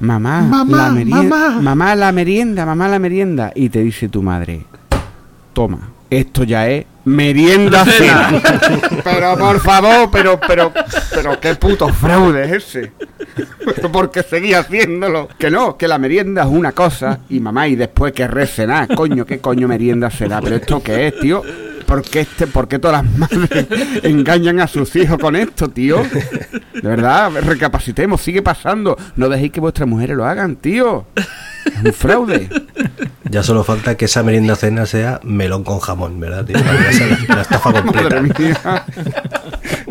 mamá, 0.00 0.42
Mamá, 0.42 0.76
la 0.76 0.90
merienda, 0.92 1.22
mamá. 1.22 1.60
mamá, 1.60 1.94
la 1.96 2.12
merienda, 2.12 2.66
mamá, 2.66 2.88
la 2.88 2.98
merienda. 2.98 3.52
Y 3.54 3.68
te 3.68 3.80
dice 3.82 4.08
tu 4.08 4.22
madre, 4.22 4.64
toma, 5.52 5.88
esto 6.10 6.44
ya 6.44 6.68
es 6.68 6.86
merienda 7.04 7.84
cena. 7.84 8.42
pero 9.04 9.36
por 9.36 9.60
favor, 9.60 10.10
pero, 10.10 10.40
pero, 10.40 10.72
pero 11.14 11.40
qué 11.40 11.54
puto 11.54 11.88
fraude 11.88 12.44
es 12.44 12.52
ese. 12.52 12.92
Pero 13.64 13.90
porque 13.92 14.22
seguía 14.22 14.60
haciéndolo. 14.60 15.28
Que 15.38 15.50
no, 15.50 15.76
que 15.76 15.88
la 15.88 15.98
merienda 15.98 16.42
es 16.42 16.48
una 16.48 16.72
cosa 16.72 17.20
y 17.28 17.40
mamá, 17.40 17.68
y 17.68 17.76
después 17.76 18.12
que 18.12 18.28
cenar. 18.46 18.94
Coño, 18.94 19.24
¿qué 19.24 19.38
coño 19.38 19.68
merienda 19.68 20.10
será? 20.10 20.40
Pero 20.40 20.56
esto 20.56 20.82
qué 20.82 21.08
es, 21.08 21.18
tío. 21.18 21.42
¿Por 21.86 22.02
qué, 22.02 22.20
este, 22.20 22.46
¿Por 22.46 22.66
qué 22.66 22.78
todas 22.78 23.04
las 23.04 23.18
madres 23.18 23.66
engañan 24.02 24.60
a 24.60 24.66
sus 24.66 24.94
hijos 24.96 25.18
con 25.18 25.36
esto, 25.36 25.68
tío? 25.68 26.02
De 26.74 26.88
verdad, 26.88 27.30
recapacitemos, 27.42 28.20
sigue 28.20 28.42
pasando. 28.42 28.96
No 29.16 29.28
dejéis 29.28 29.52
que 29.52 29.60
vuestras 29.60 29.88
mujeres 29.88 30.16
lo 30.16 30.24
hagan, 30.24 30.56
tío. 30.56 31.06
Es 31.14 31.84
un 31.84 31.92
fraude. 31.92 32.48
Ya 33.34 33.42
solo 33.42 33.64
falta 33.64 33.96
que 33.96 34.04
esa 34.04 34.22
merienda 34.22 34.54
cena 34.54 34.86
sea 34.86 35.18
melón 35.24 35.64
con 35.64 35.80
jamón, 35.80 36.20
¿verdad, 36.20 36.44
tío? 36.44 36.56
La, 36.56 37.34
la 37.34 37.42
estafa 37.42 37.72
completa. 37.82 38.20
Madre 38.22 38.22
mía. 38.22 38.84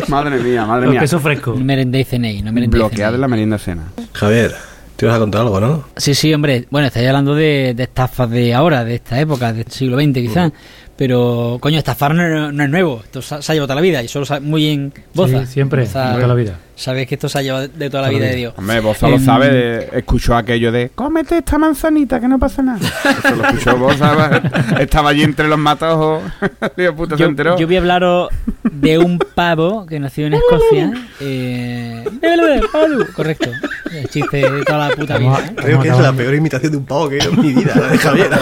Madre 0.07 0.39
mía, 0.39 0.65
madre 0.65 0.87
mía. 0.87 1.01
quesos 1.01 1.21
frescos. 1.21 1.59
Merendéis 1.59 2.07
cenéis, 2.07 2.41
no 2.41 2.53
merendéis 2.53 2.79
Bloquead 2.79 3.15
la 3.15 3.27
merienda 3.27 3.57
cena. 3.57 3.83
Javier, 4.13 4.53
Te 4.95 5.05
ibas 5.07 5.17
a 5.17 5.19
contar 5.19 5.41
algo, 5.41 5.59
¿no? 5.59 5.83
Sí, 5.97 6.15
sí, 6.15 6.33
hombre. 6.33 6.67
Bueno, 6.69 6.87
estáis 6.87 7.05
hablando 7.07 7.35
de, 7.35 7.73
de 7.75 7.83
estafas 7.83 8.29
de 8.29 8.53
ahora, 8.53 8.85
de 8.85 8.95
esta 8.95 9.19
época, 9.19 9.51
del 9.51 9.67
siglo 9.67 9.97
XX 9.99 10.13
quizás. 10.13 10.51
Pero, 10.95 11.57
coño, 11.59 11.79
estafar 11.79 12.13
no, 12.13 12.51
no 12.51 12.63
es 12.63 12.69
nuevo. 12.69 13.01
Esto 13.03 13.21
se 13.23 13.35
ha, 13.35 13.41
se 13.41 13.51
ha 13.51 13.55
llevado 13.55 13.65
toda 13.67 13.75
la 13.77 13.81
vida 13.81 14.03
y 14.03 14.07
solo 14.07 14.25
sabe 14.27 14.41
muy 14.41 14.61
bien 14.61 14.93
Boza. 15.15 15.45
Sí, 15.47 15.53
siempre, 15.53 15.85
Boza- 15.85 16.09
de 16.09 16.15
toda 16.15 16.27
la 16.27 16.33
vida. 16.35 16.59
Sabes 16.75 17.07
que 17.07 17.15
esto 17.15 17.27
se 17.29 17.39
ha 17.39 17.41
llevado 17.41 17.67
de 17.67 17.89
toda 17.89 18.03
la 18.03 18.09
vida 18.09 18.25
de 18.27 18.35
Dios. 18.35 18.53
Hombre, 18.57 18.79
Boza 18.79 19.07
lo 19.09 19.15
Em, 19.15 19.25
sabe, 19.25 19.49
de- 19.49 19.89
escuchó 19.97 20.35
aquello 20.35 20.71
de 20.71 20.91
cómete 20.93 21.39
esta 21.39 21.57
manzanita 21.57 22.19
que 22.19 22.27
no 22.27 22.37
pasa 22.37 22.61
nada. 22.61 22.79
Eso 23.23 23.35
lo 23.35 23.43
escuchó 23.43 23.77
Boza, 23.77 24.41
estaba 24.79 25.09
allí 25.09 25.23
entre 25.23 25.47
los 25.47 25.57
matojos. 25.57 26.21
Puta 26.95 27.17
se 27.17 27.23
Yo, 27.23 27.27
enteró. 27.27 27.57
yo 27.57 27.65
voy 27.65 27.75
a 27.75 27.79
hablaros 27.79 28.29
de 28.63 28.97
un 28.99 29.17
pavo 29.17 29.85
que 29.87 29.99
nació 29.99 30.27
en 30.27 30.35
Escocia. 30.35 30.93
Eh, 31.19 32.03
correcto. 33.15 33.49
El 33.91 34.07
chiste 34.09 34.37
de 34.49 34.63
toda 34.63 34.89
la 34.89 34.95
puta 34.95 35.17
vida. 35.17 35.39
¿eh? 35.47 35.53
Creo 35.55 35.79
que 35.81 35.89
es 35.89 35.97
la 35.97 36.13
peor 36.13 36.35
imitación 36.35 36.71
de 36.71 36.77
un 36.77 36.85
pavo 36.85 37.09
que 37.09 37.17
he 37.17 37.27
oído 37.27 37.33
en 37.33 37.41
mi 37.41 37.53
vida, 37.53 37.73
la 37.75 37.87
de 37.87 37.97
Javier. 37.97 38.29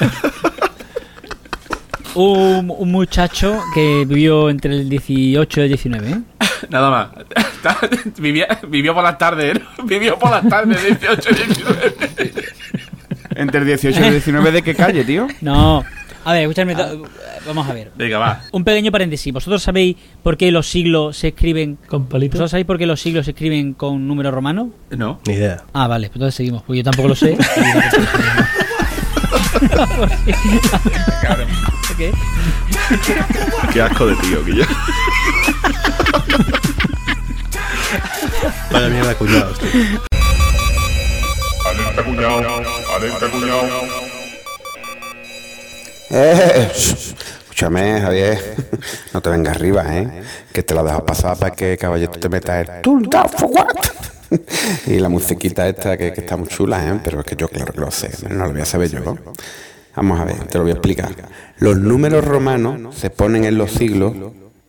Un, 2.14 2.72
un 2.76 2.90
muchacho 2.90 3.60
que 3.74 4.04
vivió 4.06 4.50
entre 4.50 4.74
el 4.74 4.88
18 4.88 5.60
y 5.60 5.62
el 5.62 5.68
19. 5.68 6.10
¿eh? 6.10 6.20
Nada 6.70 6.90
más. 6.90 7.08
Vivía- 8.18 8.58
vivió 8.68 8.92
por 8.94 9.04
las 9.04 9.18
tardes, 9.18 9.60
¿no? 9.78 9.84
Vivió 9.84 10.18
por 10.18 10.30
las 10.30 10.48
tardes, 10.48 10.82
18 10.84 11.28
y 11.30 11.34
19. 11.34 11.94
Entre 13.36 13.60
el 13.60 13.66
18 13.66 14.00
y 14.00 14.04
el 14.04 14.10
19 14.12 14.50
de 14.50 14.62
qué 14.62 14.74
calle, 14.74 15.04
tío. 15.04 15.28
No. 15.42 15.84
A 16.24 16.32
ver, 16.32 16.42
escuchadme. 16.42 16.74
to- 16.74 17.04
Vamos 17.46 17.68
a 17.68 17.72
ver. 17.72 17.92
Venga, 17.96 18.18
va. 18.18 18.42
Un 18.50 18.64
pequeño 18.64 18.90
paréntesis. 18.90 19.32
¿Vosotros 19.32 19.62
sabéis 19.62 19.96
por 20.22 20.36
qué 20.36 20.50
los 20.50 20.68
siglos 20.68 21.16
se 21.18 21.28
escriben 21.28 21.78
con 21.86 22.06
palitos? 22.06 22.34
¿Vosotros 22.38 22.50
sabéis 22.50 22.66
por 22.66 22.78
qué 22.78 22.86
los 22.86 23.00
siglos 23.00 23.26
se 23.26 23.30
escriben 23.30 23.74
con 23.74 24.08
números 24.08 24.34
romanos? 24.34 24.68
No. 24.90 25.20
Ni 25.26 25.34
idea. 25.34 25.62
Ah, 25.72 25.86
vale, 25.86 26.08
pues 26.08 26.16
entonces 26.16 26.34
seguimos. 26.34 26.62
Pues 26.64 26.78
yo 26.78 26.84
tampoco 26.84 27.08
lo 27.08 27.14
sé. 27.14 27.38
Ok. 31.90 32.00
Qué 33.72 33.82
asco 33.82 34.06
de 34.06 34.16
tío, 34.16 34.44
que 34.44 34.56
ya. 34.56 34.66
Vaya 38.72 38.88
mierda, 38.88 39.14
cuñados, 39.14 39.58
tío. 39.58 39.70
Alerta 41.66 42.02
cuñado, 42.04 42.62
alerta 42.96 43.30
cuñado. 43.30 43.68
Eh, 46.10 46.72
escúchame, 46.74 48.00
Javier. 48.00 48.56
No 49.12 49.20
te 49.20 49.30
vengas 49.30 49.56
arriba, 49.56 49.84
¿eh? 49.96 50.22
Que 50.52 50.62
te 50.62 50.74
la 50.74 50.82
dejas 50.82 51.02
pasar 51.02 51.36
para 51.36 51.54
que 51.54 51.76
caballito 51.76 52.18
te 52.18 52.28
meta 52.28 52.60
el 52.60 52.66
down 52.82 53.28
for 53.28 53.48
what? 53.50 54.17
Y 54.86 54.98
la 54.98 55.08
musiquita 55.08 55.68
esta 55.68 55.96
que, 55.96 56.12
que 56.12 56.20
está 56.20 56.36
muy 56.36 56.48
chula, 56.48 56.86
¿eh? 56.88 57.00
Pero 57.02 57.20
es 57.20 57.26
que 57.26 57.36
yo 57.36 57.48
claro 57.48 57.72
que 57.72 57.80
lo 57.80 57.90
sé, 57.90 58.10
no 58.28 58.46
lo 58.46 58.52
voy 58.52 58.62
a 58.62 58.66
saber 58.66 58.90
yo. 58.90 59.16
Vamos 59.96 60.20
a 60.20 60.24
ver, 60.24 60.46
te 60.46 60.58
lo 60.58 60.64
voy 60.64 60.70
a 60.70 60.74
explicar. 60.74 61.10
Los 61.58 61.76
números 61.76 62.24
romanos 62.24 62.94
se 62.94 63.10
ponen 63.10 63.44
en 63.44 63.58
los 63.58 63.72
siglos, 63.72 64.14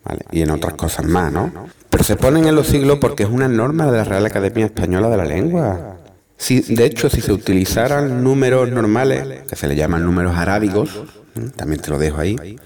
¿vale? 0.04 0.22
Y 0.32 0.42
en 0.42 0.50
otras 0.50 0.74
cosas 0.74 1.06
más, 1.06 1.32
¿no? 1.32 1.52
Pero 1.90 2.04
se 2.04 2.16
ponen 2.16 2.46
en 2.48 2.56
los 2.56 2.68
siglos 2.68 2.98
porque 3.00 3.24
es 3.24 3.30
una 3.30 3.48
norma 3.48 3.86
de 3.92 3.98
la 3.98 4.04
Real 4.04 4.26
Academia 4.26 4.66
Española 4.66 5.10
de 5.10 5.18
la 5.18 5.26
Lengua. 5.26 5.98
Si, 6.38 6.62
de 6.62 6.86
hecho, 6.86 7.10
si 7.10 7.22
se 7.22 7.34
utilizaran 7.34 8.24
números 8.24 8.72
normales, 8.72 9.44
que 9.48 9.56
se 9.56 9.68
le 9.68 9.76
llaman 9.76 10.06
números 10.06 10.36
arábigos, 10.36 11.04
¿eh? 11.36 11.50
también 11.56 11.82
te 11.82 11.90
lo 11.90 11.98
dejo 11.98 12.20
ahí, 12.20 12.58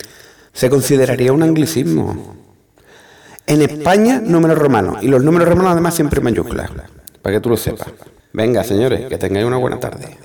se 0.53 0.69
consideraría 0.69 1.33
un 1.33 1.43
anglicismo. 1.43 2.42
En 3.45 3.61
España, 3.61 4.21
números 4.23 4.57
romanos, 4.57 4.97
y 5.01 5.07
los 5.07 5.23
números 5.23 5.47
romanos 5.49 5.73
además 5.73 5.93
siempre 5.93 6.21
mayúsculas, 6.21 6.69
para 7.21 7.35
que 7.35 7.41
tú 7.41 7.49
lo 7.49 7.57
sepas. 7.57 7.87
Venga, 8.31 8.63
señores, 8.63 9.07
que 9.07 9.17
tengáis 9.17 9.45
una 9.45 9.57
buena 9.57 9.79
tarde. 9.79 10.17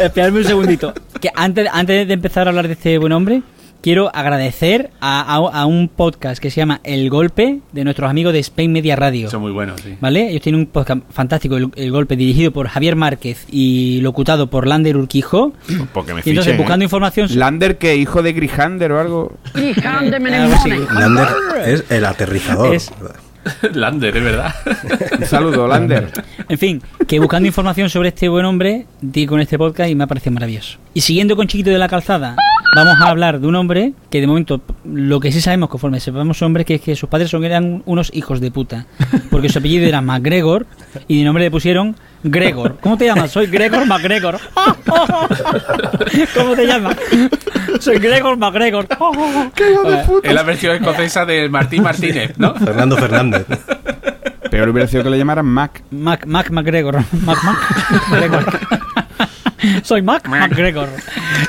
Esperadme 0.00 0.40
un 0.40 0.44
segundito. 0.44 0.94
Que 1.20 1.30
antes, 1.34 1.68
antes 1.70 2.08
de 2.08 2.14
empezar 2.14 2.46
a 2.46 2.50
hablar 2.50 2.66
de 2.66 2.74
este 2.74 2.98
buen 2.98 3.12
hombre, 3.12 3.42
quiero 3.86 4.10
agradecer 4.12 4.90
a, 5.00 5.20
a- 5.36 5.60
a 5.60 5.64
un 5.66 5.86
podcast 5.88 6.42
que 6.42 6.50
se 6.50 6.56
llama 6.56 6.80
El 6.82 7.08
Golpe 7.08 7.60
de 7.70 7.84
nuestros 7.84 8.10
amigos 8.10 8.32
de 8.32 8.40
Spain 8.40 8.72
Media 8.72 8.96
Radio. 8.96 9.30
Son 9.30 9.40
muy 9.40 9.52
buenos, 9.52 9.80
sí. 9.80 9.94
¿Vale? 10.00 10.28
Ellos 10.30 10.42
tienen 10.42 10.62
un 10.62 10.66
podcast 10.66 11.02
fantástico, 11.10 11.56
El, 11.56 11.70
El 11.76 11.92
Golpe, 11.92 12.16
dirigido 12.16 12.50
por 12.50 12.66
Javier 12.66 12.96
Márquez 12.96 13.46
y 13.48 14.00
locutado 14.00 14.50
por 14.50 14.66
Lander 14.66 14.96
Urquijo. 14.96 15.52
Porque 15.94 16.14
me 16.14 16.22
Y 16.24 16.30
entonces, 16.30 16.46
fichen, 16.54 16.56
buscando 16.56 16.82
¿eh? 16.82 16.86
información. 16.86 17.28
Lander, 17.38 17.78
que 17.78 17.94
hijo 17.94 18.24
de 18.24 18.32
Grijander 18.32 18.90
o 18.90 19.00
algo. 19.00 19.38
Algo 19.54 20.54
así. 20.56 20.70
Lander 20.92 21.28
es 21.66 21.84
el 21.88 22.04
aterrizador. 22.06 22.74
Es- 22.74 22.90
Lander, 23.72 24.16
es 24.16 24.24
verdad. 24.24 24.52
Un 25.20 25.26
saludo, 25.26 25.68
Lander. 25.68 26.10
En 26.48 26.58
fin, 26.58 26.82
que 27.06 27.20
buscando 27.20 27.46
información 27.46 27.88
sobre 27.88 28.08
este 28.08 28.28
buen 28.28 28.44
hombre, 28.46 28.86
di 29.00 29.26
con 29.26 29.40
este 29.40 29.56
podcast 29.56 29.88
y 29.88 29.94
me 29.94 30.02
ha 30.02 30.06
parecido 30.08 30.32
maravilloso. 30.32 30.78
Y 30.92 31.02
siguiendo 31.02 31.36
con 31.36 31.46
Chiquito 31.46 31.70
de 31.70 31.78
la 31.78 31.86
Calzada, 31.86 32.34
vamos 32.84 33.00
a 33.00 33.10
hablar 33.10 33.40
de 33.40 33.46
un 33.46 33.54
hombre 33.54 33.92
que 34.10 34.20
de 34.20 34.26
momento, 34.26 34.60
lo 34.84 35.20
que 35.20 35.32
sí 35.32 35.40
sabemos 35.40 35.68
conforme 35.68 36.00
sepamos 36.00 36.42
hombre, 36.42 36.64
que 36.64 36.74
es 36.76 36.80
que 36.80 36.96
sus 36.96 37.08
padres 37.08 37.30
son, 37.30 37.44
eran 37.44 37.82
unos 37.86 38.10
hijos 38.14 38.40
de 38.40 38.50
puta. 38.50 38.86
Porque 39.30 39.48
su 39.48 39.58
apellido 39.58 39.86
era 39.86 40.00
MacGregor 40.00 40.66
y 41.08 41.18
de 41.18 41.24
nombre 41.24 41.44
le 41.44 41.50
pusieron 41.50 41.96
Gregor. 42.22 42.78
¿Cómo 42.80 42.96
te 42.96 43.06
llamas? 43.06 43.30
Soy 43.30 43.46
Gregor 43.46 43.86
MacGregor. 43.86 44.38
¿Cómo 46.34 46.56
te 46.56 46.66
llamas? 46.66 46.96
Soy 47.80 47.98
Gregor 47.98 48.36
MacGregor. 48.36 48.86
Es 50.22 50.34
la 50.34 50.42
versión 50.42 50.76
escocesa 50.76 51.24
de 51.24 51.48
Martín 51.48 51.82
Martínez, 51.82 52.34
¿no? 52.36 52.54
Fernando 52.54 52.96
Fernández. 52.96 53.46
Peor 54.50 54.68
hubiera 54.68 54.88
sido 54.88 55.02
que 55.02 55.10
le 55.10 55.18
llamaran 55.18 55.46
Mac. 55.46 55.82
Mac, 55.90 56.26
Mac 56.26 56.50
McGregor. 56.50 57.02
Mac, 57.24 57.38
Mac 57.44 57.58
McGregor. 58.10 58.60
Soy 59.82 60.02
Mac 60.02 60.28
McGregor. 60.28 60.88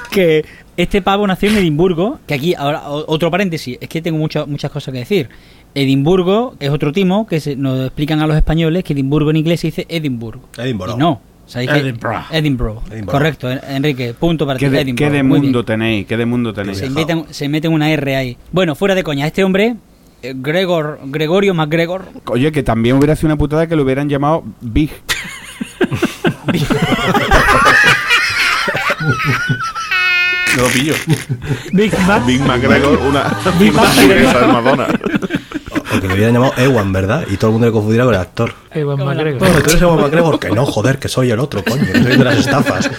Que 0.10 0.46
este 0.78 1.02
pavo 1.02 1.28
nació 1.28 1.50
en 1.50 1.58
Edimburgo. 1.58 2.20
Que 2.28 2.34
aquí, 2.36 2.54
ahora, 2.56 2.90
o- 2.90 3.06
otro 3.12 3.30
paréntesis. 3.32 3.78
Es 3.82 3.90
que 3.90 4.02
tengo 4.02 4.18
muchas 4.18 4.48
muchas 4.48 4.72
cosas 4.72 4.92
que 4.94 5.00
decir. 5.00 5.30
Edimburgo 5.76 6.56
es 6.60 6.70
otro 6.70 6.92
timo 6.92 7.28
que 7.28 7.40
se, 7.40 7.56
nos 7.56 7.86
explican 7.86 8.20
a 8.22 8.28
los 8.28 8.36
españoles 8.38 8.84
que 8.84 8.94
Edimburgo 8.94 9.30
en 9.32 9.36
inglés 9.38 9.60
se 9.60 9.68
dice 9.68 9.86
Edimburgo. 9.90 10.48
Edimburgo. 10.58 10.96
Y 10.96 10.98
no. 10.98 11.22
¿Sabéis 11.46 11.70
que- 11.72 11.78
Edinburgh. 11.80 12.24
Edinburgh. 12.32 12.80
Edinburgh. 12.92 13.12
Correcto, 13.12 13.52
En- 13.52 13.60
Enrique. 13.70 14.14
Punto 14.14 14.46
para 14.46 14.58
ti. 14.60 14.66
¿Qué 14.66 14.70
de, 14.72 14.82
Edinburgh. 14.82 14.98
qué 14.98 15.10
de 15.18 15.24
mundo 15.24 15.64
tenéis? 15.66 16.06
¿Qué 16.08 16.18
de 16.18 16.26
mundo 16.26 16.54
tenéis? 16.54 16.78
Se 16.80 16.90
meten, 16.90 17.26
se 17.30 17.48
meten 17.50 17.72
una 17.72 17.90
R 17.92 18.16
ahí. 18.16 18.38
Bueno, 18.52 18.76
fuera 18.76 18.96
de 18.96 19.04
coña. 19.04 19.26
Este 19.28 19.44
hombre, 19.44 19.76
eh, 20.24 20.34
Gregor, 20.36 21.00
Gregorio 21.06 21.54
MacGregor, 21.54 22.06
Oye, 22.26 22.52
que 22.52 22.64
también 22.64 22.98
hubiera 22.98 23.16
sido 23.16 23.28
una 23.28 23.38
putada 23.38 23.68
que 23.68 23.76
lo 23.76 23.84
hubieran 23.84 24.10
llamado 24.10 24.44
Big. 24.62 24.92
No 30.58 30.64
lo 30.64 30.70
pillo. 30.70 30.96
Big 31.72 31.94
Mac. 32.08 32.26
Big 32.26 32.42
McGregor, 32.42 32.98
una, 32.98 33.38
Big 33.60 33.72
una 33.72 33.82
Mac. 33.84 33.92
hamburguesa 33.98 34.40
de 34.40 34.48
Madonna. 34.48 34.88
O 35.96 36.02
que 36.02 36.08
le 36.08 36.14
hubieran 36.16 36.34
llamado 36.34 36.54
Ewan, 36.58 36.92
¿verdad? 36.92 37.26
Y 37.30 37.38
todo 37.38 37.50
el 37.50 37.54
mundo 37.54 37.68
le 37.68 37.74
confundiera 37.74 38.06
con 38.06 38.16
el 38.16 38.20
actor. 38.22 38.54
Ewan 38.72 38.98
McGregor. 39.06 39.42
No, 39.42 39.48
tú 39.62 39.70
eres 39.70 39.82
Ewan 39.82 40.02
McGregor. 40.02 40.40
Que 40.40 40.50
no, 40.50 40.66
joder, 40.66 40.98
que 40.98 41.08
soy 41.10 41.30
el 41.30 41.40
otro, 41.40 41.64
coño. 41.64 41.86
Que 41.86 41.92
soy 42.04 42.18
de 42.18 42.24
las 42.24 42.38
estafas. 42.38 42.90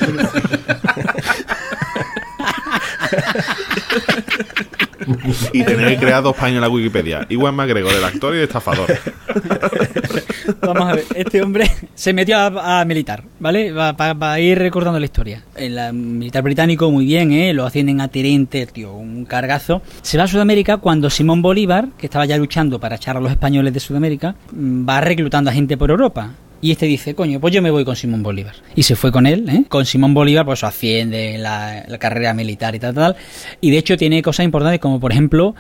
Y 5.53 5.65
crear 5.65 6.23
dos 6.23 6.35
páginas 6.37 6.57
en 6.57 6.61
la 6.61 6.69
Wikipedia. 6.69 7.27
Iwan 7.29 7.55
McGregor, 7.57 7.93
el 7.93 8.05
actor 8.05 8.35
y 8.35 8.39
el 8.39 8.45
estafador. 8.45 8.87
Vamos 10.61 10.89
a 10.89 10.95
ver, 10.95 11.05
este 11.15 11.43
hombre 11.43 11.71
se 11.95 12.13
metió 12.13 12.39
a, 12.39 12.85
militar, 12.85 13.25
¿vale? 13.39 13.73
Para 13.73 14.41
ir 14.41 14.59
recordando 14.59 14.99
la 14.99 15.05
historia. 15.05 15.45
El 15.57 15.79
ah, 15.79 15.93
militar 15.93 16.43
británico, 16.43 16.91
muy 16.91 17.05
bien, 17.05 17.33
¿eh? 17.33 17.53
Lo 17.53 17.67
ascienden 17.67 18.01
a 18.01 18.09
teniente, 18.09 18.67
tío, 18.67 18.93
un 18.93 19.25
cargazo. 19.25 19.83
Se 20.03 20.19
va 20.19 20.25
a 20.25 20.29
Sudamérica 20.29 20.79
cuando 20.79 21.11
Simón 21.11 21.43
Bolívar, 21.43 21.89
que 21.99 22.07
estaba 22.07 22.27
ya 22.27 22.37
luchando 22.37 22.79
para 22.81 22.97
echar 22.97 23.17
a 23.17 23.21
los 23.21 23.31
españoles 23.31 23.73
de 23.73 23.81
Sudamérica, 23.81 24.35
mm, 24.53 24.89
va 24.89 25.01
reclutando 25.01 25.51
a 25.51 25.53
gente 25.53 25.77
por 25.77 25.91
Europa. 25.91 26.33
Y 26.61 26.73
este 26.73 26.87
dice, 26.87 27.15
coño, 27.15 27.39
pues 27.39 27.55
yo 27.55 27.63
me 27.63 27.71
voy 27.71 27.85
con 27.85 27.95
Simón 27.95 28.23
Bolívar. 28.23 28.55
Y 28.75 28.83
se 28.83 28.97
fue 28.97 29.13
con 29.13 29.27
él, 29.27 29.49
¿eh? 29.49 29.65
Con 29.69 29.87
Simón 29.87 30.13
Bolívar, 30.13 30.45
pues 30.45 30.65
asciende 30.65 31.37
en 31.37 31.43
la, 31.43 31.85
la 31.87 31.99
carrera 31.99 32.35
militar 32.35 32.75
y 32.75 32.81
tal, 32.81 32.95
tal. 32.95 33.17
Y 33.61 33.71
de 33.71 33.79
hecho 33.79 33.97
tiene 33.97 34.23
cosas 34.23 34.45
importantes 34.45 34.81
como, 34.81 34.99
por 34.99 35.13
ejemplo, 35.13 35.55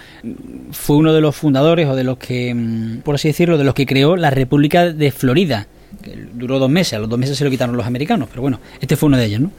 fue 0.72 0.96
uno 0.96 1.12
de 1.12 1.20
los 1.20 1.36
fundadores 1.36 1.86
o 1.86 1.94
de 1.94 2.04
los 2.04 2.18
que, 2.18 2.52
mm, 2.52 3.02
por 3.02 3.14
así 3.14 3.28
decirlo, 3.28 3.58
de 3.58 3.64
los 3.64 3.74
que 3.74 3.86
creó 3.86 4.16
la 4.16 4.30
República 4.30 4.92
de 4.92 5.12
Florida. 5.12 5.68
Que 6.02 6.16
duró 6.34 6.58
dos 6.58 6.70
meses, 6.70 6.94
a 6.94 6.98
los 6.98 7.08
dos 7.08 7.18
meses 7.18 7.38
se 7.38 7.44
lo 7.44 7.50
quitaron 7.50 7.76
los 7.76 7.86
americanos, 7.86 8.28
pero 8.28 8.42
bueno, 8.42 8.60
este 8.80 8.96
fue 8.96 9.06
uno 9.06 9.16
de 9.16 9.24
ellos, 9.24 9.40
¿no? 9.40 9.52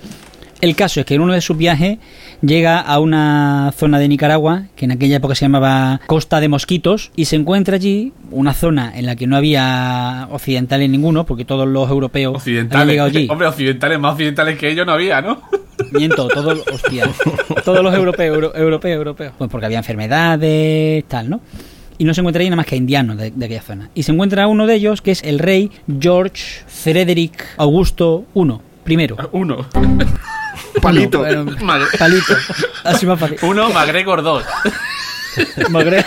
El 0.62 0.76
caso 0.76 0.99
es 0.99 1.05
que 1.05 1.16
en 1.16 1.22
uno 1.22 1.34
de 1.34 1.39
sus 1.41 1.55
viajes 1.57 1.99
llega 2.41 2.80
a 2.82 2.99
una 2.99 3.72
zona 3.78 3.97
de 3.97 4.07
Nicaragua 4.10 4.64
que 4.76 4.86
en 4.86 4.91
aquella 4.91 5.18
época 5.18 5.34
se 5.36 5.45
llamaba 5.45 6.01
Costa 6.05 6.41
de 6.41 6.49
Mosquitos 6.49 7.12
y 7.16 7.26
se 7.26 7.38
encuentra 7.38 7.76
allí 7.76 8.12
una 8.30 8.53
zona 8.53 8.91
en 8.97 9.05
la 9.05 9.16
que 9.16 9.26
no 9.26 9.38
había 9.38 10.28
occidentales 10.32 10.89
ninguno 10.89 11.26
porque 11.26 11.45
todos 11.45 11.66
los 11.68 11.89
europeos 11.89 12.32
habían 12.41 12.66
Occidentales. 12.66 12.88
llegado 12.89 13.07
allí. 13.10 13.28
Hombre, 13.30 13.47
occidentales, 13.47 13.99
más 13.99 14.14
occidentales 14.14 14.57
que 14.57 14.70
ellos 14.70 14.86
no 14.86 14.91
había, 14.91 15.22
¿no? 15.22 15.41
Miento, 15.91 16.28
todos, 16.28 16.60
hostia, 16.74 17.07
todos 17.64 17.82
los 17.82 17.93
europeos, 17.95 18.36
euro- 18.36 18.55
europeos, 18.55 18.97
europeos. 18.97 19.34
Pues 19.38 19.49
porque 19.49 19.66
había 19.66 19.78
enfermedades, 19.78 21.05
tal, 21.07 21.30
¿no? 21.30 21.41
y 21.97 22.05
no 22.05 22.14
se 22.14 22.22
encuentra 22.22 22.41
ahí 22.41 22.49
nada 22.49 22.55
más 22.57 22.66
que 22.66 22.78
indianos 22.78 23.18
de, 23.18 23.32
de 23.32 23.45
aquella 23.45 23.62
zona. 23.62 23.89
Y 23.93 24.03
se 24.03 24.12
encuentra 24.14 24.47
uno 24.47 24.68
de 24.68 24.76
ellos 24.76 25.01
que 25.01 25.12
es 25.12 25.22
el 25.24 25.38
rey 25.39 25.70
George 25.99 26.43
Frederick 26.68 27.45
Augusto 27.57 28.26
I. 28.36 28.53
Primero. 28.86 29.18
Uno. 29.34 29.66
Palito. 30.82 31.19
Bueno, 31.19 31.45
palito. 31.97 32.34
Así 32.84 33.05
más 33.05 33.19
fácil. 33.19 33.38
Uno, 33.43 33.69
MacGregor 33.71 34.21
dos. 34.23 34.43
Magre- 35.69 36.05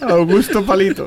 Augusto 0.00 0.64
Palito. 0.64 1.06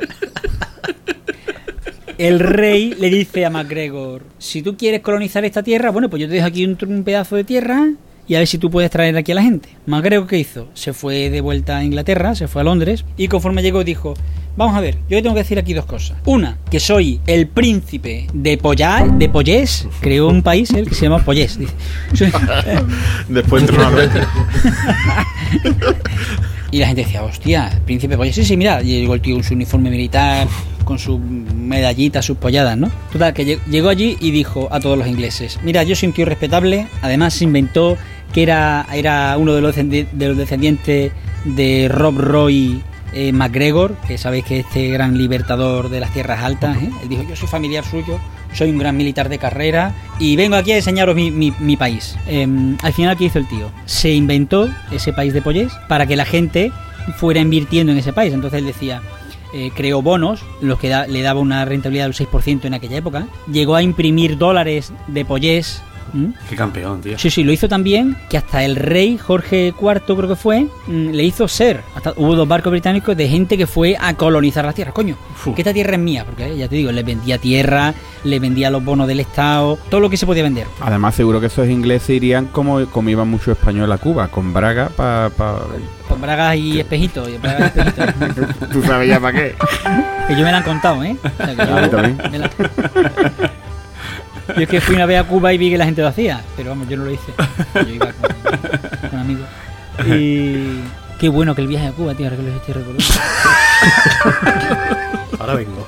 El 2.18 2.39
rey 2.39 2.95
le 2.97 3.09
dice 3.09 3.45
a 3.45 3.49
MacGregor, 3.49 4.24
si 4.38 4.61
tú 4.61 4.78
quieres 4.78 5.01
colonizar 5.01 5.43
esta 5.43 5.63
tierra, 5.63 5.89
bueno, 5.91 6.09
pues 6.09 6.22
yo 6.22 6.28
te 6.30 6.36
dejo 6.36 6.47
aquí 6.47 6.63
un, 6.66 6.78
un 6.88 7.03
pedazo 7.03 7.36
de 7.36 7.43
tierra 7.43 7.89
y 8.26 8.36
a 8.36 8.39
ver 8.39 8.47
si 8.47 8.57
tú 8.57 8.72
puedes 8.72 8.89
traer 8.89 9.18
aquí 9.18 9.34
a 9.34 9.36
la 9.36 9.41
gente. 9.41 9.70
MacGregor, 9.86 10.26
¿qué 10.28 10.38
hizo? 10.38 10.70
Se 10.74 10.93
fue 10.93 11.30
de 11.30 11.41
vuelta 11.41 11.78
a 11.78 11.84
Inglaterra, 11.84 12.34
se 12.34 12.47
fue 12.47 12.61
a 12.61 12.63
Londres 12.63 13.03
y 13.18 13.28
conforme 13.28 13.61
llegó 13.61 13.84
dijo, 13.84 14.13
vamos 14.58 14.76
a 14.76 14.82
ver, 14.82 14.97
yo 15.10 15.22
tengo 15.22 15.34
que 15.36 15.41
decir 15.41 15.58
aquí 15.60 15.74
dos 15.74 15.86
cosas. 15.86 16.18
Una, 16.26 16.58
que 16.70 16.80
soy 16.80 17.20
el 17.28 17.47
príncipe 17.47 18.28
de 18.34 18.58
Pollar, 18.58 19.12
de 19.18 19.30
Pollés, 19.30 19.88
creó 20.01 20.28
un 20.28 20.41
país 20.43 20.72
él 20.72 20.88
que 20.88 20.95
se 20.95 21.03
llama 21.03 21.20
Pollés. 21.24 21.58
Dice. 21.60 21.74
Soy- 22.14 22.32
Después 23.30 23.64
entró 23.64 23.78
una 23.78 23.89
vez. 23.89 24.10
Y 26.72 26.80
la 26.80 26.88
gente 26.88 27.03
decía, 27.03 27.24
hostia, 27.24 27.80
príncipe 27.86 28.18
Pollés. 28.18 28.36
Sí, 28.36 28.43
sí, 28.43 28.58
mira, 28.58 28.82
llegó 28.82 29.14
el 29.14 29.22
tío 29.22 29.36
con 29.36 29.43
su 29.43 29.53
uniforme 29.53 29.89
militar, 29.89 30.47
con 30.84 30.99
su 30.99 31.18
medallita, 31.20 32.22
sus 32.22 32.38
polladas, 32.38 32.78
¿no? 32.78 32.91
Total, 33.12 33.34
que 33.34 33.45
lleg- 33.45 33.66
llegó 33.70 33.89
allí 33.89 34.18
y 34.20 34.32
dijo 34.32 34.68
a 34.72 34.80
todos 34.80 34.97
los 34.97 35.08
ingleses, 35.08 35.60
mira, 35.64 35.84
yo 35.84 35.95
soy 35.95 36.08
un 36.10 36.14
tío 36.14 36.26
respetable, 36.26 36.88
además 37.01 37.34
se 37.36 37.43
inventó 37.45 37.97
que 38.34 38.43
era, 38.43 38.86
era 38.93 39.38
uno 39.38 39.53
de 39.53 39.62
los, 39.62 39.76
descendi- 39.76 40.08
de 40.12 40.28
los 40.28 40.38
descendientes 40.38 41.12
de 41.45 41.88
Rob 41.89 42.18
Roy 42.18 42.82
eh, 43.16 43.32
MacGregor, 43.32 43.95
que 44.07 44.18
sabéis 44.18 44.43
que 44.43 44.59
es 44.59 44.66
este 44.66 44.89
gran 44.89 45.18
libertador 45.18 45.89
de 45.89 46.01
las 46.01 46.11
tierras 46.11 46.43
altas, 46.43 46.78
¿eh? 46.78 46.89
Él 47.01 47.07
dijo, 47.07 47.24
yo 47.24 47.36
soy 47.36 47.47
familiar 47.47 47.86
suyo, 47.86 48.20
soy 48.53 48.70
un 48.70 48.78
gran 48.78 48.97
militar 48.97 49.30
de 49.30 49.38
carrera 49.38 49.95
y 50.20 50.36
vengo 50.36 50.57
aquí 50.57 50.74
a 50.74 50.76
enseñaros 50.76 51.16
mi, 51.16 51.78
país. 51.78 52.18
Em, 52.28 52.78
al 52.84 52.91
final, 52.91 53.16
¿qué 53.18 53.26
hizo 53.26 53.39
el 53.39 53.47
tío? 53.47 53.72
Se 53.86 54.11
inventó 54.11 54.70
ese 54.91 55.13
país 55.13 55.34
de 55.34 55.41
Pollés 55.41 55.72
para 55.88 56.05
que 56.05 56.18
la 56.18 56.26
gente 56.26 56.74
fuera 57.18 57.39
invirtiendo 57.39 57.93
en 57.93 57.99
ese 57.99 58.11
país. 58.11 58.34
Entonces 58.34 58.59
él 58.59 58.66
decía, 58.66 59.01
eh, 59.53 59.72
creó 59.74 60.01
bonos, 60.01 60.41
los 60.59 60.78
que 60.78 60.89
le 61.07 61.22
daba 61.22 61.39
una 61.39 61.63
rentabilidad 61.63 62.05
del 62.05 62.13
6% 62.13 62.66
en 62.66 62.74
aquella 62.74 62.97
época. 62.97 63.28
Llegó 63.49 63.76
a 63.76 63.82
imprimir 63.82 64.38
dólares 64.38 64.91
de 65.07 65.24
Pollés. 65.24 65.82
¿M? 66.14 66.34
Qué 66.49 66.56
campeón, 66.56 67.01
tío. 67.01 67.18
Sí, 67.18 67.30
sí, 67.30 67.43
lo 67.43 67.51
hizo 67.51 67.68
también 67.68 68.16
que 68.30 68.38
hasta 68.38 68.64
el 68.64 68.76
rey 68.76 69.18
Jorge 69.18 69.74
IV, 69.80 70.01
creo 70.06 70.28
que 70.28 70.36
fue, 70.36 70.68
mm, 70.88 71.10
le 71.12 71.24
hizo 71.24 71.47
ser. 71.47 71.82
Hasta 71.95 72.14
hubo 72.18 72.36
dos 72.36 72.47
barcos 72.47 72.72
británicos 72.72 73.16
de 73.18 73.28
gente 73.28 73.58
que 73.58 73.68
fue 73.68 73.95
a 73.99 74.14
colonizar 74.16 74.66
las 74.66 74.76
tierras. 74.76 74.93
Coño, 74.93 75.18
que 75.56 75.62
esta 75.62 75.74
tierra 75.74 75.93
es 75.93 75.99
mía, 75.99 76.24
porque 76.26 76.45
eh, 76.47 76.58
ya 76.58 76.68
te 76.68 76.76
digo, 76.76 76.91
le 76.91 77.03
vendía 77.03 77.38
tierra, 77.38 77.93
le 78.24 78.39
vendía 78.39 78.70
los 78.70 78.84
bonos 78.84 79.08
del 79.08 79.20
Estado, 79.20 79.78
todo 79.89 79.99
lo 80.01 80.10
que 80.10 80.18
se 80.18 80.26
podía 80.26 80.43
vender. 80.43 80.68
Además, 80.82 81.16
seguro 81.16 81.39
que 81.39 81.47
esos 81.47 81.68
ingleses 81.70 82.10
irían 82.10 82.45
como, 82.47 82.86
como 82.88 83.10
iba 83.10 83.26
mucho 83.26 83.51
español 83.51 83.91
a 83.91 83.97
Cuba, 83.97 84.28
con 84.30 84.53
braga 84.53 84.89
para. 84.95 85.30
Con 86.08 86.22
bragas 86.22 86.56
y 86.58 86.80
espejitos. 86.80 87.28
espejitos. 87.28 88.14
¿Tú 88.72 88.82
sabes 88.84 89.10
ya 89.10 89.20
para 89.20 89.36
qué? 89.38 89.56
Que 90.28 90.34
yo 90.36 90.43
me 90.43 90.51
la 90.51 90.58
han 90.58 90.64
contado, 90.64 91.03
¿eh? 91.03 91.16
O 91.24 91.45
sea, 91.45 91.56
que 91.56 91.66
yo- 91.66 92.30
me 92.32 92.38
la- 92.39 92.51
Yo 94.48 94.62
es 94.62 94.70
que 94.70 94.82
fui 94.82 94.96
una 94.96 95.06
vez 95.06 95.20
a 95.20 95.24
Cuba 95.24 95.54
y 95.54 95.58
vi 95.58 95.70
que 95.72 95.78
la 95.78 95.86
gente 95.86 96.02
lo 96.02 96.08
hacía, 96.08 96.41
pero 96.56 96.70
vamos, 96.70 96.88
yo 96.88 96.98
no 96.98 97.06
lo 97.06 97.12
hice. 97.12 97.34
Yo 97.76 97.82
iba 97.89 98.12
con, 98.14 99.10
con 99.10 99.20
amigos. 99.20 99.48
Y 100.06 100.82
qué 101.20 101.30
bueno 101.30 101.56
que 101.56 101.62
el 101.62 101.68
viaje 101.68 101.88
a 101.88 101.91
Cuba, 101.91 102.14
tío, 102.14 102.26
ahora 102.28 102.38
que 102.38 102.43
lo 102.43 102.56
estoy 102.56 102.74
recordando. 102.74 103.04
Ahora 105.39 105.54
vengo. 105.56 105.88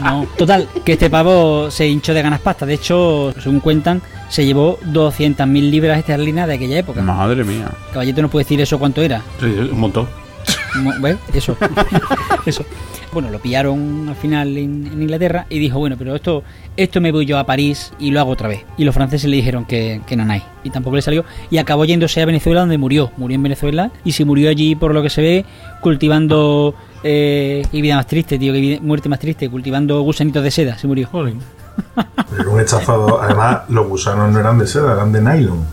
No, 0.00 0.26
total, 0.36 0.68
que 0.84 0.92
este 0.92 1.08
pavo 1.08 1.70
se 1.70 1.88
hinchó 1.88 2.12
de 2.14 2.22
ganas 2.22 2.40
pasta. 2.40 2.66
De 2.66 2.74
hecho, 2.74 3.32
según 3.40 3.60
cuentan, 3.60 4.02
se 4.28 4.44
llevó 4.44 4.78
200.000 4.80 5.70
libras 5.70 5.98
esterlinas 5.98 6.46
de 6.46 6.54
aquella 6.54 6.78
época. 6.78 7.00
Madre 7.02 7.44
mía. 7.44 7.70
Caballito 7.92 8.22
no 8.22 8.28
puede 8.28 8.44
decir 8.44 8.60
eso 8.60 8.78
cuánto 8.78 9.02
era. 9.02 9.22
Sí, 9.40 9.46
un 9.46 9.80
montón. 9.80 10.08
Eso. 12.46 12.64
Bueno, 13.12 13.30
lo 13.30 13.38
pillaron 13.40 14.08
al 14.08 14.16
final 14.16 14.56
en, 14.56 14.86
Inglaterra 15.02 15.46
y 15.50 15.58
dijo, 15.58 15.78
bueno, 15.78 15.96
pero 15.98 16.14
esto, 16.16 16.42
esto 16.76 17.00
me 17.00 17.12
voy 17.12 17.26
yo 17.26 17.38
a 17.38 17.44
París 17.44 17.92
y 17.98 18.10
lo 18.10 18.20
hago 18.20 18.30
otra 18.30 18.48
vez. 18.48 18.64
Y 18.78 18.84
los 18.84 18.94
franceses 18.94 19.28
le 19.28 19.36
dijeron 19.36 19.66
que, 19.66 20.00
que 20.06 20.16
no 20.16 20.30
hay. 20.32 20.42
Y 20.64 20.70
tampoco 20.70 20.96
le 20.96 21.02
salió. 21.02 21.24
Y 21.50 21.58
acabó 21.58 21.84
yéndose 21.84 22.22
a 22.22 22.26
Venezuela 22.26 22.60
donde 22.60 22.78
murió. 22.78 23.12
Murió 23.18 23.34
en 23.34 23.42
Venezuela 23.42 23.90
y 24.04 24.12
se 24.12 24.24
murió 24.24 24.48
allí, 24.48 24.74
por 24.74 24.94
lo 24.94 25.02
que 25.02 25.10
se 25.10 25.20
ve, 25.20 25.44
cultivando... 25.80 26.74
Eh, 27.04 27.66
qué 27.72 27.82
vida 27.82 27.96
más 27.96 28.06
triste, 28.06 28.38
tío, 28.38 28.52
vida- 28.52 28.78
muerte 28.80 29.08
más 29.08 29.18
triste. 29.18 29.50
Cultivando 29.50 30.00
gusanitos 30.02 30.42
de 30.42 30.50
seda, 30.50 30.78
se 30.78 30.86
murió. 30.86 31.08
Era 32.38 32.48
un 32.48 32.60
estafador. 32.60 33.20
Además, 33.22 33.62
los 33.68 33.86
gusanos 33.86 34.32
no 34.32 34.40
eran 34.40 34.58
de 34.58 34.66
seda, 34.66 34.92
eran 34.94 35.12
de 35.12 35.20
nylon. 35.20 35.64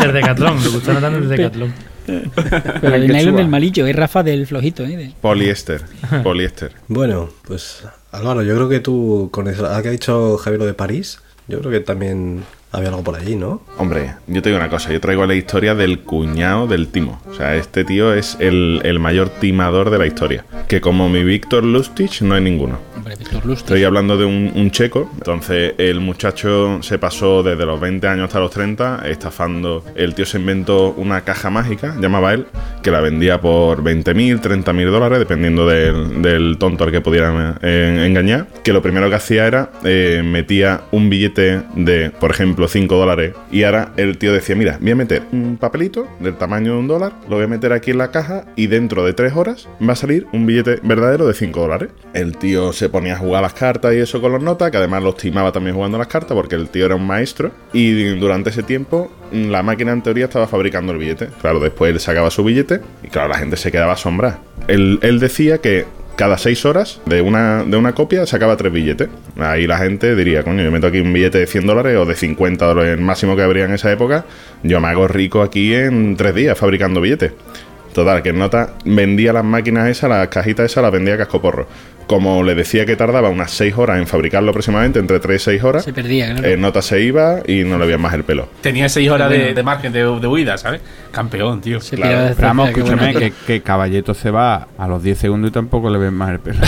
Del 0.00 0.12
Decathlon, 0.12 0.60
me 0.62 0.68
gustaron 0.68 1.02
tanto 1.02 1.20
del 1.20 1.28
Decathlon. 1.28 1.72
Pero 2.06 2.94
el 2.96 3.08
nylon 3.08 3.36
del 3.36 3.48
malillo, 3.48 3.86
es 3.86 3.96
Rafa 3.96 4.22
del 4.22 4.46
flojito, 4.46 4.84
¿eh? 4.84 4.96
De- 4.96 5.12
Poliéster. 5.20 5.82
Poliéster. 6.22 6.72
Bueno, 6.88 7.30
pues 7.46 7.84
Álvaro, 8.12 8.42
yo 8.42 8.54
creo 8.56 8.68
que 8.68 8.80
tú, 8.80 9.28
con 9.32 9.48
eso 9.48 9.66
ah, 9.66 9.80
que 9.82 9.88
ha 9.88 9.92
dicho 9.92 10.36
Javier 10.38 10.60
lo 10.60 10.66
de 10.66 10.74
París, 10.74 11.20
yo 11.48 11.60
creo 11.60 11.70
que 11.70 11.80
también 11.80 12.44
había 12.74 12.88
algo 12.88 13.02
por 13.02 13.16
allí, 13.16 13.36
¿no? 13.36 13.62
Hombre, 13.78 14.14
yo 14.26 14.42
te 14.42 14.48
digo 14.48 14.58
una 14.58 14.68
cosa, 14.68 14.92
yo 14.92 15.00
traigo 15.00 15.26
la 15.26 15.34
historia 15.34 15.74
del 15.74 16.00
cuñado 16.00 16.66
del 16.66 16.88
timo. 16.88 17.20
O 17.28 17.34
sea, 17.34 17.56
este 17.56 17.84
tío 17.84 18.14
es 18.14 18.36
el, 18.40 18.80
el 18.84 18.98
mayor 18.98 19.28
timador 19.28 19.90
de 19.90 19.98
la 19.98 20.06
historia. 20.06 20.44
Que 20.68 20.80
como 20.80 21.08
mi 21.08 21.24
Víctor 21.24 21.64
Lustig 21.64 22.22
no 22.22 22.34
hay 22.34 22.42
ninguno. 22.42 22.78
Hombre, 22.96 23.14
Víctor 23.16 23.46
Lustig. 23.46 23.64
Estoy 23.64 23.84
hablando 23.84 24.16
de 24.16 24.24
un, 24.24 24.52
un 24.54 24.70
checo. 24.70 25.10
Entonces, 25.14 25.74
el 25.78 26.00
muchacho 26.00 26.82
se 26.82 26.98
pasó 26.98 27.42
desde 27.42 27.64
los 27.66 27.80
20 27.80 28.06
años 28.08 28.24
hasta 28.24 28.40
los 28.40 28.50
30 28.50 29.02
estafando. 29.08 29.84
El 29.94 30.14
tío 30.14 30.26
se 30.26 30.38
inventó 30.38 30.94
una 30.96 31.22
caja 31.22 31.50
mágica, 31.50 31.94
llamaba 32.00 32.34
él, 32.34 32.46
que 32.82 32.90
la 32.90 33.00
vendía 33.00 33.40
por 33.40 33.82
20.000, 33.82 34.40
30.000 34.40 34.90
dólares, 34.90 35.18
dependiendo 35.18 35.66
del, 35.66 36.22
del 36.22 36.56
tonto 36.58 36.84
al 36.84 36.90
que 36.90 37.00
pudieran 37.00 37.58
eh, 37.62 38.04
engañar. 38.06 38.46
Que 38.62 38.72
lo 38.72 38.82
primero 38.82 39.08
que 39.08 39.16
hacía 39.16 39.46
era 39.46 39.70
eh, 39.84 40.22
metía 40.24 40.82
un 40.90 41.10
billete 41.10 41.62
de, 41.74 42.10
por 42.10 42.30
ejemplo, 42.30 42.63
5 42.68 42.96
dólares. 42.96 43.34
Y 43.50 43.64
ahora 43.64 43.92
el 43.96 44.18
tío 44.18 44.32
decía: 44.32 44.56
Mira, 44.56 44.78
voy 44.80 44.90
a 44.90 44.96
meter 44.96 45.22
un 45.32 45.56
papelito 45.56 46.06
del 46.20 46.36
tamaño 46.36 46.72
de 46.72 46.78
un 46.78 46.88
dólar, 46.88 47.12
lo 47.28 47.36
voy 47.36 47.44
a 47.44 47.48
meter 47.48 47.72
aquí 47.72 47.90
en 47.90 47.98
la 47.98 48.10
caja 48.10 48.44
y 48.56 48.66
dentro 48.66 49.04
de 49.04 49.12
3 49.12 49.34
horas 49.34 49.68
va 49.86 49.92
a 49.92 49.96
salir 49.96 50.26
un 50.32 50.46
billete 50.46 50.80
verdadero 50.82 51.26
de 51.26 51.34
5 51.34 51.60
dólares. 51.60 51.90
El 52.12 52.36
tío 52.36 52.72
se 52.72 52.88
ponía 52.88 53.14
a 53.14 53.18
jugar 53.18 53.42
las 53.42 53.54
cartas 53.54 53.94
y 53.94 53.98
eso 53.98 54.20
con 54.20 54.32
los 54.32 54.42
notas, 54.42 54.70
que 54.70 54.76
además 54.76 55.02
los 55.02 55.16
timaba 55.16 55.52
también 55.52 55.76
jugando 55.76 55.98
las 55.98 56.08
cartas 56.08 56.34
porque 56.34 56.54
el 56.54 56.68
tío 56.68 56.86
era 56.86 56.94
un 56.94 57.06
maestro. 57.06 57.50
Y 57.72 58.18
durante 58.18 58.50
ese 58.50 58.62
tiempo 58.62 59.10
la 59.32 59.62
máquina 59.62 59.92
en 59.92 60.02
teoría 60.02 60.26
estaba 60.26 60.46
fabricando 60.46 60.92
el 60.92 60.98
billete. 60.98 61.28
Claro, 61.40 61.58
después 61.60 61.92
él 61.92 62.00
sacaba 62.00 62.30
su 62.30 62.44
billete 62.44 62.80
y 63.02 63.08
claro, 63.08 63.28
la 63.28 63.38
gente 63.38 63.56
se 63.56 63.72
quedaba 63.72 63.94
asombrada. 63.94 64.40
Él 64.68 65.18
decía 65.20 65.58
que 65.58 65.84
cada 66.16 66.38
seis 66.38 66.64
horas 66.64 67.00
de 67.06 67.20
una, 67.20 67.64
de 67.64 67.76
una 67.76 67.92
copia 67.92 68.26
sacaba 68.26 68.56
tres 68.56 68.72
billetes. 68.72 69.08
Ahí 69.38 69.66
la 69.66 69.78
gente 69.78 70.14
diría, 70.14 70.42
coño, 70.42 70.62
yo 70.62 70.70
meto 70.70 70.86
aquí 70.86 71.00
un 71.00 71.12
billete 71.12 71.38
de 71.38 71.46
100 71.46 71.66
dólares 71.66 71.96
o 71.96 72.04
de 72.04 72.14
50 72.14 72.64
dólares, 72.66 72.98
el 72.98 73.04
máximo 73.04 73.36
que 73.36 73.42
habría 73.42 73.64
en 73.64 73.72
esa 73.72 73.90
época. 73.90 74.24
Yo 74.62 74.80
me 74.80 74.88
hago 74.88 75.08
rico 75.08 75.42
aquí 75.42 75.74
en 75.74 76.16
tres 76.16 76.34
días 76.34 76.56
fabricando 76.58 77.00
billetes. 77.00 77.32
Total, 77.94 78.22
que 78.22 78.30
el 78.30 78.38
nota 78.38 78.70
vendía 78.84 79.32
las 79.32 79.44
máquinas 79.44 79.88
esas, 79.88 80.10
las 80.10 80.26
cajitas 80.28 80.66
esas, 80.70 80.82
las 80.82 80.90
vendía 80.90 81.14
a 81.14 81.18
cascoporro. 81.18 81.68
Como 82.08 82.42
le 82.42 82.54
decía 82.54 82.84
que 82.84 82.96
tardaba 82.96 83.30
unas 83.30 83.50
6 83.52 83.78
horas 83.78 83.98
en 83.98 84.06
fabricarlo 84.06 84.50
aproximadamente, 84.50 84.98
entre 84.98 85.20
3 85.20 85.40
y 85.40 85.44
6 85.44 85.64
horas, 85.64 85.84
Se 85.84 85.92
perdía, 85.92 86.32
claro. 86.34 86.48
el 86.48 86.60
nota 86.60 86.82
se 86.82 87.00
iba 87.00 87.38
y 87.46 87.62
no 87.64 87.78
le 87.78 87.86
veían 87.86 88.00
más 88.02 88.12
el 88.12 88.24
pelo. 88.24 88.48
Tenía 88.60 88.88
seis 88.88 89.08
horas 89.08 89.30
de, 89.30 89.54
de 89.54 89.62
margen 89.62 89.92
de, 89.92 90.00
de 90.00 90.26
huida, 90.26 90.58
¿sabes? 90.58 90.82
Campeón, 91.12 91.60
tío. 91.60 91.78
Pero 91.88 92.34
vamos, 92.36 92.68
escúchame, 92.70 93.14
que, 93.14 93.32
que 93.46 93.62
Caballeto 93.62 94.12
se 94.12 94.30
va 94.30 94.66
a 94.76 94.88
los 94.88 95.02
10 95.02 95.16
segundos 95.16 95.50
y 95.50 95.52
tampoco 95.54 95.88
le 95.88 95.98
ven 95.98 96.12
más 96.14 96.30
el 96.32 96.40
pelo. 96.40 96.60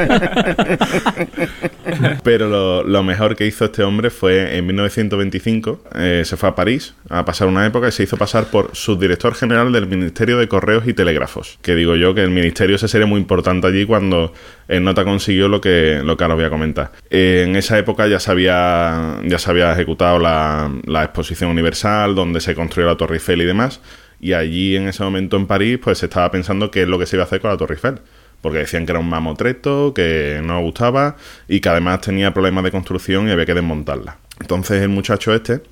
Pero 2.24 2.84
lo, 2.84 3.02
mejor 3.02 3.36
que 3.36 3.46
hizo 3.46 3.64
este 3.64 3.82
hombre 3.82 4.10
fue 4.10 4.56
en 4.56 4.66
1925, 4.66 5.84
eh, 5.94 6.22
se 6.24 6.36
fue 6.36 6.48
a 6.48 6.54
París 6.54 6.94
a 7.08 7.24
pasar 7.24 7.48
una 7.48 7.66
época 7.66 7.88
y 7.88 7.92
se 7.92 8.02
hizo 8.02 8.16
pasar 8.16 8.46
por 8.46 8.74
subdirector 8.74 9.34
general 9.34 9.72
del 9.72 9.86
Ministerio 9.86 10.38
de 10.38 10.48
Correos 10.48 10.86
y 10.86 10.94
Telégrafos. 10.94 11.58
Que 11.62 11.74
digo 11.74 11.96
yo 11.96 12.14
que 12.14 12.22
el 12.22 12.30
ministerio 12.30 12.76
ese 12.76 12.88
sería 12.88 13.06
muy 13.06 13.20
importante 13.20 13.66
allí 13.66 13.84
cuando 13.84 14.32
el 14.68 14.84
nota 14.84 15.04
consiguió 15.04 15.48
lo 15.48 15.60
que, 15.60 16.00
lo 16.04 16.16
que 16.16 16.24
ahora 16.24 16.34
voy 16.34 16.44
a 16.44 16.50
comentar. 16.50 16.92
Eh, 17.10 17.44
en 17.46 17.56
esa 17.56 17.78
época 17.78 18.06
ya 18.06 18.20
se 18.20 18.30
había, 18.30 19.20
ya 19.24 19.38
se 19.38 19.50
había 19.50 19.72
ejecutado 19.72 20.18
la, 20.18 20.70
la 20.86 21.04
exposición 21.04 21.50
universal, 21.50 22.14
donde 22.14 22.40
se 22.40 22.54
construyó 22.54 22.88
la 22.88 22.96
Torre 22.96 23.16
Eiffel 23.16 23.42
y 23.42 23.44
demás. 23.44 23.80
Y 24.20 24.34
allí 24.34 24.76
en 24.76 24.86
ese 24.88 25.02
momento 25.02 25.36
en 25.36 25.46
París, 25.46 25.78
pues 25.82 25.98
se 25.98 26.06
estaba 26.06 26.30
pensando 26.30 26.70
qué 26.70 26.82
es 26.82 26.88
lo 26.88 26.98
que 26.98 27.06
se 27.06 27.16
iba 27.16 27.24
a 27.24 27.26
hacer 27.26 27.40
con 27.40 27.50
la 27.50 27.56
Torre 27.56 27.74
Eiffel 27.74 28.00
porque 28.40 28.58
decían 28.58 28.86
que 28.86 28.92
era 28.92 28.98
un 29.00 29.08
mamotreto, 29.08 29.92
que 29.94 30.40
no 30.42 30.60
gustaba 30.60 31.16
y 31.48 31.60
que 31.60 31.68
además 31.68 32.00
tenía 32.00 32.32
problemas 32.32 32.64
de 32.64 32.70
construcción 32.70 33.28
y 33.28 33.30
había 33.32 33.46
que 33.46 33.54
desmontarla. 33.54 34.18
Entonces 34.40 34.82
el 34.82 34.88
muchacho 34.88 35.34
este 35.34 35.62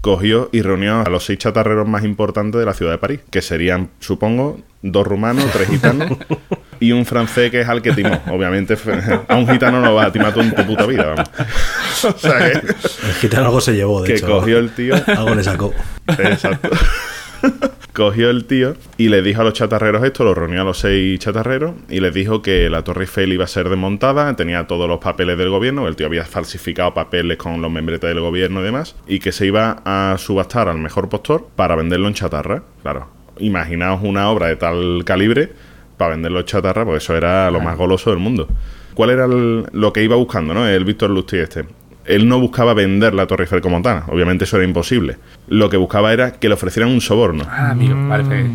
cogió 0.00 0.48
y 0.52 0.62
reunió 0.62 1.00
a 1.00 1.10
los 1.10 1.24
seis 1.24 1.38
chatarreros 1.38 1.88
más 1.88 2.04
importantes 2.04 2.58
de 2.58 2.64
la 2.66 2.74
ciudad 2.74 2.92
de 2.92 2.98
París, 2.98 3.20
que 3.30 3.42
serían, 3.42 3.90
supongo, 4.00 4.60
dos 4.82 5.06
rumanos, 5.06 5.46
tres 5.52 5.68
gitanos 5.68 6.18
y 6.80 6.92
un 6.92 7.06
francés 7.06 7.50
que 7.50 7.60
es 7.60 7.68
al 7.68 7.82
que 7.82 7.92
timó. 7.92 8.20
Obviamente, 8.30 8.76
a 9.28 9.36
un 9.36 9.48
gitano 9.48 9.80
no 9.80 9.94
va 9.94 10.06
a 10.06 10.12
timar 10.12 10.36
en 10.38 10.54
tu 10.54 10.64
puta 10.66 10.86
vida, 10.86 11.06
vamos. 11.14 11.30
O 12.04 12.18
sea 12.18 12.38
que, 12.38 12.58
El 12.58 13.14
gitano 13.20 13.46
algo 13.46 13.60
se 13.60 13.74
llevó, 13.74 14.02
de 14.02 14.08
que 14.08 14.14
hecho. 14.14 14.26
cogió 14.26 14.58
el 14.58 14.74
tío. 14.74 14.94
Algo 15.06 15.36
le 15.36 15.44
sacó. 15.44 15.72
Exacto. 16.18 16.70
Cogió 17.92 18.30
el 18.30 18.46
tío 18.46 18.74
y 18.96 19.10
le 19.10 19.20
dijo 19.20 19.42
a 19.42 19.44
los 19.44 19.52
chatarreros 19.52 20.02
esto, 20.02 20.24
lo 20.24 20.34
reunió 20.34 20.62
a 20.62 20.64
los 20.64 20.78
seis 20.78 21.18
chatarreros 21.20 21.72
y 21.90 22.00
les 22.00 22.14
dijo 22.14 22.40
que 22.40 22.70
la 22.70 22.82
Torre 22.84 23.02
Eiffel 23.02 23.34
iba 23.34 23.44
a 23.44 23.48
ser 23.48 23.68
desmontada, 23.68 24.34
tenía 24.34 24.66
todos 24.66 24.88
los 24.88 24.98
papeles 24.98 25.36
del 25.36 25.50
gobierno, 25.50 25.86
el 25.86 25.94
tío 25.94 26.06
había 26.06 26.24
falsificado 26.24 26.94
papeles 26.94 27.36
con 27.36 27.60
los 27.60 27.70
membretes 27.70 28.08
del 28.08 28.20
gobierno 28.20 28.60
y 28.60 28.64
demás, 28.64 28.96
y 29.06 29.18
que 29.18 29.30
se 29.30 29.44
iba 29.44 29.82
a 29.84 30.16
subastar 30.16 30.68
al 30.70 30.78
mejor 30.78 31.10
postor 31.10 31.48
para 31.54 31.76
venderlo 31.76 32.08
en 32.08 32.14
chatarra. 32.14 32.62
Claro, 32.80 33.08
imaginaos 33.38 34.00
una 34.02 34.30
obra 34.30 34.46
de 34.46 34.56
tal 34.56 35.02
calibre 35.04 35.52
para 35.98 36.12
venderlo 36.12 36.40
en 36.40 36.46
chatarra, 36.46 36.86
pues 36.86 37.04
eso 37.04 37.14
era 37.14 37.50
lo 37.50 37.60
más 37.60 37.76
goloso 37.76 38.08
del 38.08 38.20
mundo. 38.20 38.48
¿Cuál 38.94 39.10
era 39.10 39.26
el- 39.26 39.66
lo 39.72 39.92
que 39.92 40.02
iba 40.02 40.16
buscando, 40.16 40.54
no? 40.54 40.66
El 40.66 40.84
Víctor 40.86 41.10
Lustí 41.10 41.36
este. 41.36 41.66
Él 42.04 42.28
no 42.28 42.40
buscaba 42.40 42.74
vender 42.74 43.14
la 43.14 43.26
Torre 43.26 43.44
Eiffel 43.44 43.60
como 43.60 43.80
tal, 43.82 44.02
obviamente 44.08 44.44
eso 44.44 44.56
era 44.56 44.66
imposible. 44.66 45.16
Lo 45.48 45.70
que 45.70 45.76
buscaba 45.76 46.12
era 46.12 46.32
que 46.32 46.48
le 46.48 46.54
ofrecieran 46.54 46.90
un 46.90 47.00
soborno. 47.00 47.44
Ah, 47.48 47.70
amigo, 47.70 47.96
parece. 48.08 48.46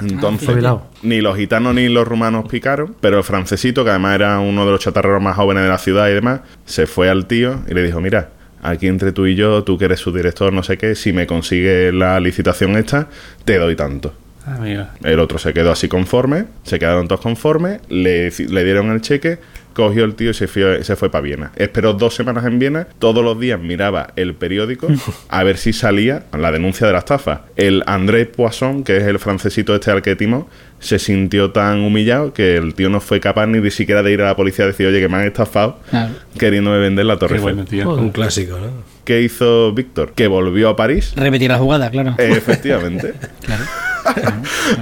Entonces, 0.00 0.42
Espabilado. 0.42 0.86
ni 1.02 1.20
los 1.20 1.36
gitanos 1.36 1.74
ni 1.74 1.88
los 1.88 2.06
rumanos 2.06 2.46
picaron, 2.48 2.94
pero 3.00 3.18
el 3.18 3.24
francesito, 3.24 3.84
que 3.84 3.90
además 3.90 4.14
era 4.16 4.38
uno 4.40 4.64
de 4.66 4.72
los 4.72 4.80
chatarreros 4.80 5.22
más 5.22 5.36
jóvenes 5.36 5.62
de 5.62 5.68
la 5.68 5.78
ciudad 5.78 6.08
y 6.08 6.14
demás, 6.14 6.40
se 6.64 6.86
fue 6.86 7.08
al 7.08 7.26
tío 7.26 7.60
y 7.68 7.74
le 7.74 7.82
dijo, 7.82 8.00
mira, 8.00 8.30
aquí 8.62 8.86
entre 8.88 9.12
tú 9.12 9.26
y 9.26 9.34
yo, 9.34 9.64
tú 9.64 9.78
que 9.78 9.86
eres 9.86 10.00
su 10.00 10.12
director, 10.12 10.52
no 10.52 10.62
sé 10.62 10.78
qué, 10.78 10.94
si 10.94 11.12
me 11.12 11.26
consigues 11.26 11.92
la 11.94 12.20
licitación 12.20 12.76
esta, 12.76 13.08
te 13.44 13.58
doy 13.58 13.76
tanto. 13.76 14.14
Ah, 14.44 14.56
amigo. 14.56 14.84
El 15.04 15.20
otro 15.20 15.38
se 15.38 15.52
quedó 15.52 15.70
así 15.70 15.88
conforme, 15.88 16.46
se 16.64 16.78
quedaron 16.78 17.06
todos 17.06 17.20
conformes, 17.20 17.80
le, 17.88 18.30
le 18.30 18.64
dieron 18.64 18.90
el 18.90 19.00
cheque, 19.00 19.38
cogió 19.72 20.04
el 20.04 20.14
tío 20.14 20.30
y 20.30 20.34
se 20.34 20.46
fue, 20.48 20.84
se 20.84 20.96
fue 20.96 21.10
para 21.10 21.22
Viena. 21.22 21.52
Esperó 21.56 21.92
dos 21.94 22.14
semanas 22.14 22.44
en 22.46 22.58
Viena, 22.58 22.86
todos 22.98 23.24
los 23.24 23.38
días 23.38 23.60
miraba 23.60 24.08
el 24.16 24.34
periódico 24.34 24.88
a 25.28 25.42
ver 25.44 25.56
si 25.58 25.72
salía 25.72 26.24
la 26.36 26.52
denuncia 26.52 26.86
de 26.86 26.92
la 26.92 27.00
estafa. 27.00 27.42
El 27.56 27.82
André 27.86 28.26
Poisson, 28.26 28.84
que 28.84 28.96
es 28.96 29.04
el 29.04 29.18
francesito 29.18 29.74
este 29.74 29.90
al 29.90 30.02
que 30.02 30.16
timó, 30.16 30.48
se 30.78 30.98
sintió 30.98 31.50
tan 31.52 31.80
humillado 31.80 32.32
que 32.32 32.56
el 32.56 32.74
tío 32.74 32.90
no 32.90 33.00
fue 33.00 33.20
capaz 33.20 33.46
ni 33.46 33.70
siquiera 33.70 34.02
de 34.02 34.12
ir 34.12 34.20
a 34.22 34.26
la 34.26 34.36
policía 34.36 34.64
a 34.64 34.68
decir, 34.68 34.86
oye, 34.86 35.00
que 35.00 35.08
me 35.08 35.16
han 35.18 35.26
estafado 35.26 35.78
Claro. 35.90 36.12
queriéndome 36.38 36.78
vender 36.78 37.06
la 37.06 37.18
Torre 37.18 37.36
Qué 37.36 37.40
bueno, 37.40 37.64
tío. 37.64 37.88
Un 37.94 38.10
clásico, 38.10 38.58
¿no? 38.58 38.66
¿Qué 39.04 39.22
hizo 39.22 39.72
Víctor? 39.72 40.12
Que 40.14 40.26
volvió 40.28 40.68
a 40.68 40.76
París 40.76 41.12
Repetir 41.16 41.50
la 41.50 41.58
jugada, 41.58 41.90
claro. 41.90 42.14
Efectivamente. 42.18 43.14
Claro. 43.44 43.64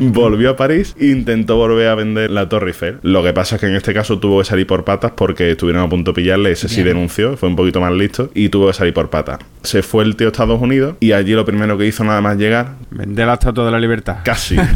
Volvió 0.01 0.51
a 0.51 0.57
París 0.57 0.95
e 0.99 1.07
intentó 1.07 1.57
volver 1.57 1.89
a 1.89 1.95
vender 1.95 2.31
la 2.31 2.49
Torre 2.49 2.69
Eiffel. 2.69 2.99
Lo 3.03 3.23
que 3.23 3.33
pasa 3.33 3.57
es 3.57 3.61
que 3.61 3.67
en 3.69 3.75
este 3.75 3.93
caso 3.95 4.19
tuvo 4.19 4.39
que 4.41 4.45
salir 4.45 4.67
por 4.67 4.85
patas 4.85 5.13
porque 5.17 5.51
estuvieron 5.51 5.83
a 5.83 5.89
punto 5.89 6.13
de 6.13 6.17
pillarle. 6.23 6.53
Ese 6.53 6.69
sí 6.69 6.83
denunció, 6.83 7.37
fue 7.37 7.49
un 7.49 7.57
poquito 7.57 7.81
más 7.81 7.93
listo 7.93 8.31
y 8.35 8.49
tuvo 8.49 8.69
que 8.69 8.73
salir 8.75 8.95
por 8.95 9.11
patas. 9.11 9.39
Se 9.63 9.83
fue 9.83 10.05
el 10.05 10.17
tío 10.17 10.29
a 10.29 10.31
Estados 10.31 10.61
Unidos 10.61 10.97
y 11.01 11.13
allí 11.13 11.33
lo 11.33 11.45
primero 11.45 11.77
que 11.79 11.87
hizo 11.87 12.05
nada 12.05 12.21
más 12.21 12.37
llegar, 12.37 12.75
Vender 12.91 13.27
la 13.27 13.35
estatua 13.35 13.65
de 13.67 13.71
la 13.73 13.79
libertad. 13.81 14.19
casi. 14.25 14.57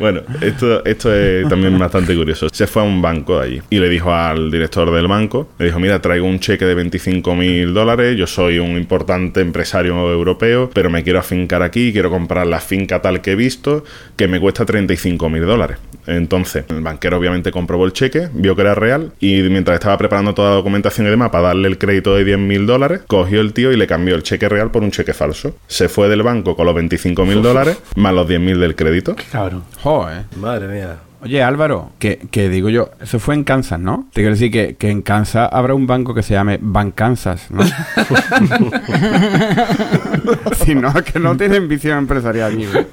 Bueno, 0.00 0.22
esto, 0.40 0.82
esto 0.86 1.14
es 1.14 1.46
también 1.46 1.78
bastante 1.78 2.16
curioso. 2.16 2.48
Se 2.50 2.66
fue 2.66 2.80
a 2.80 2.86
un 2.86 3.02
banco 3.02 3.38
de 3.38 3.46
allí 3.46 3.62
y 3.68 3.78
le 3.78 3.90
dijo 3.90 4.12
al 4.12 4.50
director 4.50 4.90
del 4.90 5.06
banco, 5.06 5.50
le 5.58 5.66
dijo, 5.66 5.78
mira, 5.78 6.00
traigo 6.00 6.26
un 6.26 6.40
cheque 6.40 6.64
de 6.64 6.74
25 6.74 7.34
mil 7.34 7.74
dólares, 7.74 8.16
yo 8.16 8.26
soy 8.26 8.58
un 8.58 8.78
importante 8.78 9.42
empresario 9.42 10.10
europeo, 10.10 10.70
pero 10.72 10.88
me 10.88 11.02
quiero 11.02 11.18
afincar 11.18 11.62
aquí, 11.62 11.92
quiero 11.92 12.08
comprar 12.08 12.46
la 12.46 12.60
finca 12.60 13.02
tal 13.02 13.20
que 13.20 13.32
he 13.32 13.36
visto, 13.36 13.84
que 14.16 14.26
me 14.26 14.40
cuesta 14.40 14.64
35 14.64 15.28
mil 15.28 15.44
dólares. 15.44 15.76
Entonces, 16.06 16.64
el 16.70 16.80
banquero 16.80 17.18
obviamente 17.18 17.52
comprobó 17.52 17.84
el 17.84 17.92
cheque, 17.92 18.30
vio 18.32 18.56
que 18.56 18.62
era 18.62 18.74
real 18.74 19.12
y 19.20 19.42
mientras 19.42 19.74
estaba 19.74 19.98
preparando 19.98 20.32
toda 20.32 20.50
la 20.50 20.56
documentación 20.56 21.06
y 21.06 21.10
demás 21.10 21.28
para 21.28 21.48
darle 21.48 21.68
el 21.68 21.76
crédito 21.76 22.14
de 22.14 22.24
10 22.24 22.38
mil 22.38 22.66
dólares, 22.66 23.02
cogió 23.06 23.42
el 23.42 23.52
tío 23.52 23.70
y 23.70 23.76
le 23.76 23.86
cambió 23.86 24.14
el 24.14 24.22
cheque 24.22 24.48
real 24.48 24.70
por 24.70 24.82
un 24.82 24.90
cheque 24.90 25.12
falso. 25.12 25.56
Se 25.66 25.90
fue 25.90 26.08
del 26.08 26.22
banco 26.22 26.56
con 26.56 26.64
los 26.64 26.74
25 26.74 27.26
mil 27.26 27.42
dólares 27.42 27.78
más 27.96 28.14
los 28.14 28.26
10 28.26 28.40
mil 28.40 28.60
del 28.60 28.74
crédito. 28.74 29.14
Cabrón. 29.30 29.64
Joder. 29.90 30.24
Madre 30.36 30.68
mía. 30.68 30.98
Oye, 31.20 31.42
Álvaro, 31.42 31.90
que, 31.98 32.20
que 32.30 32.48
digo 32.48 32.68
yo, 32.68 32.90
eso 33.00 33.18
fue 33.18 33.34
en 33.34 33.42
Kansas, 33.42 33.80
¿no? 33.80 34.06
Te 34.12 34.20
quiero 34.20 34.36
decir 34.36 34.52
que, 34.52 34.76
que 34.76 34.88
en 34.88 35.02
Kansas 35.02 35.48
habrá 35.52 35.74
un 35.74 35.88
banco 35.88 36.14
que 36.14 36.22
se 36.22 36.34
llame 36.34 36.60
Bankansas, 36.62 37.50
¿no? 37.50 37.64
si 40.64 40.76
no, 40.76 40.96
es 40.96 41.02
que 41.02 41.18
no 41.18 41.36
tienen 41.36 41.66
visión 41.66 41.98
empresarial 41.98 42.54
güey. 42.54 42.86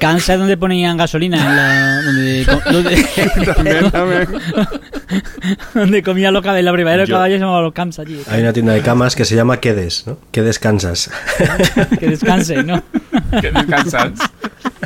Kansas 0.00 0.36
donde 0.36 0.56
ponían 0.56 0.96
gasolina 0.96 1.38
en 1.38 1.56
la, 1.56 2.02
donde, 2.02 2.44
donde, 2.72 3.06
También, 3.54 3.90
también. 3.92 4.26
donde 5.74 6.02
comían 6.02 6.34
los 6.34 6.42
caballos, 6.42 6.64
la 6.64 6.72
primera 6.72 6.96
de 6.96 7.02
los 7.04 7.08
caballos 7.08 7.36
se 7.36 7.40
llamaba 7.40 7.62
los 7.62 7.72
Kansas 7.72 8.04
allí. 8.04 8.20
Hay 8.28 8.42
una 8.42 8.52
tienda 8.52 8.72
de 8.72 8.82
camas 8.82 9.14
que 9.14 9.24
se 9.24 9.36
llama 9.36 9.58
Quedes, 9.58 10.08
¿no? 10.08 10.18
Quedes 10.32 10.58
Kansas. 10.58 11.08
Que 12.00 12.08
descansen, 12.08 12.66
¿no? 12.66 12.82
Que. 13.40 13.52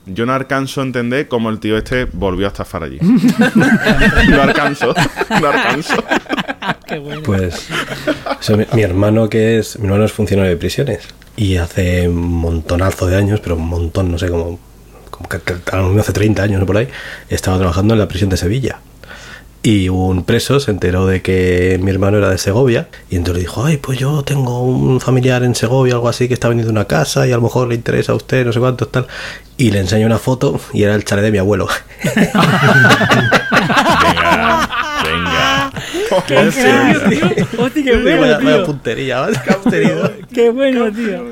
Yo 0.07 0.25
no 0.25 0.33
alcanzo 0.33 0.81
a 0.81 0.85
entender 0.85 1.27
cómo 1.27 1.51
el 1.51 1.59
tío 1.59 1.77
este 1.77 2.05
volvió 2.05 2.47
a 2.47 2.49
estafar 2.49 2.85
allí. 2.85 2.99
no 4.29 4.43
alcanzo, 4.43 4.95
no 5.41 5.49
alcanzo. 5.49 6.05
Qué 6.87 6.99
bueno. 6.99 7.23
Pues 7.25 7.69
o 8.39 8.43
sea, 8.43 8.57
mi, 8.57 8.67
mi 8.73 8.83
hermano 8.83 9.29
que 9.29 9.59
es 9.59 9.79
mi 9.79 9.87
hermano 9.87 10.05
es 10.05 10.13
funcionario 10.13 10.51
de 10.51 10.57
prisiones 10.57 11.09
y 11.37 11.57
hace 11.57 12.09
un 12.09 12.33
montonazo 12.33 13.07
de 13.07 13.17
años, 13.17 13.41
pero 13.41 13.57
un 13.57 13.69
montón, 13.69 14.11
no 14.11 14.19
sé, 14.19 14.29
como, 14.29 14.59
como 15.11 15.29
que, 15.29 15.39
que 15.39 15.55
a 15.71 15.77
lo 15.77 15.85
mejor 15.85 16.01
hace 16.01 16.13
30 16.13 16.43
años 16.43 16.63
o 16.63 16.67
por 16.67 16.79
ahí, 16.79 16.89
estaba 17.29 17.59
trabajando 17.59 17.95
en 17.95 18.01
la 18.01 18.09
prisión 18.09 18.31
de 18.31 18.37
Sevilla. 18.37 18.81
Y 19.67 19.89
un 19.89 20.23
preso 20.23 20.61
se 20.61 20.71
enteró 20.71 21.09
de 21.09 21.23
que 21.23 21.81
mi 21.83 21.91
hermano 21.91 22.19
era 22.19 22.31
de 22.31 22.39
Segovia 22.39 22.87
y 23.11 23.17
entonces 23.17 23.43
le 23.43 23.49
dijo, 23.49 23.65
ay, 23.65 23.79
pues 23.79 23.99
yo 23.99 24.23
tengo 24.23 24.63
un 24.63 25.01
familiar 25.01 25.43
en 25.43 25.57
Segovia, 25.57 25.95
algo 25.95 26.09
así, 26.09 26.29
que 26.29 26.35
está 26.35 26.47
vendiendo 26.47 26.71
una 26.71 26.85
casa 26.85 27.27
y 27.27 27.33
a 27.33 27.35
lo 27.35 27.43
mejor 27.43 27.67
le 27.67 27.75
interesa 27.75 28.13
a 28.13 28.15
usted, 28.15 28.47
no 28.47 28.53
sé 28.53 28.61
cuánto, 28.61 28.87
tal. 28.87 29.09
Y 29.57 29.73
le 29.73 29.81
enseñó 29.81 30.07
una 30.07 30.19
foto 30.19 30.61
y 30.73 30.85
era 30.85 30.95
el 30.95 31.05
chalet 31.05 31.25
de 31.25 31.33
mi 31.33 31.39
abuelo. 31.39 31.67
Venga, 34.05 34.69
venga. 35.03 35.73
Qué 36.29 36.37
tío. 37.09 37.65
Hostia, 37.65 37.83
qué 37.83 37.97
bueno. 37.97 38.39
Qué 40.33 40.51
bueno, 40.51 40.93
tío. 40.93 41.25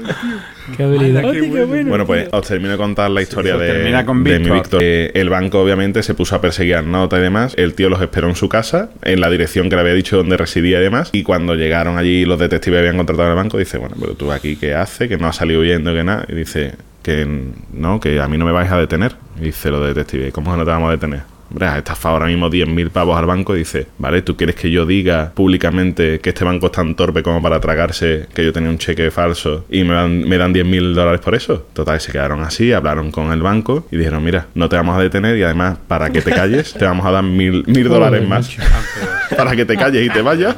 Qué 0.76 0.82
habilidad. 0.82 1.30
Qué 1.30 1.64
bueno. 1.64 1.88
Bueno, 1.88 2.06
pues 2.06 2.28
os 2.32 2.46
termino 2.46 2.72
de 2.72 2.76
contar 2.76 3.10
la 3.10 3.22
historia 3.22 3.56
de, 3.56 4.04
con 4.04 4.24
de 4.24 4.38
mi 4.38 4.50
Víctor. 4.50 4.80
Eh, 4.82 5.10
el 5.14 5.30
banco 5.30 5.60
obviamente 5.60 6.02
se 6.02 6.14
puso 6.14 6.36
a 6.36 6.40
perseguir 6.40 6.76
a 6.76 6.82
Nota 6.82 7.18
y 7.18 7.22
demás. 7.22 7.54
El 7.56 7.74
tío 7.74 7.88
los 7.88 8.00
esperó 8.00 8.28
en 8.28 8.36
su 8.36 8.48
casa, 8.48 8.90
en 9.02 9.20
la 9.20 9.30
dirección 9.30 9.68
que 9.68 9.76
le 9.76 9.82
había 9.82 9.94
dicho 9.94 10.16
donde 10.16 10.36
residía 10.36 10.80
y 10.80 10.82
demás. 10.82 11.10
Y 11.12 11.22
cuando 11.22 11.54
llegaron 11.54 11.98
allí 11.98 12.24
los 12.24 12.38
detectives 12.38 12.80
habían 12.80 12.96
contratado 12.96 13.30
al 13.30 13.36
banco, 13.36 13.58
dice, 13.58 13.78
bueno, 13.78 13.96
pero 13.98 14.14
tú 14.14 14.32
aquí 14.32 14.56
qué 14.56 14.74
haces, 14.74 15.08
que 15.08 15.16
no 15.16 15.28
has 15.28 15.36
salido 15.36 15.60
huyendo, 15.60 15.92
que 15.92 16.04
nada. 16.04 16.26
Y 16.28 16.34
dice 16.34 16.72
que 17.02 17.26
no, 17.72 18.00
que 18.00 18.20
a 18.20 18.28
mí 18.28 18.38
no 18.38 18.44
me 18.44 18.52
vais 18.52 18.70
a 18.70 18.78
detener. 18.78 19.16
Y 19.40 19.44
dice 19.44 19.70
los 19.70 19.86
detectives, 19.86 20.32
¿cómo 20.32 20.52
que 20.52 20.58
no 20.58 20.64
te 20.64 20.70
vamos 20.70 20.88
a 20.88 20.92
detener? 20.92 21.33
Hombre, 21.54 21.68
has 21.68 21.78
estafado 21.78 22.16
ahora 22.16 22.26
mismo 22.26 22.50
10.000 22.50 22.90
pavos 22.90 23.16
al 23.16 23.26
banco 23.26 23.54
y 23.54 23.60
dice, 23.60 23.86
vale, 23.98 24.22
¿tú 24.22 24.36
quieres 24.36 24.56
que 24.56 24.72
yo 24.72 24.84
diga 24.84 25.30
públicamente 25.36 26.18
que 26.18 26.30
este 26.30 26.44
banco 26.44 26.66
es 26.66 26.72
tan 26.72 26.96
torpe 26.96 27.22
como 27.22 27.40
para 27.40 27.60
tragarse 27.60 28.26
que 28.34 28.44
yo 28.44 28.52
tenía 28.52 28.70
un 28.70 28.78
cheque 28.78 29.12
falso 29.12 29.64
y 29.70 29.84
me 29.84 29.94
dan, 29.94 30.28
me 30.28 30.36
dan 30.36 30.52
10.000 30.52 30.94
dólares 30.94 31.20
por 31.20 31.36
eso? 31.36 31.64
Total, 31.72 32.00
se 32.00 32.10
quedaron 32.10 32.42
así, 32.42 32.72
hablaron 32.72 33.12
con 33.12 33.30
el 33.30 33.40
banco 33.40 33.86
y 33.92 33.96
dijeron, 33.98 34.24
mira, 34.24 34.48
no 34.56 34.68
te 34.68 34.74
vamos 34.74 34.98
a 34.98 35.00
detener 35.00 35.36
y 35.36 35.44
además, 35.44 35.78
para 35.86 36.10
que 36.10 36.22
te 36.22 36.32
calles, 36.32 36.72
te 36.72 36.86
vamos 36.86 37.06
a 37.06 37.12
dar 37.12 37.22
mil, 37.22 37.62
mil 37.68 37.88
dólares 37.88 38.26
más. 38.26 38.50
para 39.36 39.54
que 39.54 39.64
te 39.64 39.76
calles 39.76 40.06
y 40.06 40.10
te 40.10 40.22
vayas, 40.22 40.56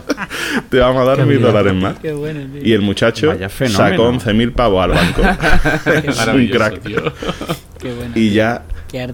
te 0.71 0.79
vamos 0.79 1.03
a 1.03 1.05
dar 1.05 1.19
mil 1.19 1.25
habilidad. 1.27 1.49
dólares 1.49 1.75
más. 1.75 1.99
Qué 1.99 2.13
bueno, 2.13 2.41
tío. 2.51 2.63
Y 2.65 2.73
el 2.73 2.81
muchacho 2.81 3.35
sacó 3.69 4.11
11.000 4.11 4.53
pavos 4.53 4.83
al 4.83 4.93
banco. 4.93 5.21
es 5.91 6.27
un 6.27 6.49
crack. 6.49 6.81
tío. 6.81 7.03
Qué 7.79 7.93
bueno. 7.93 8.13
Y 8.15 8.31
ya. 8.31 8.63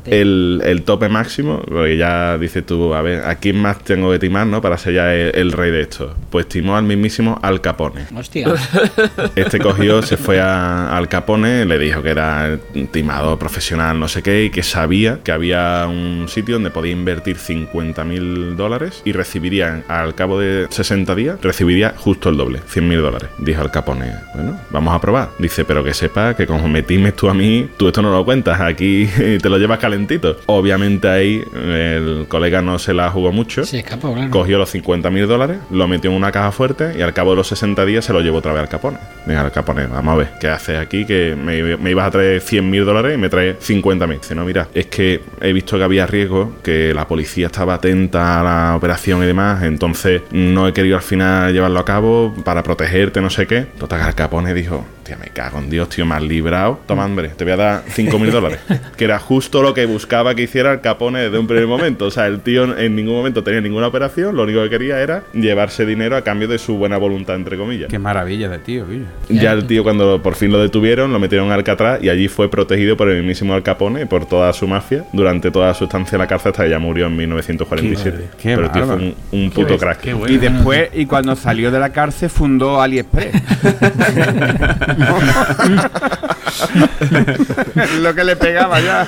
El, 0.07 0.63
el 0.65 0.83
tope 0.83 1.09
máximo, 1.09 1.63
porque 1.67 1.97
ya 1.97 2.39
dices 2.39 2.65
tú, 2.65 2.95
a 2.95 3.03
ver, 3.03 3.25
¿a 3.25 3.37
quién 3.37 3.61
más 3.61 3.79
tengo 3.85 4.11
que 4.11 4.19
timar, 4.19 4.47
no? 4.47 4.61
Para 4.61 4.79
ser 4.79 4.95
ya 4.95 5.15
el, 5.15 5.33
el 5.35 5.53
rey 5.53 5.71
de 5.71 5.83
esto. 5.83 6.15
Pues 6.31 6.49
timó 6.49 6.77
al 6.77 6.85
mismísimo 6.85 7.39
Al 7.43 7.61
Capone. 7.61 8.07
Hostia. 8.15 8.49
Este 9.37 9.59
cogió, 9.59 10.03
se 10.03 10.17
fue 10.17 10.41
a, 10.41 10.97
al 10.97 11.09
Capone, 11.09 11.65
le 11.65 11.79
dijo 11.79 12.03
que 12.03 12.11
era 12.11 12.59
un 12.75 12.87
timador 12.89 13.39
profesional, 13.39 13.99
no 13.99 14.09
sé 14.09 14.23
qué, 14.23 14.45
y 14.45 14.51
que 14.51 14.63
sabía 14.63 15.21
que 15.23 15.33
había 15.33 15.87
un 15.89 16.27
sitio 16.29 16.57
donde 16.57 16.71
podía 16.71 16.93
invertir 16.93 17.37
50 17.37 18.05
mil 18.05 18.57
dólares 18.57 19.03
y 19.05 19.13
recibiría, 19.13 19.85
al 19.89 20.15
cabo 20.15 20.39
de 20.39 20.67
60 20.71 21.15
días, 21.15 21.39
recibiría 21.43 21.95
justo 21.97 22.29
el 22.29 22.37
doble, 22.37 22.61
100 22.67 22.89
mil 22.89 23.01
dólares. 23.01 23.31
Dijo 23.39 23.61
Al 23.63 23.71
Capone, 23.71 24.13
bueno, 24.35 24.61
vamos 24.71 24.95
a 24.95 25.01
probar. 25.01 25.31
Dice, 25.39 25.65
pero 25.65 25.83
que 25.85 25.95
sepa 25.95 26.35
que 26.35 26.47
como 26.47 26.69
me 26.69 26.83
times 26.83 27.15
tú 27.15 27.29
a 27.29 27.35
mí, 27.35 27.69
tú 27.77 27.89
esto 27.89 28.03
no 28.03 28.11
lo 28.11 28.25
cuentas, 28.25 28.61
aquí 28.61 29.07
te 29.43 29.49
lo 29.49 29.59
llevas 29.59 29.72
calentito. 29.79 30.39
Obviamente 30.47 31.09
ahí 31.09 31.43
el 31.55 32.27
colega 32.29 32.63
no 32.63 32.79
se 32.79 32.95
la 32.95 33.11
jugó 33.11 33.33
mucho. 33.33 33.65
Se 33.65 33.79
escapó, 33.79 34.13
claro. 34.15 34.31
Cogió 34.31 34.59
los 34.59 34.71
50 34.71 35.11
mil 35.11 35.27
dólares, 35.27 35.59
lo 35.71 35.87
metió 35.89 36.11
en 36.11 36.17
una 36.17 36.33
caja 36.33 36.53
fuerte 36.53 36.93
y 36.99 37.03
al 37.03 37.13
cabo 37.13 37.31
de 37.31 37.37
los 37.37 37.49
60 37.49 37.85
días 37.85 38.05
se 38.05 38.13
lo 38.13 38.21
llevó 38.21 38.39
otra 38.39 38.53
vez 38.53 38.63
al 38.63 38.69
Capone. 38.69 38.99
Venga, 39.27 39.43
al 39.43 39.53
Capone, 39.53 39.87
vamos 39.87 40.15
a 40.15 40.17
ver, 40.17 40.29
¿qué 40.41 40.49
haces 40.49 40.79
aquí? 40.79 41.05
Que 41.05 41.37
me, 41.37 41.77
me 41.77 41.91
ibas 41.91 42.09
a 42.09 42.11
traer 42.11 42.41
100 42.41 42.69
mil 42.71 42.85
dólares 42.85 43.15
y 43.15 43.19
me 43.19 43.29
traes 43.29 43.57
50 43.61 44.07
mil. 44.07 44.19
Dice, 44.19 44.35
no, 44.35 44.45
mira, 44.45 44.69
es 44.75 44.87
que 44.87 45.21
he 45.41 45.53
visto 45.53 45.77
que 45.79 45.85
había 45.85 46.07
riesgo, 46.07 46.57
que 46.63 46.93
la 46.95 47.07
policía 47.07 47.47
estaba 47.47 47.75
atenta 47.75 48.41
a 48.41 48.45
la 48.45 48.77
operación 48.77 49.23
y 49.23 49.27
demás, 49.27 49.63
entonces 49.63 50.23
no 50.33 50.69
he 50.69 50.73
querido 50.73 50.97
al 50.97 51.03
final 51.03 51.53
llevarlo 51.53 51.81
a 51.81 51.85
cabo 51.85 52.35
para 52.45 52.63
protegerte, 52.63 53.21
no 53.21 53.31
sé 53.31 53.47
qué. 53.47 53.63
Total, 53.79 54.01
Al 54.03 54.15
Capone 54.15 54.55
dijo, 54.55 54.85
tía, 55.05 55.17
me 55.17 55.29
cago 55.29 55.59
en 55.59 55.71
Dios, 55.71 55.89
tío, 55.89 56.05
me 56.07 56.15
has 56.15 56.23
librado. 56.23 56.81
Toma, 56.87 57.05
hombre, 57.05 57.29
te 57.31 57.45
voy 57.45 57.53
a 57.53 57.57
dar 57.57 57.83
5 57.89 58.19
mil 58.19 58.31
dólares. 58.31 58.61
Que 58.97 59.05
era 59.05 59.19
justo 59.19 59.52
lo 59.61 59.75
que 59.75 59.85
buscaba 59.85 60.35
que 60.35 60.43
hiciera 60.43 60.73
el 60.73 60.81
Capone 60.81 61.21
desde 61.21 61.39
un 61.39 61.47
primer 61.47 61.67
momento. 61.67 62.07
O 62.07 62.11
sea, 62.11 62.27
el 62.27 62.41
tío 62.41 62.77
en 62.79 62.97
ningún 62.97 63.15
momento 63.15 63.45
tenía 63.45 63.61
ninguna 63.61 63.89
operación, 63.89 64.35
lo 64.35 64.45
único 64.45 64.63
que 64.63 64.71
quería 64.71 65.01
era 65.01 65.25
llevarse 65.35 65.85
dinero 65.85 66.17
a 66.17 66.23
cambio 66.23 66.49
de 66.49 66.59
su 66.59 66.77
buena 66.77 66.97
voluntad, 66.97 67.37
entre 67.37 67.59
comillas. 67.59 67.89
Qué 67.91 67.99
maravilla 67.99 68.49
de 68.49 68.59
tío, 68.59 68.85
tío. 68.85 69.03
Ya 69.29 69.53
el 69.53 69.67
tío 69.67 69.83
cuando 69.83 70.23
por 70.23 70.37
fin 70.37 70.53
lo 70.53 70.63
detuvieron, 70.63 71.13
lo 71.13 71.19
metieron 71.19 71.49
en 71.49 71.53
Alcatraz 71.53 72.03
y 72.03 72.09
allí 72.09 72.29
fue 72.29 72.51
protegido 72.51 72.97
por 72.97 73.09
el 73.11 73.19
mismísimo 73.19 73.53
Al 73.55 73.63
Capone 73.63 74.03
y 74.03 74.05
por 74.07 74.27
toda 74.27 74.53
su 74.53 74.67
mafia 74.67 75.05
durante 75.13 75.51
toda 75.51 75.75
su 75.75 75.85
estancia 75.85 76.17
en 76.17 76.21
la 76.21 76.27
cárcel 76.29 76.53
hasta 76.53 76.65
que 76.65 76.71
ya 76.71 76.79
murió 76.79 77.07
en 77.07 77.17
1947. 77.17 78.29
Qué 78.41 78.55
Pero 78.55 78.67
el 78.67 78.73
tío 78.73 78.87
fue 78.87 78.95
un, 78.97 79.15
un 79.33 79.51
puto 79.51 79.77
crack. 79.77 80.07
Y 80.29 80.39
después, 80.39 80.91
y 80.95 81.07
cuando 81.07 81.37
salió 81.37 81.71
de 81.71 81.79
la 81.79 81.91
cárcel, 81.91 82.31
fundó 82.31 82.81
AliExpress. 82.81 83.33
Lo 88.01 88.15
que 88.15 88.25
le 88.25 88.37
pegaba 88.37 88.81
ya. 88.81 89.07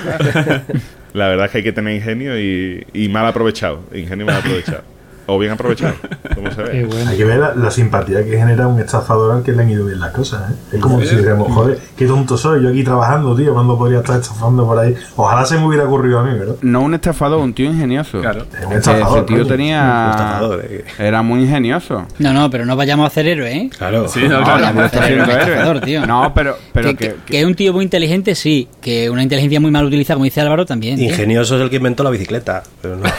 La 1.13 1.27
verdad 1.27 1.45
es 1.45 1.51
que 1.51 1.57
hay 1.59 1.63
que 1.63 1.71
tener 1.71 1.95
ingenio 1.95 2.39
y, 2.39 2.85
y 2.93 3.09
mal 3.09 3.25
aprovechado. 3.25 3.83
Ingenio 3.93 4.25
mal 4.25 4.37
aprovechado. 4.37 4.83
O 5.27 5.39
bien 5.39 5.53
aprovechado, 5.53 5.95
como 6.35 6.51
se 6.51 6.61
ve. 6.63 6.87
Hay 7.07 7.17
que 7.17 7.23
ver 7.25 7.39
la, 7.39 7.55
la 7.55 7.71
simpatía 7.71 8.23
que 8.23 8.37
genera 8.37 8.67
un 8.67 8.79
estafador 8.79 9.35
al 9.35 9.43
que 9.43 9.51
le 9.53 9.63
han 9.63 9.69
ido 9.71 9.85
bien 9.85 9.99
las 9.99 10.11
cosas. 10.11 10.51
¿eh? 10.51 10.55
Es 10.73 10.79
como 10.79 11.01
si 11.01 11.15
dijéramos, 11.15 11.51
joder, 11.51 11.79
qué 11.97 12.05
tonto 12.05 12.37
soy, 12.37 12.61
yo 12.63 12.69
aquí 12.69 12.83
trabajando, 12.83 13.35
tío, 13.35 13.53
cuando 13.53 13.77
podría 13.77 13.99
estar 13.99 14.19
estafando 14.19 14.65
por 14.65 14.77
ahí. 14.77 14.93
Ojalá 15.15 15.45
se 15.45 15.57
me 15.57 15.65
hubiera 15.65 15.85
ocurrido 15.85 16.19
a 16.19 16.23
mí, 16.23 16.37
¿verdad? 16.37 16.55
No 16.61 16.81
un 16.81 16.93
estafador, 16.93 17.39
un 17.39 17.53
tío 17.53 17.65
ingenioso. 17.65 18.21
Claro. 18.21 18.45
Un 18.67 18.73
estafador, 18.73 19.17
Ese 19.17 19.25
tío 19.27 19.37
coño. 19.37 19.47
tenía. 19.47 20.03
Un 20.05 20.11
estafador, 20.11 20.65
Era 20.99 21.21
muy 21.21 21.41
ingenioso. 21.41 22.05
No, 22.19 22.31
no, 22.33 22.49
pero 22.49 22.65
no 22.65 22.75
vayamos 22.75 23.05
a 23.05 23.07
hacer 23.07 23.27
héroe, 23.27 23.51
¿eh? 23.51 23.69
Claro. 23.75 24.07
Sí, 24.07 24.21
no, 24.27 24.43
claro, 24.43 24.67
héroe. 24.67 24.85
estafador, 24.85 25.81
tío. 25.81 26.05
No, 26.05 26.31
pero- 26.35 26.57
pero 26.73 26.89
que, 26.89 26.95
que- 26.95 27.07
que- 27.07 27.15
que 27.25 27.39
es 27.39 27.45
un 27.45 27.55
tío 27.55 27.73
muy 27.73 27.83
inteligente, 27.83 28.35
sí. 28.35 28.67
Que 28.81 29.09
una 29.09 29.23
inteligencia 29.23 29.59
muy 29.59 29.71
mal 29.71 29.85
utilizada, 29.85 30.15
como 30.15 30.25
dice 30.25 30.41
Álvaro, 30.41 30.65
también. 30.65 30.97
tío. 30.97 31.09
Ingenioso 31.09 31.55
es 31.55 31.61
el 31.63 31.69
que 31.69 31.77
inventó 31.77 32.03
la 32.03 32.09
bicicleta. 32.11 32.61
Pero 32.81 32.97
no. 32.97 33.03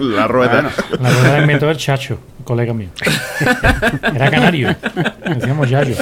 la 0.00 0.26
rueda. 0.26 0.70
La 1.00 1.10
rueda 1.10 1.32
la 1.32 1.40
inventó 1.40 1.70
el 1.70 1.76
Chacho, 1.76 2.18
un 2.38 2.44
colega 2.44 2.72
mío. 2.72 2.88
Era 4.14 4.30
canario. 4.30 4.74
Decíamos 5.34 5.68
Yayo. 5.68 5.96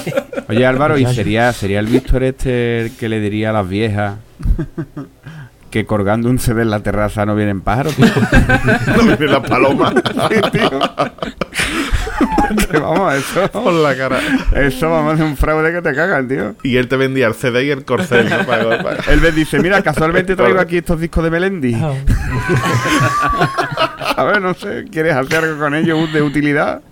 Oye 0.48 0.66
Álvaro, 0.66 0.98
¿y 0.98 1.06
sería, 1.06 1.52
sería 1.52 1.80
el 1.80 1.86
Víctor 1.86 2.22
este 2.22 2.82
el 2.82 2.96
que 2.96 3.08
le 3.08 3.20
diría 3.20 3.50
a 3.50 3.52
las 3.52 3.68
viejas 3.68 4.14
que 5.74 5.86
colgando 5.86 6.30
un 6.30 6.38
CD 6.38 6.62
en 6.62 6.70
la 6.70 6.78
terraza 6.84 7.26
no 7.26 7.34
vienen 7.34 7.60
pájaros? 7.60 7.96
tío? 7.96 8.06
no 8.96 9.02
vienen 9.02 9.32
las 9.32 9.40
palomas. 9.40 9.92
Sí, 10.30 10.40
tío. 10.52 10.70
Vamos, 12.80 13.14
eso. 13.14 13.50
Por 13.52 13.72
la 13.72 13.96
cara. 13.96 14.20
Eso 14.54 14.88
vamos 14.88 15.18
de 15.18 15.24
un 15.24 15.36
fraude 15.36 15.72
que 15.72 15.82
te 15.82 15.92
cagan, 15.92 16.28
tío. 16.28 16.54
Y 16.62 16.76
él 16.76 16.86
te 16.86 16.96
vendía 16.96 17.26
el 17.26 17.34
CD 17.34 17.64
y 17.64 17.70
el 17.70 17.84
corcel, 17.84 18.30
¿no? 18.30 18.46
Para- 18.46 18.80
para- 18.84 19.12
Él 19.12 19.20
me 19.20 19.32
dice, 19.32 19.58
mira, 19.58 19.82
casualmente 19.82 20.36
traigo 20.36 20.60
aquí 20.60 20.76
estos 20.76 21.00
discos 21.00 21.24
de 21.24 21.30
Melendi. 21.30 21.74
A 24.16 24.22
ver, 24.22 24.40
no 24.40 24.54
sé, 24.54 24.84
¿quieres 24.92 25.16
hacer 25.16 25.42
algo 25.44 25.58
con 25.58 25.74
ellos 25.74 26.12
de 26.12 26.22
utilidad? 26.22 26.82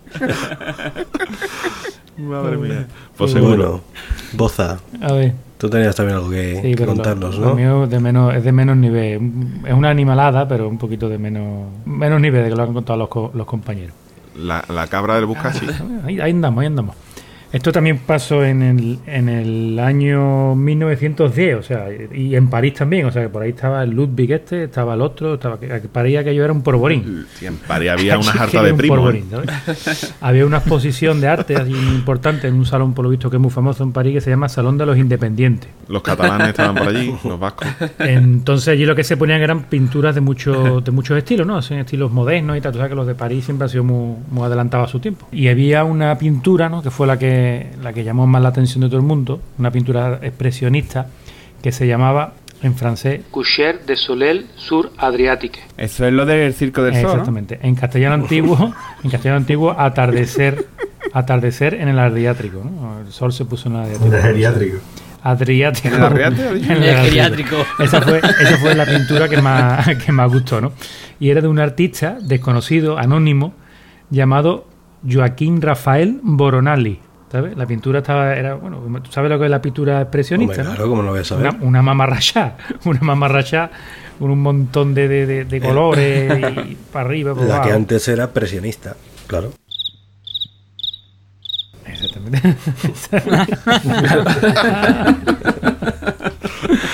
Madre 2.18 2.56
mía. 2.56 2.86
Pues 3.16 3.32
Bueno, 3.32 3.48
seguro. 3.48 3.84
Boza. 4.32 4.78
A 5.00 5.12
ver. 5.12 5.34
Tú 5.62 5.70
tenías 5.70 5.94
también 5.94 6.16
algo 6.18 6.28
que 6.28 6.60
Sí, 6.60 6.74
lo- 6.74 6.86
contarnos, 6.86 7.38
lo 7.38 7.50
¿no? 7.50 7.54
mío 7.54 7.86
de 7.86 8.00
menos, 8.00 8.34
es 8.34 8.42
de 8.42 8.50
menos 8.50 8.76
nivel. 8.76 9.20
Es 9.64 9.72
una 9.72 9.90
animalada, 9.90 10.48
pero 10.48 10.68
un 10.68 10.76
poquito 10.76 11.08
de 11.08 11.18
menos 11.18 11.68
menos 11.86 12.20
nivel 12.20 12.42
de 12.42 12.50
que 12.50 12.56
lo 12.56 12.64
han 12.64 12.72
contado 12.74 12.98
los, 12.98 13.08
co- 13.08 13.30
los 13.32 13.46
compañeros. 13.46 13.94
La, 14.36 14.64
la 14.68 14.88
cabra 14.88 15.14
del 15.14 15.26
Buscachi. 15.26 15.66
Ahí, 16.04 16.18
ahí 16.18 16.32
andamos, 16.32 16.62
ahí 16.62 16.66
andamos. 16.66 16.96
Esto 17.52 17.70
también 17.70 17.98
pasó 17.98 18.44
en 18.44 18.62
el, 18.62 18.98
en 19.06 19.28
el 19.28 19.78
año 19.78 20.54
1910, 20.54 21.56
o 21.56 21.62
sea, 21.62 21.86
y 22.12 22.34
en 22.34 22.48
París 22.48 22.74
también, 22.74 23.06
o 23.06 23.12
sea, 23.12 23.22
que 23.22 23.28
por 23.28 23.42
ahí 23.42 23.50
estaba 23.50 23.82
el 23.82 23.90
Ludwig 23.90 24.32
este, 24.32 24.64
estaba 24.64 24.94
el 24.94 25.02
otro, 25.02 25.34
estaba 25.34 25.60
que 25.60 25.68
París 25.80 26.18
aquello 26.18 26.44
era 26.44 26.52
un 26.52 26.62
porborín. 26.62 27.26
Sí, 27.34 27.46
en 27.46 27.56
París 27.56 27.90
había 27.90 28.18
una 28.22 28.32
jarta 28.32 28.62
de 28.62 28.74
primos. 28.74 29.14
¿sabes? 29.30 30.14
Había 30.20 30.46
una 30.46 30.58
exposición 30.58 31.20
de 31.20 31.28
arte 31.28 31.56
así 31.56 31.72
importante 31.72 32.48
en 32.48 32.54
un 32.54 32.64
salón, 32.64 32.94
por 32.94 33.04
lo 33.04 33.10
visto, 33.10 33.28
que 33.28 33.36
es 33.36 33.42
muy 33.42 33.50
famoso 33.50 33.82
en 33.84 33.92
París, 33.92 34.14
que 34.14 34.20
se 34.20 34.30
llama 34.30 34.48
Salón 34.48 34.78
de 34.78 34.86
los 34.86 34.96
Independientes. 34.96 35.68
Los 35.88 36.02
catalanes 36.02 36.48
estaban 36.48 36.74
por 36.74 36.88
allí, 36.88 37.14
los 37.24 37.38
vascos. 37.38 37.68
Entonces 37.98 38.68
allí 38.68 38.86
lo 38.86 38.94
que 38.94 39.04
se 39.04 39.16
ponían 39.16 39.42
eran 39.42 39.64
pinturas 39.64 40.14
de 40.14 40.20
muchos 40.20 40.84
de 40.84 40.90
muchos 40.90 41.18
estilos, 41.18 41.46
¿no? 41.46 41.60
Son 41.60 41.78
estilos 41.78 42.10
modernos 42.12 42.56
y 42.56 42.60
tal. 42.60 42.72
Tú 42.72 42.78
sabes 42.78 42.90
que 42.90 42.96
los 42.96 43.06
de 43.06 43.14
París 43.14 43.44
siempre 43.44 43.64
han 43.64 43.68
sido 43.68 43.84
muy, 43.84 44.16
muy 44.30 44.44
adelantados 44.46 44.88
a 44.88 44.92
su 44.92 45.00
tiempo. 45.00 45.26
Y 45.32 45.48
había 45.48 45.84
una 45.84 46.16
pintura, 46.16 46.68
¿no? 46.68 46.82
Que 46.82 46.90
fue 46.90 47.06
la 47.06 47.18
que, 47.18 47.41
la 47.82 47.92
que 47.92 48.04
llamó 48.04 48.26
más 48.26 48.42
la 48.42 48.48
atención 48.48 48.82
de 48.82 48.88
todo 48.88 48.98
el 48.98 49.06
mundo, 49.06 49.40
una 49.58 49.70
pintura 49.70 50.18
expresionista 50.22 51.06
que 51.62 51.72
se 51.72 51.86
llamaba 51.86 52.34
en 52.62 52.74
francés 52.74 53.22
Coucher 53.30 53.84
de 53.84 53.96
Soleil 53.96 54.46
sur 54.56 54.92
Adriatique. 54.98 55.60
Eso 55.76 56.06
es 56.06 56.12
lo 56.12 56.24
del 56.26 56.54
Circo 56.54 56.82
del 56.82 56.94
Sol, 56.94 57.02
¿no? 57.02 57.10
Exactamente. 57.10 57.58
En 57.62 57.74
castellano 57.74 58.14
antiguo, 58.14 58.74
en 59.02 59.10
castellano 59.10 59.38
antiguo, 59.38 59.74
atardecer, 59.76 60.66
atardecer 61.12 61.74
en 61.74 61.88
el 61.88 61.98
Adriático, 61.98 62.62
¿no? 62.64 63.00
El 63.00 63.12
sol 63.12 63.32
se 63.32 63.44
puso 63.44 63.68
en 63.68 63.76
el 63.76 63.80
Adriático. 63.82 64.06
En 64.06 64.14
el. 64.14 64.80
Adriático. 65.22 65.88
¿En 65.88 65.94
el 65.94 66.02
Adriático? 66.02 66.48
En 66.72 66.82
el 66.82 66.96
geriátrico. 66.96 67.56
Esa 67.78 68.00
fue, 68.02 68.18
esa 68.18 68.58
fue 68.58 68.74
la 68.74 68.84
pintura 68.84 69.28
que 69.28 69.40
más, 69.40 69.86
que 70.04 70.12
más 70.12 70.30
gustó, 70.30 70.60
¿no? 70.60 70.72
Y 71.20 71.30
era 71.30 71.40
de 71.40 71.48
un 71.48 71.60
artista 71.60 72.18
desconocido, 72.20 72.98
anónimo, 72.98 73.54
llamado 74.10 74.66
Joaquín 75.08 75.62
Rafael 75.62 76.18
Boronali. 76.22 77.00
¿Sabes? 77.32 77.56
La 77.56 77.64
pintura 77.66 78.00
estaba, 78.00 78.36
era, 78.36 78.54
bueno, 78.56 78.82
¿tú 79.02 79.10
sabes 79.10 79.30
lo 79.30 79.38
que 79.38 79.46
es 79.46 79.50
la 79.50 79.62
pintura 79.62 80.02
expresionista? 80.02 80.60
Hombre, 80.60 80.74
claro, 80.74 80.90
¿cómo 80.90 81.00
no 81.00 81.06
lo 81.06 81.12
voy 81.12 81.22
a 81.22 81.24
saber? 81.24 81.48
Una, 81.48 81.64
una 81.64 81.80
mamarrachá, 81.82 82.58
una 82.84 83.00
mamarrachá 83.00 83.70
con 84.18 84.30
un 84.30 84.40
montón 84.42 84.92
de, 84.92 85.08
de- 85.08 85.24
de- 85.26 85.44
de 85.46 85.60
colores 85.60 86.30
y 86.68 86.74
para 86.92 87.06
arriba, 87.06 87.34
para 87.34 87.46
La 87.46 87.62
que 87.62 87.72
antes 87.72 88.06
era 88.08 88.30
presionista, 88.34 88.96
claro. 89.26 89.50
Exactamente. 91.86 92.54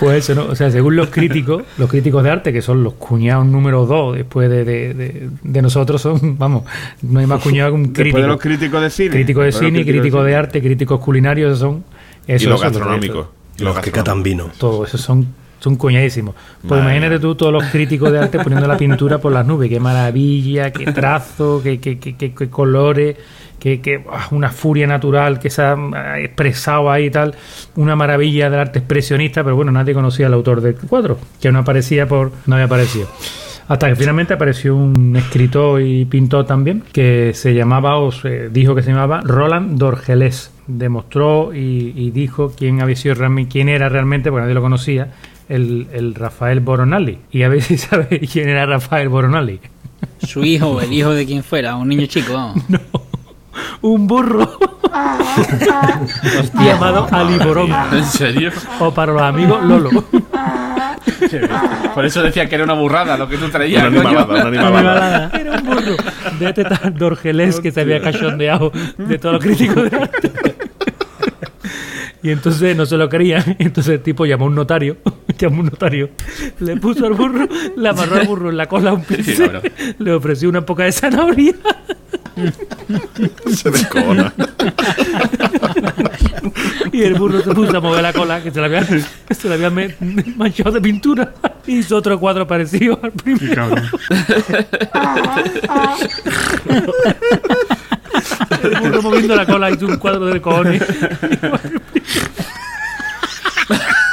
Pues 0.00 0.28
eso, 0.30 0.34
¿no? 0.34 0.50
O 0.50 0.54
sea, 0.56 0.70
según 0.70 0.96
los 0.96 1.10
críticos, 1.10 1.62
los 1.78 1.88
críticos 1.90 2.24
de 2.24 2.30
arte, 2.30 2.52
que 2.52 2.62
son 2.62 2.82
los 2.82 2.94
cuñados 2.94 3.46
número 3.46 3.84
dos 3.86 4.16
después 4.16 4.48
de, 4.50 4.64
de- 4.64 4.94
de- 4.94 5.28
de 5.42 5.62
nosotros, 5.62 6.00
son, 6.02 6.38
vamos, 6.38 6.64
no 7.02 7.20
hay 7.20 7.26
más 7.26 7.42
cuñados 7.42 7.72
que 7.72 7.76
un 7.76 7.82
Después 7.92 8.02
crítico. 8.02 8.20
de 8.22 8.26
los 8.26 8.40
críticos 8.40 8.82
de 8.82 8.90
cine. 8.90 9.10
Críticos 9.10 9.40
de 9.42 9.46
Después 9.46 9.70
cine, 9.70 9.84
críticos 9.84 10.24
de 10.24 10.34
arte, 10.34 10.60
críticos 10.62 11.00
culinarios, 11.00 11.50
esos 11.50 11.58
son. 11.60 11.84
Y 12.26 12.32
esos 12.32 12.48
los 12.48 12.62
gastronómicos. 12.62 13.26
Y 13.58 13.62
Los 13.62 13.78
que 13.78 13.90
catan 13.92 14.22
vino. 14.22 14.50
Todos 14.58 14.88
esos 14.88 15.02
son, 15.02 15.26
son 15.60 15.76
cuñadísimos. 15.76 16.34
Pues 16.66 16.80
Madre 16.80 16.96
imagínate 16.96 17.20
tú 17.20 17.34
todos 17.36 17.52
los 17.52 17.64
críticos 17.66 18.10
de 18.10 18.18
arte 18.18 18.38
poniendo 18.40 18.66
la 18.66 18.76
pintura 18.76 19.18
por 19.18 19.30
las 19.32 19.46
nubes. 19.46 19.68
Qué 19.68 19.78
maravilla, 19.78 20.72
qué 20.72 20.86
trazo, 20.92 21.60
qué, 21.62 21.78
qué- 21.78 21.98
qué- 21.98 22.16
qué- 22.16 22.34
qué 22.34 22.48
colores, 22.50 23.16
qué, 23.58 23.80
qué- 23.80 24.04
ah, 24.10 24.26
una 24.32 24.48
furia 24.50 24.86
natural 24.86 25.38
que 25.38 25.50
se 25.50 25.62
ha 25.62 25.72
ah, 25.74 26.18
expresado 26.18 26.90
ahí 26.90 27.04
y 27.06 27.10
tal. 27.10 27.34
Una 27.76 27.94
maravilla 27.94 28.50
del 28.50 28.58
arte 28.60 28.78
expresionista, 28.80 29.44
pero 29.44 29.54
bueno, 29.54 29.70
nadie 29.70 29.94
conocía 29.94 30.26
al 30.26 30.34
autor 30.34 30.60
del 30.62 30.74
cuadro, 30.76 31.18
que 31.40 31.52
no 31.52 31.60
aparecía 31.60 32.08
por. 32.08 32.32
no 32.46 32.54
había 32.56 32.66
aparecido. 32.66 33.06
Hasta 33.68 33.86
que 33.88 33.94
finalmente 33.94 34.34
apareció 34.34 34.74
un 34.74 35.14
escritor 35.14 35.80
y 35.80 36.04
pintor 36.04 36.44
también 36.44 36.82
que 36.92 37.30
se 37.34 37.54
llamaba, 37.54 37.98
o 37.98 38.10
se 38.10 38.48
dijo 38.48 38.74
que 38.74 38.82
se 38.82 38.90
llamaba 38.90 39.20
Roland 39.22 39.78
Dorgelès. 39.78 40.50
Demostró 40.66 41.54
y, 41.54 41.92
y 41.94 42.10
dijo 42.10 42.52
quién 42.56 42.80
había 42.80 42.96
sido 42.96 43.14
realmente, 43.14 43.52
quién 43.52 43.68
era 43.68 43.88
realmente, 43.88 44.30
porque 44.30 44.42
nadie 44.42 44.54
lo 44.54 44.60
conocía, 44.62 45.12
el, 45.50 45.88
el 45.92 46.14
Rafael 46.14 46.60
Boronali. 46.60 47.18
Y 47.30 47.42
a 47.42 47.48
ver 47.48 47.60
si 47.60 47.76
sabéis 47.78 48.30
quién 48.30 48.48
era 48.48 48.64
Rafael 48.64 49.08
Boronali. 49.10 49.60
Su 50.26 50.44
hijo, 50.44 50.80
el 50.80 50.92
hijo 50.92 51.10
de 51.10 51.26
quien 51.26 51.42
fuera, 51.44 51.76
un 51.76 51.88
niño 51.88 52.06
chico, 52.06 52.32
vamos. 52.32 52.64
Un 53.82 54.06
burro 54.06 54.58
llamado 56.54 57.06
Ali 57.10 57.38
Borón. 57.38 57.70
¿En 57.92 58.04
serio? 58.04 58.50
O 58.78 58.92
para 58.92 59.12
los 59.12 59.22
amigos, 59.22 59.62
Lolo. 59.64 60.04
Por 61.94 62.06
eso 62.06 62.22
decía 62.22 62.48
que 62.48 62.54
era 62.54 62.64
una 62.64 62.74
burrada 62.74 63.16
lo 63.16 63.28
que 63.28 63.36
tú 63.36 63.48
traías. 63.48 63.88
Una 63.88 64.00
animalada, 64.00 64.48
una 64.48 64.60
animalada. 64.60 65.30
Era 65.38 65.52
un 65.52 65.66
burro 65.66 65.96
de 66.38 66.48
este 66.48 66.64
tal 66.64 66.94
Dorgelés 66.94 67.60
que 67.60 67.70
se 67.72 67.80
había 67.80 68.00
cachondeado 68.00 68.72
de 68.96 69.18
todos 69.18 69.34
los 69.34 69.44
críticos 69.44 69.90
de 69.90 69.96
arte. 69.96 70.49
Y 72.22 72.30
entonces 72.30 72.76
no 72.76 72.86
se 72.86 72.96
lo 72.96 73.08
querían. 73.08 73.42
Entonces 73.58 73.94
el 73.94 74.02
tipo 74.02 74.26
llamó 74.26 74.44
a 74.46 74.48
un 74.48 74.54
notario. 74.54 74.98
llamó 75.38 75.56
a 75.56 75.60
un 75.60 75.66
notario. 75.66 76.10
Le 76.60 76.76
puso 76.76 77.06
al 77.06 77.14
burro, 77.14 77.48
le 77.76 77.88
amarró 77.88 78.16
al 78.16 78.26
burro 78.26 78.50
en 78.50 78.56
la 78.56 78.66
cola 78.66 78.92
un 78.92 79.04
pincel. 79.04 79.60
Le 79.98 80.12
ofreció 80.12 80.48
una 80.48 80.64
poca 80.64 80.84
de 80.84 80.92
zanahoria. 80.92 81.54
Se 83.54 83.70
descona. 83.70 84.32
Y 86.92 87.02
el 87.02 87.14
burro 87.14 87.42
se 87.42 87.52
puso 87.54 87.76
a 87.76 87.80
mover 87.80 88.02
la 88.02 88.12
cola, 88.12 88.42
que 88.42 88.50
se 88.50 88.60
la 88.60 88.66
había, 88.66 88.86
que 88.86 89.34
se 89.34 89.48
la 89.48 89.54
había 89.54 89.70
manchado 90.36 90.72
de 90.72 90.80
pintura. 90.80 91.34
Hizo 91.66 91.96
otro 91.96 92.18
cuadro 92.18 92.46
parecido 92.46 92.98
al 93.02 93.12
primero. 93.12 93.74
Burro 98.62 99.02
moviendo 99.02 99.36
la 99.36 99.46
cola 99.46 99.70
hizo 99.70 99.86
un 99.86 99.96
cuadro 99.96 100.26
de 100.26 100.40
cojones. 100.40 100.82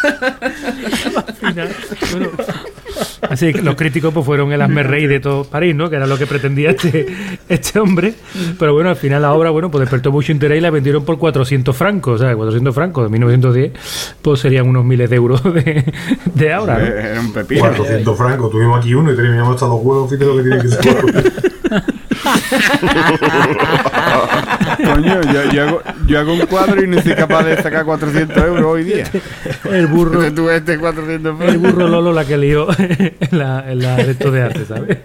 Al 0.07 1.33
final, 1.33 1.69
bueno, 2.11 2.29
así 3.29 3.53
que 3.53 3.61
los 3.61 3.75
críticos 3.75 4.13
pues 4.13 4.25
fueron 4.25 4.51
el 4.51 4.61
asme 4.61 4.83
rey 4.83 5.07
de 5.07 5.19
todo 5.19 5.43
París, 5.43 5.75
¿no? 5.75 5.89
Que 5.89 5.95
era 5.97 6.07
lo 6.07 6.17
que 6.17 6.27
pretendía 6.27 6.71
este, 6.71 7.07
este 7.49 7.79
hombre. 7.79 8.13
Pero 8.57 8.73
bueno, 8.73 8.89
al 8.89 8.95
final 8.95 9.21
la 9.21 9.33
obra, 9.33 9.49
bueno, 9.49 9.69
pues 9.71 9.81
despertó 9.81 10.11
mucho 10.11 10.31
interés 10.31 10.59
y 10.59 10.61
la 10.61 10.69
vendieron 10.69 11.03
por 11.03 11.17
400 11.17 11.75
francos, 11.75 12.21
o 12.21 12.23
sea, 12.23 12.35
400 12.35 12.73
francos 12.73 13.05
de 13.05 13.09
1910, 13.09 14.15
pues 14.21 14.39
serían 14.39 14.67
unos 14.67 14.85
miles 14.85 15.09
de 15.09 15.15
euros 15.15 15.43
de, 15.43 15.93
de 16.33 16.53
ahora, 16.53 16.77
¿no? 16.77 16.85
Era 16.85 17.19
un 17.19 17.33
pepino. 17.33 17.61
400 17.61 18.17
francos, 18.17 18.51
tuvimos 18.51 18.79
aquí 18.79 18.93
uno 18.93 19.11
y 19.11 19.15
terminamos 19.15 19.55
estos 19.55 19.69
dos 19.69 19.81
huevos, 19.83 20.09
fíjate 20.09 20.25
lo 20.25 20.37
que 20.37 20.43
tiene 20.43 20.61
que 20.61 20.69
ser. 20.69 21.33
Coño, 24.77 25.21
yo, 25.21 25.51
yo 25.51 25.63
hago, 25.63 25.81
yo 26.07 26.19
hago 26.19 26.33
un 26.33 26.45
cuadro 26.47 26.83
y 26.83 26.87
no 26.87 27.01
soy 27.01 27.15
capaz 27.15 27.43
de 27.43 27.61
sacar 27.61 27.85
400 27.85 28.37
euros 28.37 28.65
hoy 28.65 28.83
día. 28.83 29.05
El 29.69 29.87
burro, 29.87 30.23
este 30.51 30.77
400 30.77 31.41
el 31.41 31.57
burro 31.57 31.87
Lolo 31.87 32.13
la 32.13 32.25
que 32.25 32.37
lió 32.37 32.67
en 32.77 33.15
la, 33.31 33.71
en 33.71 33.81
la 33.81 33.95
de 33.95 34.11
esto 34.11 34.31
de 34.31 34.43
arte, 34.43 34.65
¿sabes? 34.65 34.97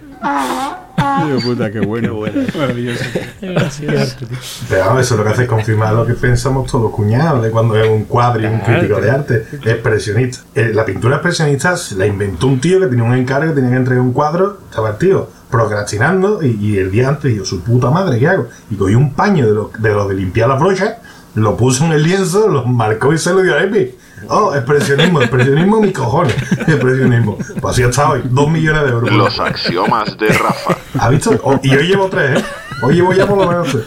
Dios 1.27 1.45
puta, 1.45 1.71
qué 1.71 1.81
bueno. 1.81 2.19
Maravilloso. 2.57 3.05
Pero 3.41 4.85
vamos, 4.87 5.03
eso 5.03 5.17
lo 5.17 5.25
que 5.25 5.31
hace 5.31 5.43
es 5.43 5.49
confirmar 5.49 5.95
lo 5.95 6.07
que 6.07 6.15
pensamos 6.15 6.71
todos 6.71 6.93
cuñados 6.93 7.43
de 7.43 7.51
cuando 7.51 7.77
es 7.77 7.89
un 7.89 8.05
cuadro 8.05 8.43
y 8.43 8.47
un 8.47 8.61
crítico 8.61 9.01
de 9.01 9.11
arte. 9.11 9.47
Expresionista. 9.65 10.45
Eh, 10.55 10.71
la 10.73 10.85
pintura 10.85 11.17
expresionista 11.17 11.77
se 11.77 11.97
la 11.97 12.07
inventó 12.07 12.47
un 12.47 12.61
tío 12.61 12.81
que 12.81 12.87
tenía 12.87 13.05
un 13.05 13.15
encargo 13.15 13.49
que 13.49 13.57
tenía 13.57 13.71
que 13.71 13.77
entregar 13.77 14.03
un 14.03 14.13
cuadro. 14.13 14.59
Estaba 14.71 14.91
el 14.91 14.99
tío 14.99 15.29
procrastinando 15.53 16.43
y, 16.43 16.59
y 16.61 16.79
el 16.79 16.91
día 16.91 17.11
antes 17.11 17.33
dijo, 17.33 17.45
su 17.45 17.63
puta 17.63 17.91
madre, 17.91 18.19
¿qué 18.19 18.27
hago? 18.27 18.49
Y 18.71 18.75
cogió 18.75 18.99
un 18.99 19.13
paño 19.13 19.47
de 19.47 19.55
los 19.55 19.73
de, 19.81 19.91
los 19.91 20.09
de 20.09 20.15
limpiar 20.17 20.49
las 20.49 20.59
brochas, 20.59 20.97
lo 21.37 21.57
puso 21.57 21.85
en 21.85 21.93
el 21.93 22.03
lienzo, 22.03 22.49
lo 22.49 22.65
marcó 22.65 23.13
y 23.13 23.19
se 23.19 23.33
lo 23.33 23.43
dio 23.43 23.55
a 23.55 23.63
Epi. 23.63 23.95
Oh, 24.29 24.55
expresionismo, 24.55 25.21
expresionismo, 25.21 25.81
mis 25.81 25.93
cojones. 25.93 26.35
Expresionismo. 26.53 27.39
Pues 27.61 27.75
así 27.75 27.83
está 27.83 28.11
hoy, 28.11 28.23
dos 28.25 28.49
millones 28.51 28.83
de 28.85 28.91
euros. 28.91 29.13
Los 29.13 29.41
axiomas 29.41 30.17
de 30.17 30.29
Rafa. 30.29 30.77
¿Has 30.99 31.11
visto? 31.11 31.41
Oh, 31.43 31.61
y 31.63 31.75
hoy 31.75 31.87
llevo 31.87 32.09
tres, 32.09 32.41
¿eh? 32.41 32.45
Hoy 32.83 32.95
llevo 32.95 33.13
ya 33.13 33.27
por 33.27 33.39
lo 33.39 33.47
menos 33.49 33.69
tres. 33.69 33.85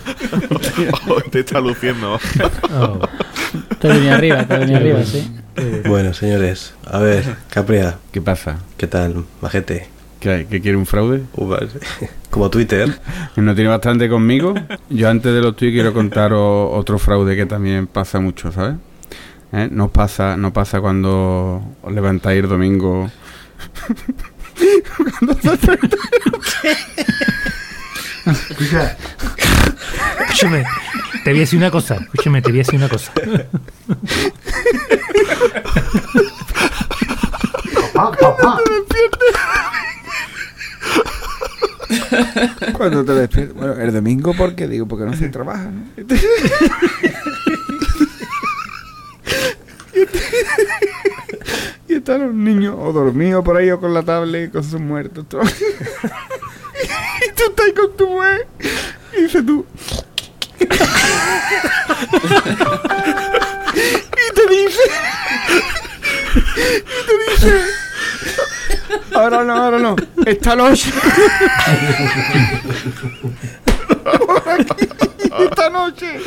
Te 1.32 1.40
está 1.40 1.60
luciendo. 1.60 2.20
Te 3.80 3.88
venía 3.88 4.16
arriba, 4.16 4.46
te 4.46 4.58
venía 4.58 4.78
arriba, 4.78 5.04
sí. 5.04 5.36
Bueno, 5.88 6.14
señores, 6.14 6.74
a 6.86 7.00
ver, 7.00 7.38
Capria, 7.50 7.98
¿Qué 8.12 8.22
pasa? 8.22 8.58
¿qué 8.78 8.88
tal, 8.88 9.24
majete? 9.42 9.95
¿Que, 10.20 10.48
que 10.50 10.62
quiere 10.62 10.78
un 10.78 10.86
fraude? 10.86 11.24
Como 12.30 12.50
Twitter. 12.50 13.00
¿No 13.36 13.56
tiene 13.56 13.70
bastante 13.70 14.10
conmigo? 14.10 14.54
Yo 14.90 15.10
antes 15.10 15.34
de 15.34 15.42
los 15.42 15.56
tuyos 15.56 15.74
quiero 15.74 15.94
contaros 15.94 16.70
otro 16.74 16.98
fraude 16.98 17.36
que 17.36 17.46
también 17.46 17.88
pasa 17.88 18.20
mucho, 18.20 18.52
¿sabes? 18.52 18.76
¿Eh? 19.52 19.70
No 19.72 19.90
pasa, 19.90 20.36
no 20.36 20.52
pasa 20.52 20.82
cuando 20.82 21.64
os 21.82 21.94
levantáis 21.94 22.44
el 22.44 22.50
domingo. 22.50 23.10
Escucha, 28.26 28.98
Escúchame, 30.20 30.66
te 31.24 31.30
voy 31.30 31.40
a 31.40 31.42
decir 31.42 31.60
una 31.60 31.72
cosa. 31.72 31.96
Escúchame, 31.96 32.42
te 32.42 32.50
voy 32.50 32.60
a 32.60 32.64
decir 32.64 32.76
una 32.76 32.90
cosa. 32.90 33.12
papá, 37.94 38.18
papá. 38.20 38.60
Cuando 42.74 43.06
te 43.06 43.14
despiertas. 43.14 43.56
Bueno, 43.56 43.74
el 43.74 43.94
domingo, 43.94 44.34
¿por 44.34 44.56
qué? 44.56 44.68
Digo, 44.68 44.88
porque 44.88 45.06
no 45.06 45.16
se 45.16 45.30
trabaja, 45.30 45.70
¿no? 45.72 45.86
y 51.88 51.94
están 51.94 52.22
los 52.22 52.34
niños 52.34 52.76
o 52.78 52.92
dormidos 52.92 53.44
por 53.44 53.58
ahí 53.58 53.70
o 53.72 53.80
con 53.80 53.94
la 53.94 54.04
tablet 54.04 54.52
con 54.52 54.64
sus 54.64 54.80
muertos. 54.82 55.26
y 55.32 55.36
tú 57.36 57.44
estás 57.50 57.72
con 57.76 57.96
tu 57.96 58.10
mujer 58.10 58.48
y 59.18 59.22
dices 59.24 59.46
tú. 59.46 59.66
y 60.60 60.66
te 64.36 64.48
dice. 64.50 64.82
y 66.56 67.06
te 67.06 67.14
dice. 67.32 67.86
Ahora 69.14 69.44
no, 69.44 69.54
ahora 69.54 69.80
no. 69.80 69.96
Esta 70.26 70.56
noche. 70.56 70.92
Esta 75.40 75.70
noche. 75.70 76.20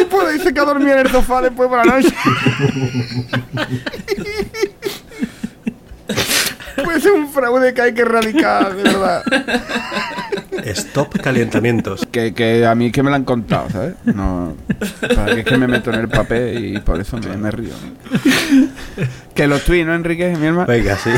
y 0.00 0.04
puede 0.04 0.36
irse 0.36 0.54
que 0.54 0.60
a 0.60 0.64
dormir 0.64 0.90
en 0.90 0.98
el 1.00 1.10
sofá 1.10 1.42
después 1.42 1.68
por 1.68 1.84
la 1.84 1.96
noche. 1.96 2.14
Puede 6.84 7.00
ser 7.00 7.12
un 7.12 7.32
fraude 7.32 7.72
que 7.72 7.82
hay 7.82 7.94
que 7.94 8.02
erradicar, 8.02 8.74
de 8.74 8.82
verdad. 8.82 9.22
Stop 10.64 11.20
calentamientos. 11.20 12.06
Que, 12.10 12.34
que 12.34 12.66
a 12.66 12.74
mí 12.74 12.90
que 12.90 13.02
me 13.02 13.10
lo 13.10 13.16
han 13.16 13.24
contado, 13.24 13.70
¿sabes? 13.70 13.94
No, 14.04 14.54
para 15.14 15.34
que 15.34 15.40
es 15.40 15.46
que 15.46 15.56
me 15.56 15.66
meto 15.66 15.92
en 15.92 16.00
el 16.00 16.08
papel 16.08 16.76
y 16.76 16.80
por 16.80 17.00
eso 17.00 17.18
me, 17.18 17.36
me 17.36 17.50
río. 17.50 17.72
Que 19.34 19.46
los 19.46 19.64
tweets, 19.64 19.86
¿no, 19.86 19.94
Enrique? 19.94 20.34
Mi 20.38 20.46
hermano. 20.46 20.66
Venga, 20.66 20.96
sí. 20.96 21.10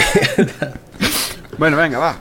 Bueno, 1.58 1.76
venga, 1.76 1.98
va. 1.98 2.16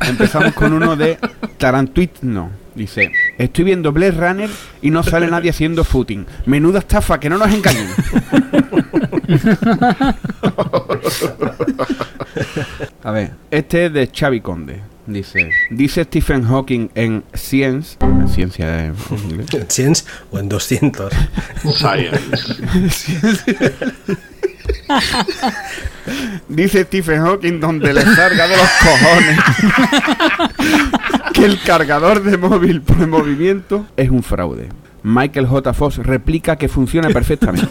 Empezamos 0.00 0.52
con 0.52 0.72
uno 0.72 0.96
de 0.96 1.18
Tarantuit, 1.56 2.20
no. 2.22 2.50
Dice, 2.74 3.12
estoy 3.38 3.64
viendo 3.64 3.92
Blade 3.92 4.12
Runner 4.12 4.50
y 4.82 4.90
no 4.90 5.04
sale 5.04 5.28
nadie 5.28 5.50
haciendo 5.50 5.84
footing. 5.84 6.26
Menuda 6.46 6.80
estafa, 6.80 7.20
que 7.20 7.30
no 7.30 7.38
nos 7.38 7.52
engañen. 7.52 7.84
A 13.04 13.10
ver, 13.12 13.32
este 13.50 13.86
es 13.86 13.92
de 13.92 14.10
Xavi 14.12 14.40
Conde. 14.40 14.80
Dice, 15.06 15.50
dice 15.70 16.04
Stephen 16.04 16.44
Hawking 16.44 16.88
en 16.94 17.24
Science, 17.34 17.98
en 18.00 18.26
ciencia 18.26 18.86
en 18.86 18.94
inglés. 19.30 19.52
¿En 19.52 19.68
100 19.68 19.92
o 20.30 20.38
en 20.38 20.48
200? 20.48 21.12
Science. 21.74 22.56
Dice 26.48 26.84
Stephen 26.84 27.22
Hawking 27.22 27.60
donde 27.60 27.92
le 27.92 28.02
salga 28.02 28.46
de 28.46 28.56
los 28.56 28.68
cojones 28.82 29.38
que 31.32 31.44
el 31.44 31.60
cargador 31.62 32.22
de 32.22 32.36
móvil 32.36 32.80
por 32.82 33.06
movimiento 33.06 33.86
es 33.96 34.10
un 34.10 34.22
fraude. 34.22 34.68
Michael 35.02 35.46
J. 35.46 35.74
Fox 35.74 35.98
replica 35.98 36.56
que 36.56 36.68
funciona 36.68 37.10
perfectamente. 37.10 37.68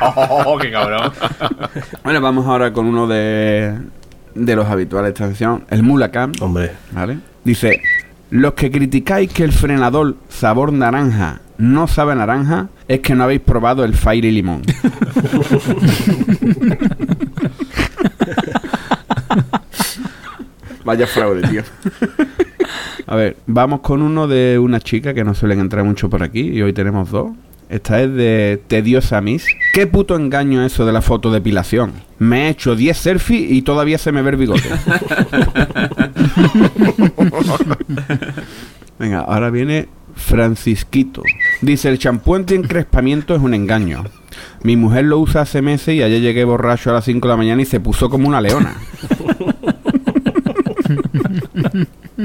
Oh, 0.00 0.58
qué 0.60 0.72
cabrón. 0.72 1.12
Bueno, 2.02 2.20
vamos 2.20 2.44
ahora 2.46 2.72
con 2.72 2.86
uno 2.86 3.06
de, 3.06 3.78
de 4.34 4.56
los 4.56 4.66
habituales 4.66 5.08
de 5.08 5.12
esta 5.12 5.28
sección, 5.28 5.64
el 5.70 5.82
Mulacam. 5.82 6.32
Hombre, 6.40 6.72
¿Vale? 6.92 7.18
Dice, 7.44 7.80
los 8.30 8.54
que 8.54 8.70
criticáis 8.70 9.32
que 9.32 9.44
el 9.44 9.52
frenador 9.52 10.16
sabor 10.28 10.72
naranja 10.72 11.40
no 11.58 11.86
sabe 11.86 12.12
a 12.12 12.14
naranja, 12.14 12.68
es 12.88 13.00
que 13.00 13.14
no 13.14 13.24
habéis 13.24 13.40
probado 13.40 13.84
el 13.84 13.94
Fire 13.94 14.24
y 14.24 14.30
limón. 14.30 14.62
Vaya 20.84 21.06
fraude, 21.06 21.46
tío. 21.48 21.62
A 23.06 23.14
ver, 23.14 23.36
vamos 23.46 23.80
con 23.80 24.02
uno 24.02 24.26
de 24.26 24.58
una 24.58 24.80
chica 24.80 25.14
que 25.14 25.22
no 25.22 25.34
suelen 25.34 25.60
entrar 25.60 25.84
mucho 25.84 26.10
por 26.10 26.22
aquí 26.22 26.40
y 26.40 26.62
hoy 26.62 26.72
tenemos 26.72 27.10
dos. 27.10 27.30
Esta 27.68 28.02
es 28.02 28.12
de 28.14 28.60
Tediosa 28.66 29.20
Miss. 29.20 29.46
¿Qué 29.72 29.86
puto 29.86 30.16
engaño 30.16 30.64
es 30.64 30.74
eso 30.74 30.84
de 30.84 30.92
la 30.92 31.00
fotodepilación? 31.00 31.92
Me 32.18 32.46
he 32.46 32.48
hecho 32.50 32.76
10 32.76 32.96
selfies 32.96 33.50
y 33.50 33.62
todavía 33.62 33.98
se 33.98 34.12
me 34.12 34.22
ve 34.22 34.30
el 34.30 34.36
bigote. 34.36 34.62
Venga, 38.98 39.20
ahora 39.20 39.50
viene 39.50 39.88
Francisquito. 40.14 41.22
Dice, 41.62 41.88
el 41.88 41.98
champú 41.98 42.34
anti-encrespamiento 42.34 43.34
es 43.34 43.40
un 43.40 43.54
engaño. 43.54 44.04
Mi 44.62 44.76
mujer 44.76 45.06
lo 45.06 45.18
usa 45.18 45.42
hace 45.42 45.62
meses 45.62 45.94
y 45.94 46.02
ayer 46.02 46.20
llegué 46.20 46.44
borracho 46.44 46.90
a 46.90 46.94
las 46.94 47.04
5 47.04 47.26
de 47.26 47.32
la 47.32 47.36
mañana 47.36 47.62
y 47.62 47.66
se 47.66 47.80
puso 47.80 48.10
como 48.10 48.28
una 48.28 48.40
leona. 48.40 48.76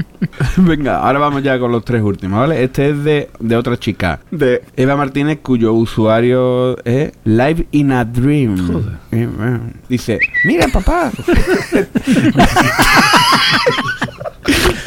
Venga, 0.58 0.98
ahora 1.00 1.20
vamos 1.20 1.44
ya 1.44 1.60
con 1.60 1.72
los 1.72 1.86
tres 1.86 2.02
últimos, 2.02 2.40
¿vale? 2.40 2.64
Este 2.64 2.90
es 2.90 3.04
de, 3.04 3.30
de 3.40 3.56
otra 3.56 3.78
chica, 3.78 4.20
de 4.32 4.64
Eva 4.76 4.96
Martínez, 4.96 5.40
cuyo 5.42 5.74
usuario 5.74 6.78
es 6.84 7.12
Live 7.24 7.68
in 7.72 7.92
a 7.92 8.06
Dream. 8.06 9.00
Eh, 9.12 9.28
bueno. 9.36 9.60
Dice, 9.90 10.20
mira 10.46 10.68
papá. 10.68 11.12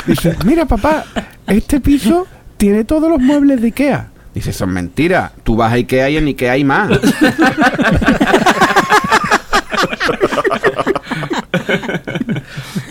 Dice, 0.06 0.36
mira 0.44 0.66
papá, 0.66 1.04
este 1.46 1.80
piso 1.80 2.26
tiene 2.56 2.84
todos 2.84 3.10
los 3.10 3.20
muebles 3.20 3.60
de 3.60 3.68
Ikea. 3.68 4.08
Dice, 4.34 4.50
eso 4.50 4.64
es 4.64 4.70
mentira. 4.70 5.32
Tú 5.42 5.56
vas 5.56 5.72
a 5.72 5.76
Ikea 5.76 6.10
y 6.10 6.16
en 6.16 6.26
Ikea 6.26 6.52
hay 6.52 6.64
más. 6.64 6.90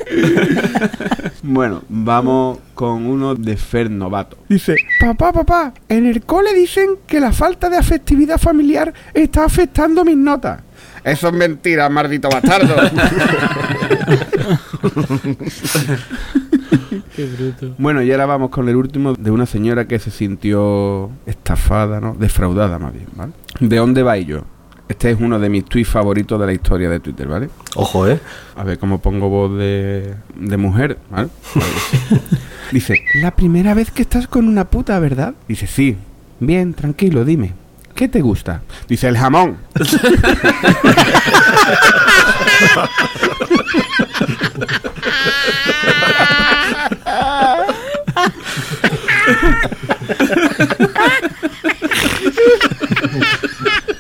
Bueno, 1.42 1.84
vamos 1.88 2.60
con 2.76 3.06
uno 3.06 3.34
de 3.34 3.56
Fer 3.56 3.90
Novato. 3.90 4.38
Dice, 4.50 4.76
papá, 5.00 5.32
papá, 5.32 5.74
en 5.88 6.06
el 6.06 6.24
cole 6.24 6.54
dicen 6.54 6.98
que 7.08 7.20
la 7.20 7.32
falta 7.32 7.70
de 7.70 7.78
afectividad 7.78 8.38
familiar 8.38 8.94
está 9.14 9.46
afectando 9.46 10.04
mis 10.04 10.18
notas. 10.18 10.62
Eso 11.04 11.30
es 11.30 11.34
mentira, 11.34 11.90
maldito 11.90 12.30
bastardo. 12.30 12.76
Qué 17.16 17.26
bruto. 17.26 17.76
bueno, 17.78 18.02
y 18.02 18.12
ahora 18.12 18.26
vamos 18.26 18.50
con 18.50 18.68
el 18.70 18.76
último 18.76 19.14
de 19.14 19.32
una 19.32 19.46
señora 19.46 19.88
que 19.88 20.00
se 20.00 20.12
sintió 20.12 21.10
estafada, 21.26 22.02
¿no? 22.02 22.16
Defraudada 22.16 22.80
más 22.80 22.94
bien, 22.94 23.08
¿vale? 23.16 23.32
¿De 23.60 23.78
dónde 23.78 24.04
va 24.04 24.18
yo? 24.18 24.44
Este 24.90 25.12
es 25.12 25.20
uno 25.20 25.40
de 25.40 25.50
mis 25.50 25.66
tweets 25.66 25.88
favoritos 25.88 26.40
de 26.40 26.48
la 26.48 26.52
historia 26.52 26.90
de 26.90 27.00
Twitter, 27.00 27.28
¿vale? 27.28 27.50
Ojo, 27.76 28.08
¿eh? 28.08 28.20
A 28.56 28.64
ver 28.64 28.80
cómo 28.80 29.00
pongo 29.00 29.30
voz 29.30 29.56
de, 29.56 30.16
de 30.36 30.58
mujer, 30.58 30.98
¿vale? 31.12 31.30
Dice, 32.72 32.96
la 33.22 33.36
primera 33.36 33.76
vez 33.76 33.92
que 33.92 34.02
estás 34.02 34.28
con 34.28 34.48
una 34.48 34.66
puta, 34.66 35.00
¿verdad? 35.00 35.36
Dice, 35.48 35.68
sí. 35.68 35.96
Bien, 36.40 36.74
tranquilo, 36.74 37.24
dime. 37.24 37.54
¿Qué 37.94 38.08
te 38.08 38.22
gusta? 38.22 38.64
Dice, 38.88 39.08
el 39.08 39.18
jamón. 39.18 39.58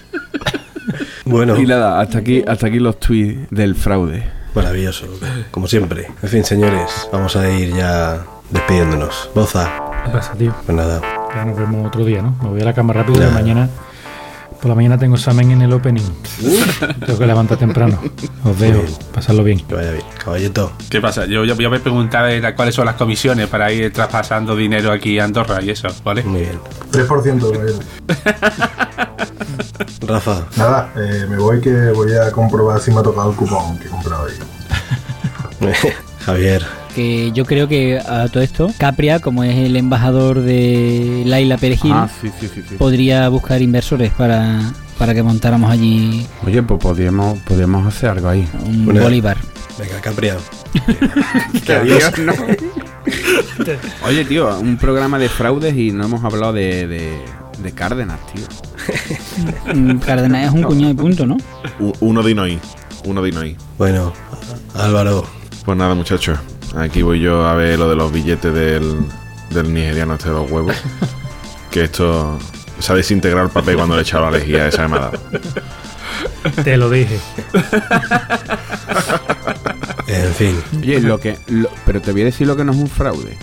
Bueno, 1.30 1.58
Y 1.58 1.66
nada, 1.66 2.00
hasta 2.02 2.18
aquí, 2.20 2.44
hasta 2.48 2.68
aquí 2.68 2.80
los 2.80 3.00
tweets 3.00 3.50
del 3.52 3.76
fraude. 3.76 4.24
maravilloso, 4.56 5.06
como 5.52 5.68
siempre. 5.68 6.08
En 6.24 6.30
fin, 6.30 6.44
señores, 6.44 7.08
vamos 7.12 7.36
a 7.36 7.50
ir 7.50 7.74
ya 7.74 8.22
despidiéndonos. 8.50 9.30
Boza, 9.36 9.70
¿Qué 10.06 10.12
pasa, 10.12 10.34
tío? 10.34 10.54
pues 10.66 10.76
nada, 10.78 11.02
Ya 11.36 11.46
nos 11.46 11.58
vemos 11.58 11.88
otro 11.88 12.04
día, 12.06 12.22
¿no? 12.22 12.36
Me 12.42 12.50
voy 12.50 12.62
a 12.62 12.66
la 12.66 12.74
cama 12.74 12.94
rápido 12.94 13.28
y 13.28 13.32
mañana. 13.34 13.70
Por 14.62 14.68
la 14.70 14.76
mañana 14.76 14.98
tengo 14.98 15.16
examen 15.16 15.52
en 15.52 15.62
el 15.62 15.72
opening. 15.72 16.04
Tengo 17.06 17.18
que 17.18 17.26
levantar 17.26 17.58
temprano. 17.58 17.98
Os 18.44 18.60
dejo. 18.60 18.82
Pasadlo 19.14 19.44
bien. 19.44 19.66
que 19.66 19.74
vaya 19.74 19.92
bien. 19.92 20.04
Caballito, 20.22 20.74
¿Qué 20.90 21.00
pasa? 21.00 21.26
Yo, 21.26 21.46
yo, 21.46 21.56
yo 21.56 21.70
me 21.70 21.80
preguntaba 21.80 22.30
era 22.32 22.56
cuáles 22.56 22.76
son 22.76 22.86
las 22.86 22.96
comisiones 22.96 23.48
para 23.48 23.72
ir 23.72 23.94
traspasando 23.94 24.56
dinero 24.58 24.92
aquí 24.92 25.18
a 25.18 25.24
Andorra 25.24 25.62
y 25.62 25.70
eso, 25.70 25.88
¿vale? 26.04 26.24
muy 26.24 26.42
bien. 26.42 26.60
3% 26.92 27.52
de 27.52 27.74
Rafa, 30.08 30.46
Nada, 30.58 30.92
eh, 30.98 31.26
me 31.30 31.38
voy 31.38 31.62
que 31.62 31.92
voy 31.92 32.12
a 32.14 32.32
comprobar 32.32 32.82
si 32.82 32.92
me 32.92 33.00
ha 33.00 33.04
tocado 33.04 33.30
el 33.32 33.38
cupón 33.38 33.78
que 33.80 33.88
he 33.88 33.90
comprado 33.90 34.28
ahí. 34.28 35.72
Javier, 36.26 36.66
Que 36.96 37.32
yo 37.32 37.46
creo 37.46 37.68
que 37.68 38.00
a 38.00 38.28
todo 38.30 38.42
esto, 38.44 38.72
Capria, 38.78 39.20
como 39.20 39.44
es 39.44 39.56
el 39.56 39.76
embajador 39.76 40.42
de 40.42 41.24
Laila 41.26 41.58
Perejil, 41.58 41.92
Ah, 41.94 42.10
sí, 42.22 42.30
sí, 42.40 42.48
sí, 42.54 42.64
sí. 42.68 42.76
podría 42.76 43.30
buscar 43.30 43.62
inversores 43.62 44.12
para, 44.12 44.60
para 44.98 45.14
que 45.14 45.22
montáramos 45.24 45.70
allí 45.72 46.26
Oye, 46.46 46.62
pues 46.64 46.80
podríamos, 46.80 47.38
podríamos 47.40 47.86
hacer 47.88 48.10
algo 48.10 48.28
ahí. 48.30 48.48
un 48.66 48.86
Bueno. 48.86 49.02
Bolívar. 49.04 49.38
venga, 49.78 50.02
Capria. 50.02 50.38
Que 51.66 51.74
adiós, 51.74 52.18
no. 52.20 52.34
Oye, 54.08 54.26
tío, 54.26 54.58
un 54.60 54.78
programa 54.78 55.18
de 55.20 55.30
fraudes 55.30 55.76
y 55.76 55.92
no 55.92 56.06
hemos 56.06 56.24
hablado 56.24 56.54
de, 56.54 56.88
de, 56.88 57.20
de 57.62 57.72
Cárdenas, 57.72 58.20
tío. 58.34 59.74
Mm, 59.76 59.98
Cárdenas 60.00 60.48
es 60.48 60.52
un 60.54 60.64
cuñado 60.64 60.92
y 60.92 60.96
punto, 60.96 61.26
¿no? 61.26 61.38
Uno 62.00 62.24
de 62.24 62.32
Inoi. 62.32 62.60
Uno 63.06 63.22
de 63.22 63.30
Inoi. 63.30 63.56
Bueno, 63.78 64.12
Álvaro, 64.76 65.26
Pues 65.66 65.78
nada, 65.78 65.94
muchachos. 65.96 66.38
Aquí 66.78 67.02
voy 67.02 67.20
yo 67.20 67.46
a 67.48 67.54
ver 67.56 67.80
lo 67.80 67.90
de 67.90 67.96
los 67.96 68.12
billetes 68.12 68.54
del, 68.54 68.98
del 69.50 69.74
nigeriano 69.74 70.14
este 70.16 70.30
de 70.30 70.36
los 70.36 70.50
huevos. 70.52 70.76
Que 71.72 71.84
esto 71.84 72.40
se 72.80 72.92
ha 72.92 72.96
desintegrado 72.96 73.46
el 73.46 73.52
papel 73.54 73.76
cuando 73.76 73.94
le 73.94 74.02
he 74.02 74.04
echado 74.04 74.24
la 74.26 74.32
lejía 74.40 74.68
esa 74.68 74.88
me 74.88 74.96
ha 74.98 75.00
dado. 75.02 75.20
Te 76.64 76.78
lo 76.78 76.90
dije. 76.90 77.20
en 80.08 80.34
fin. 80.34 80.60
Oye, 80.80 81.00
lo 81.02 81.20
que. 81.20 81.38
lo- 81.48 81.70
pero 81.86 82.02
te 82.02 82.12
voy 82.12 82.22
a 82.22 82.26
decir 82.26 82.48
lo 82.48 82.56
que 82.56 82.64
no 82.64 82.72
es 82.72 82.78
un 82.80 82.88
fraude. 82.88 83.38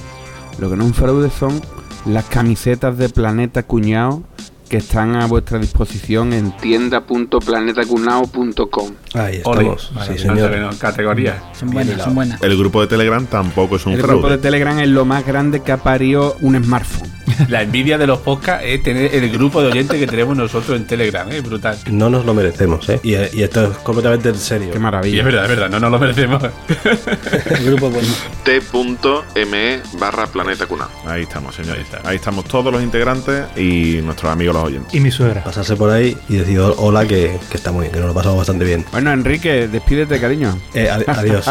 Lo 0.58 0.68
que 0.68 0.76
no 0.76 0.82
es 0.82 0.88
un 0.88 0.94
fraude 0.94 1.30
son 1.30 1.60
las 2.04 2.24
camisetas 2.24 2.98
de 2.98 3.08
Planeta 3.08 3.62
Cuñado 3.62 4.22
que 4.68 4.78
están 4.78 5.14
a 5.16 5.26
vuestra 5.26 5.58
disposición 5.58 6.32
en 6.32 6.56
tienda.planetacunao.com. 6.56 8.90
Ahí 9.14 9.36
estamos. 9.36 9.92
Vale, 9.94 10.12
sí, 10.12 10.18
señor. 10.18 10.56
no, 10.58 10.70
Categoría. 10.78 11.42
Son 11.52 11.70
buenas, 11.70 12.02
son 12.02 12.14
buenas. 12.14 12.42
El 12.42 12.56
grupo 12.58 12.80
de 12.80 12.86
Telegram 12.86 13.26
tampoco 13.26 13.76
es 13.76 13.84
un 13.86 13.92
El 13.92 13.98
grupo 14.02 14.14
de 14.14 14.20
fraude. 14.20 14.38
Telegram 14.38 14.78
es 14.78 14.88
lo 14.88 15.04
más 15.04 15.26
grande 15.26 15.60
que 15.60 15.72
ha 15.72 15.76
parido 15.78 16.36
un 16.40 16.62
smartphone. 16.62 17.10
La 17.48 17.62
envidia 17.62 17.98
de 17.98 18.06
los 18.06 18.18
podcasts 18.20 18.64
es 18.66 18.82
tener 18.82 19.14
el 19.14 19.30
grupo 19.30 19.60
de 19.62 19.68
oyentes 19.68 19.98
que 19.98 20.06
tenemos 20.06 20.36
nosotros 20.36 20.76
en 20.76 20.86
Telegram, 20.86 21.30
¿eh? 21.30 21.40
Brutal. 21.40 21.76
No 21.90 22.10
nos 22.10 22.24
lo 22.24 22.34
merecemos, 22.34 22.88
¿eh? 22.88 23.00
Y, 23.02 23.14
y 23.14 23.42
esto 23.42 23.64
es 23.64 23.78
completamente 23.78 24.28
en 24.30 24.36
serio. 24.38 24.70
Qué 24.70 24.78
Y 24.78 24.80
maravilla. 24.80 25.18
es 25.20 25.24
verdad, 25.24 25.44
es 25.44 25.50
verdad, 25.50 25.70
no 25.70 25.80
nos 25.80 25.90
lo 25.90 25.98
merecemos. 25.98 26.42
El 27.50 27.64
grupo 27.66 27.90
bueno. 27.90 28.08
T.me 28.44 29.80
barra 29.98 30.26
Planeta 30.26 30.66
Cunao. 30.66 30.88
Ahí 31.06 31.22
estamos, 31.22 31.54
señores. 31.54 31.86
Ahí 32.04 32.16
estamos 32.16 32.44
todos 32.44 32.72
los 32.72 32.82
integrantes 32.82 33.44
y 33.56 34.00
nuestros 34.02 34.32
amigos 34.32 34.54
los 34.54 34.64
oyentes. 34.64 34.94
Y 34.94 35.00
mi 35.00 35.10
suegra. 35.10 35.42
Pasarse 35.44 35.76
por 35.76 35.90
ahí 35.90 36.16
y 36.28 36.36
decir 36.36 36.58
hola 36.60 37.06
que, 37.06 37.38
que 37.50 37.56
está 37.56 37.72
muy 37.72 37.82
bien, 37.82 37.92
que 37.92 37.98
nos 38.00 38.08
lo 38.08 38.14
pasamos 38.14 38.38
bastante 38.38 38.64
bien. 38.64 38.84
Bueno, 38.92 39.12
Enrique, 39.12 39.68
despídete, 39.68 40.20
cariño. 40.20 40.58
Eh, 40.74 40.88
adi- 40.90 41.04
adiós. 41.16 41.46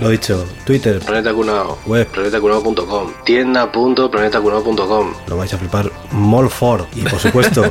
lo 0.00 0.08
dicho, 0.08 0.44
Twitter, 0.64 0.98
Planeta 1.00 1.32
Cunao, 1.32 1.78
web, 1.86 2.06
planetacunao.com, 2.08 3.12
tienda.planetacunao.com, 3.24 4.93
lo 5.26 5.36
vais 5.36 5.52
a 5.52 5.58
flipar 5.58 5.90
Molfor 6.12 6.86
y 6.94 7.02
por 7.02 7.18
supuesto, 7.18 7.62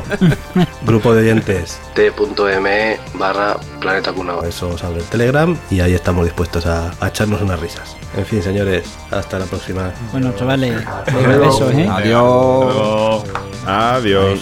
grupo 0.86 1.14
de 1.14 1.22
oyentes. 1.22 1.80
t.me 1.94 2.98
barra 3.16 3.58
Planeta 3.80 4.12
Cunao. 4.12 4.44
Eso 4.44 4.70
os 4.70 4.84
abre 4.84 5.00
el 5.00 5.06
Telegram 5.06 5.58
y 5.70 5.80
ahí 5.80 5.94
estamos 5.94 6.26
dispuestos 6.26 6.66
a, 6.66 6.92
a 7.00 7.08
echarnos 7.08 7.42
unas 7.42 7.60
risas. 7.60 7.96
En 8.16 8.26
fin, 8.26 8.44
señores, 8.44 8.86
hasta 9.12 9.40
la 9.40 9.46
próxima. 9.46 9.92
Bueno, 10.12 10.34
chavales, 10.36 10.84
besos, 11.40 11.74
¿eh? 11.74 11.88
Adiós. 11.90 13.24
Adiós. 13.66 14.40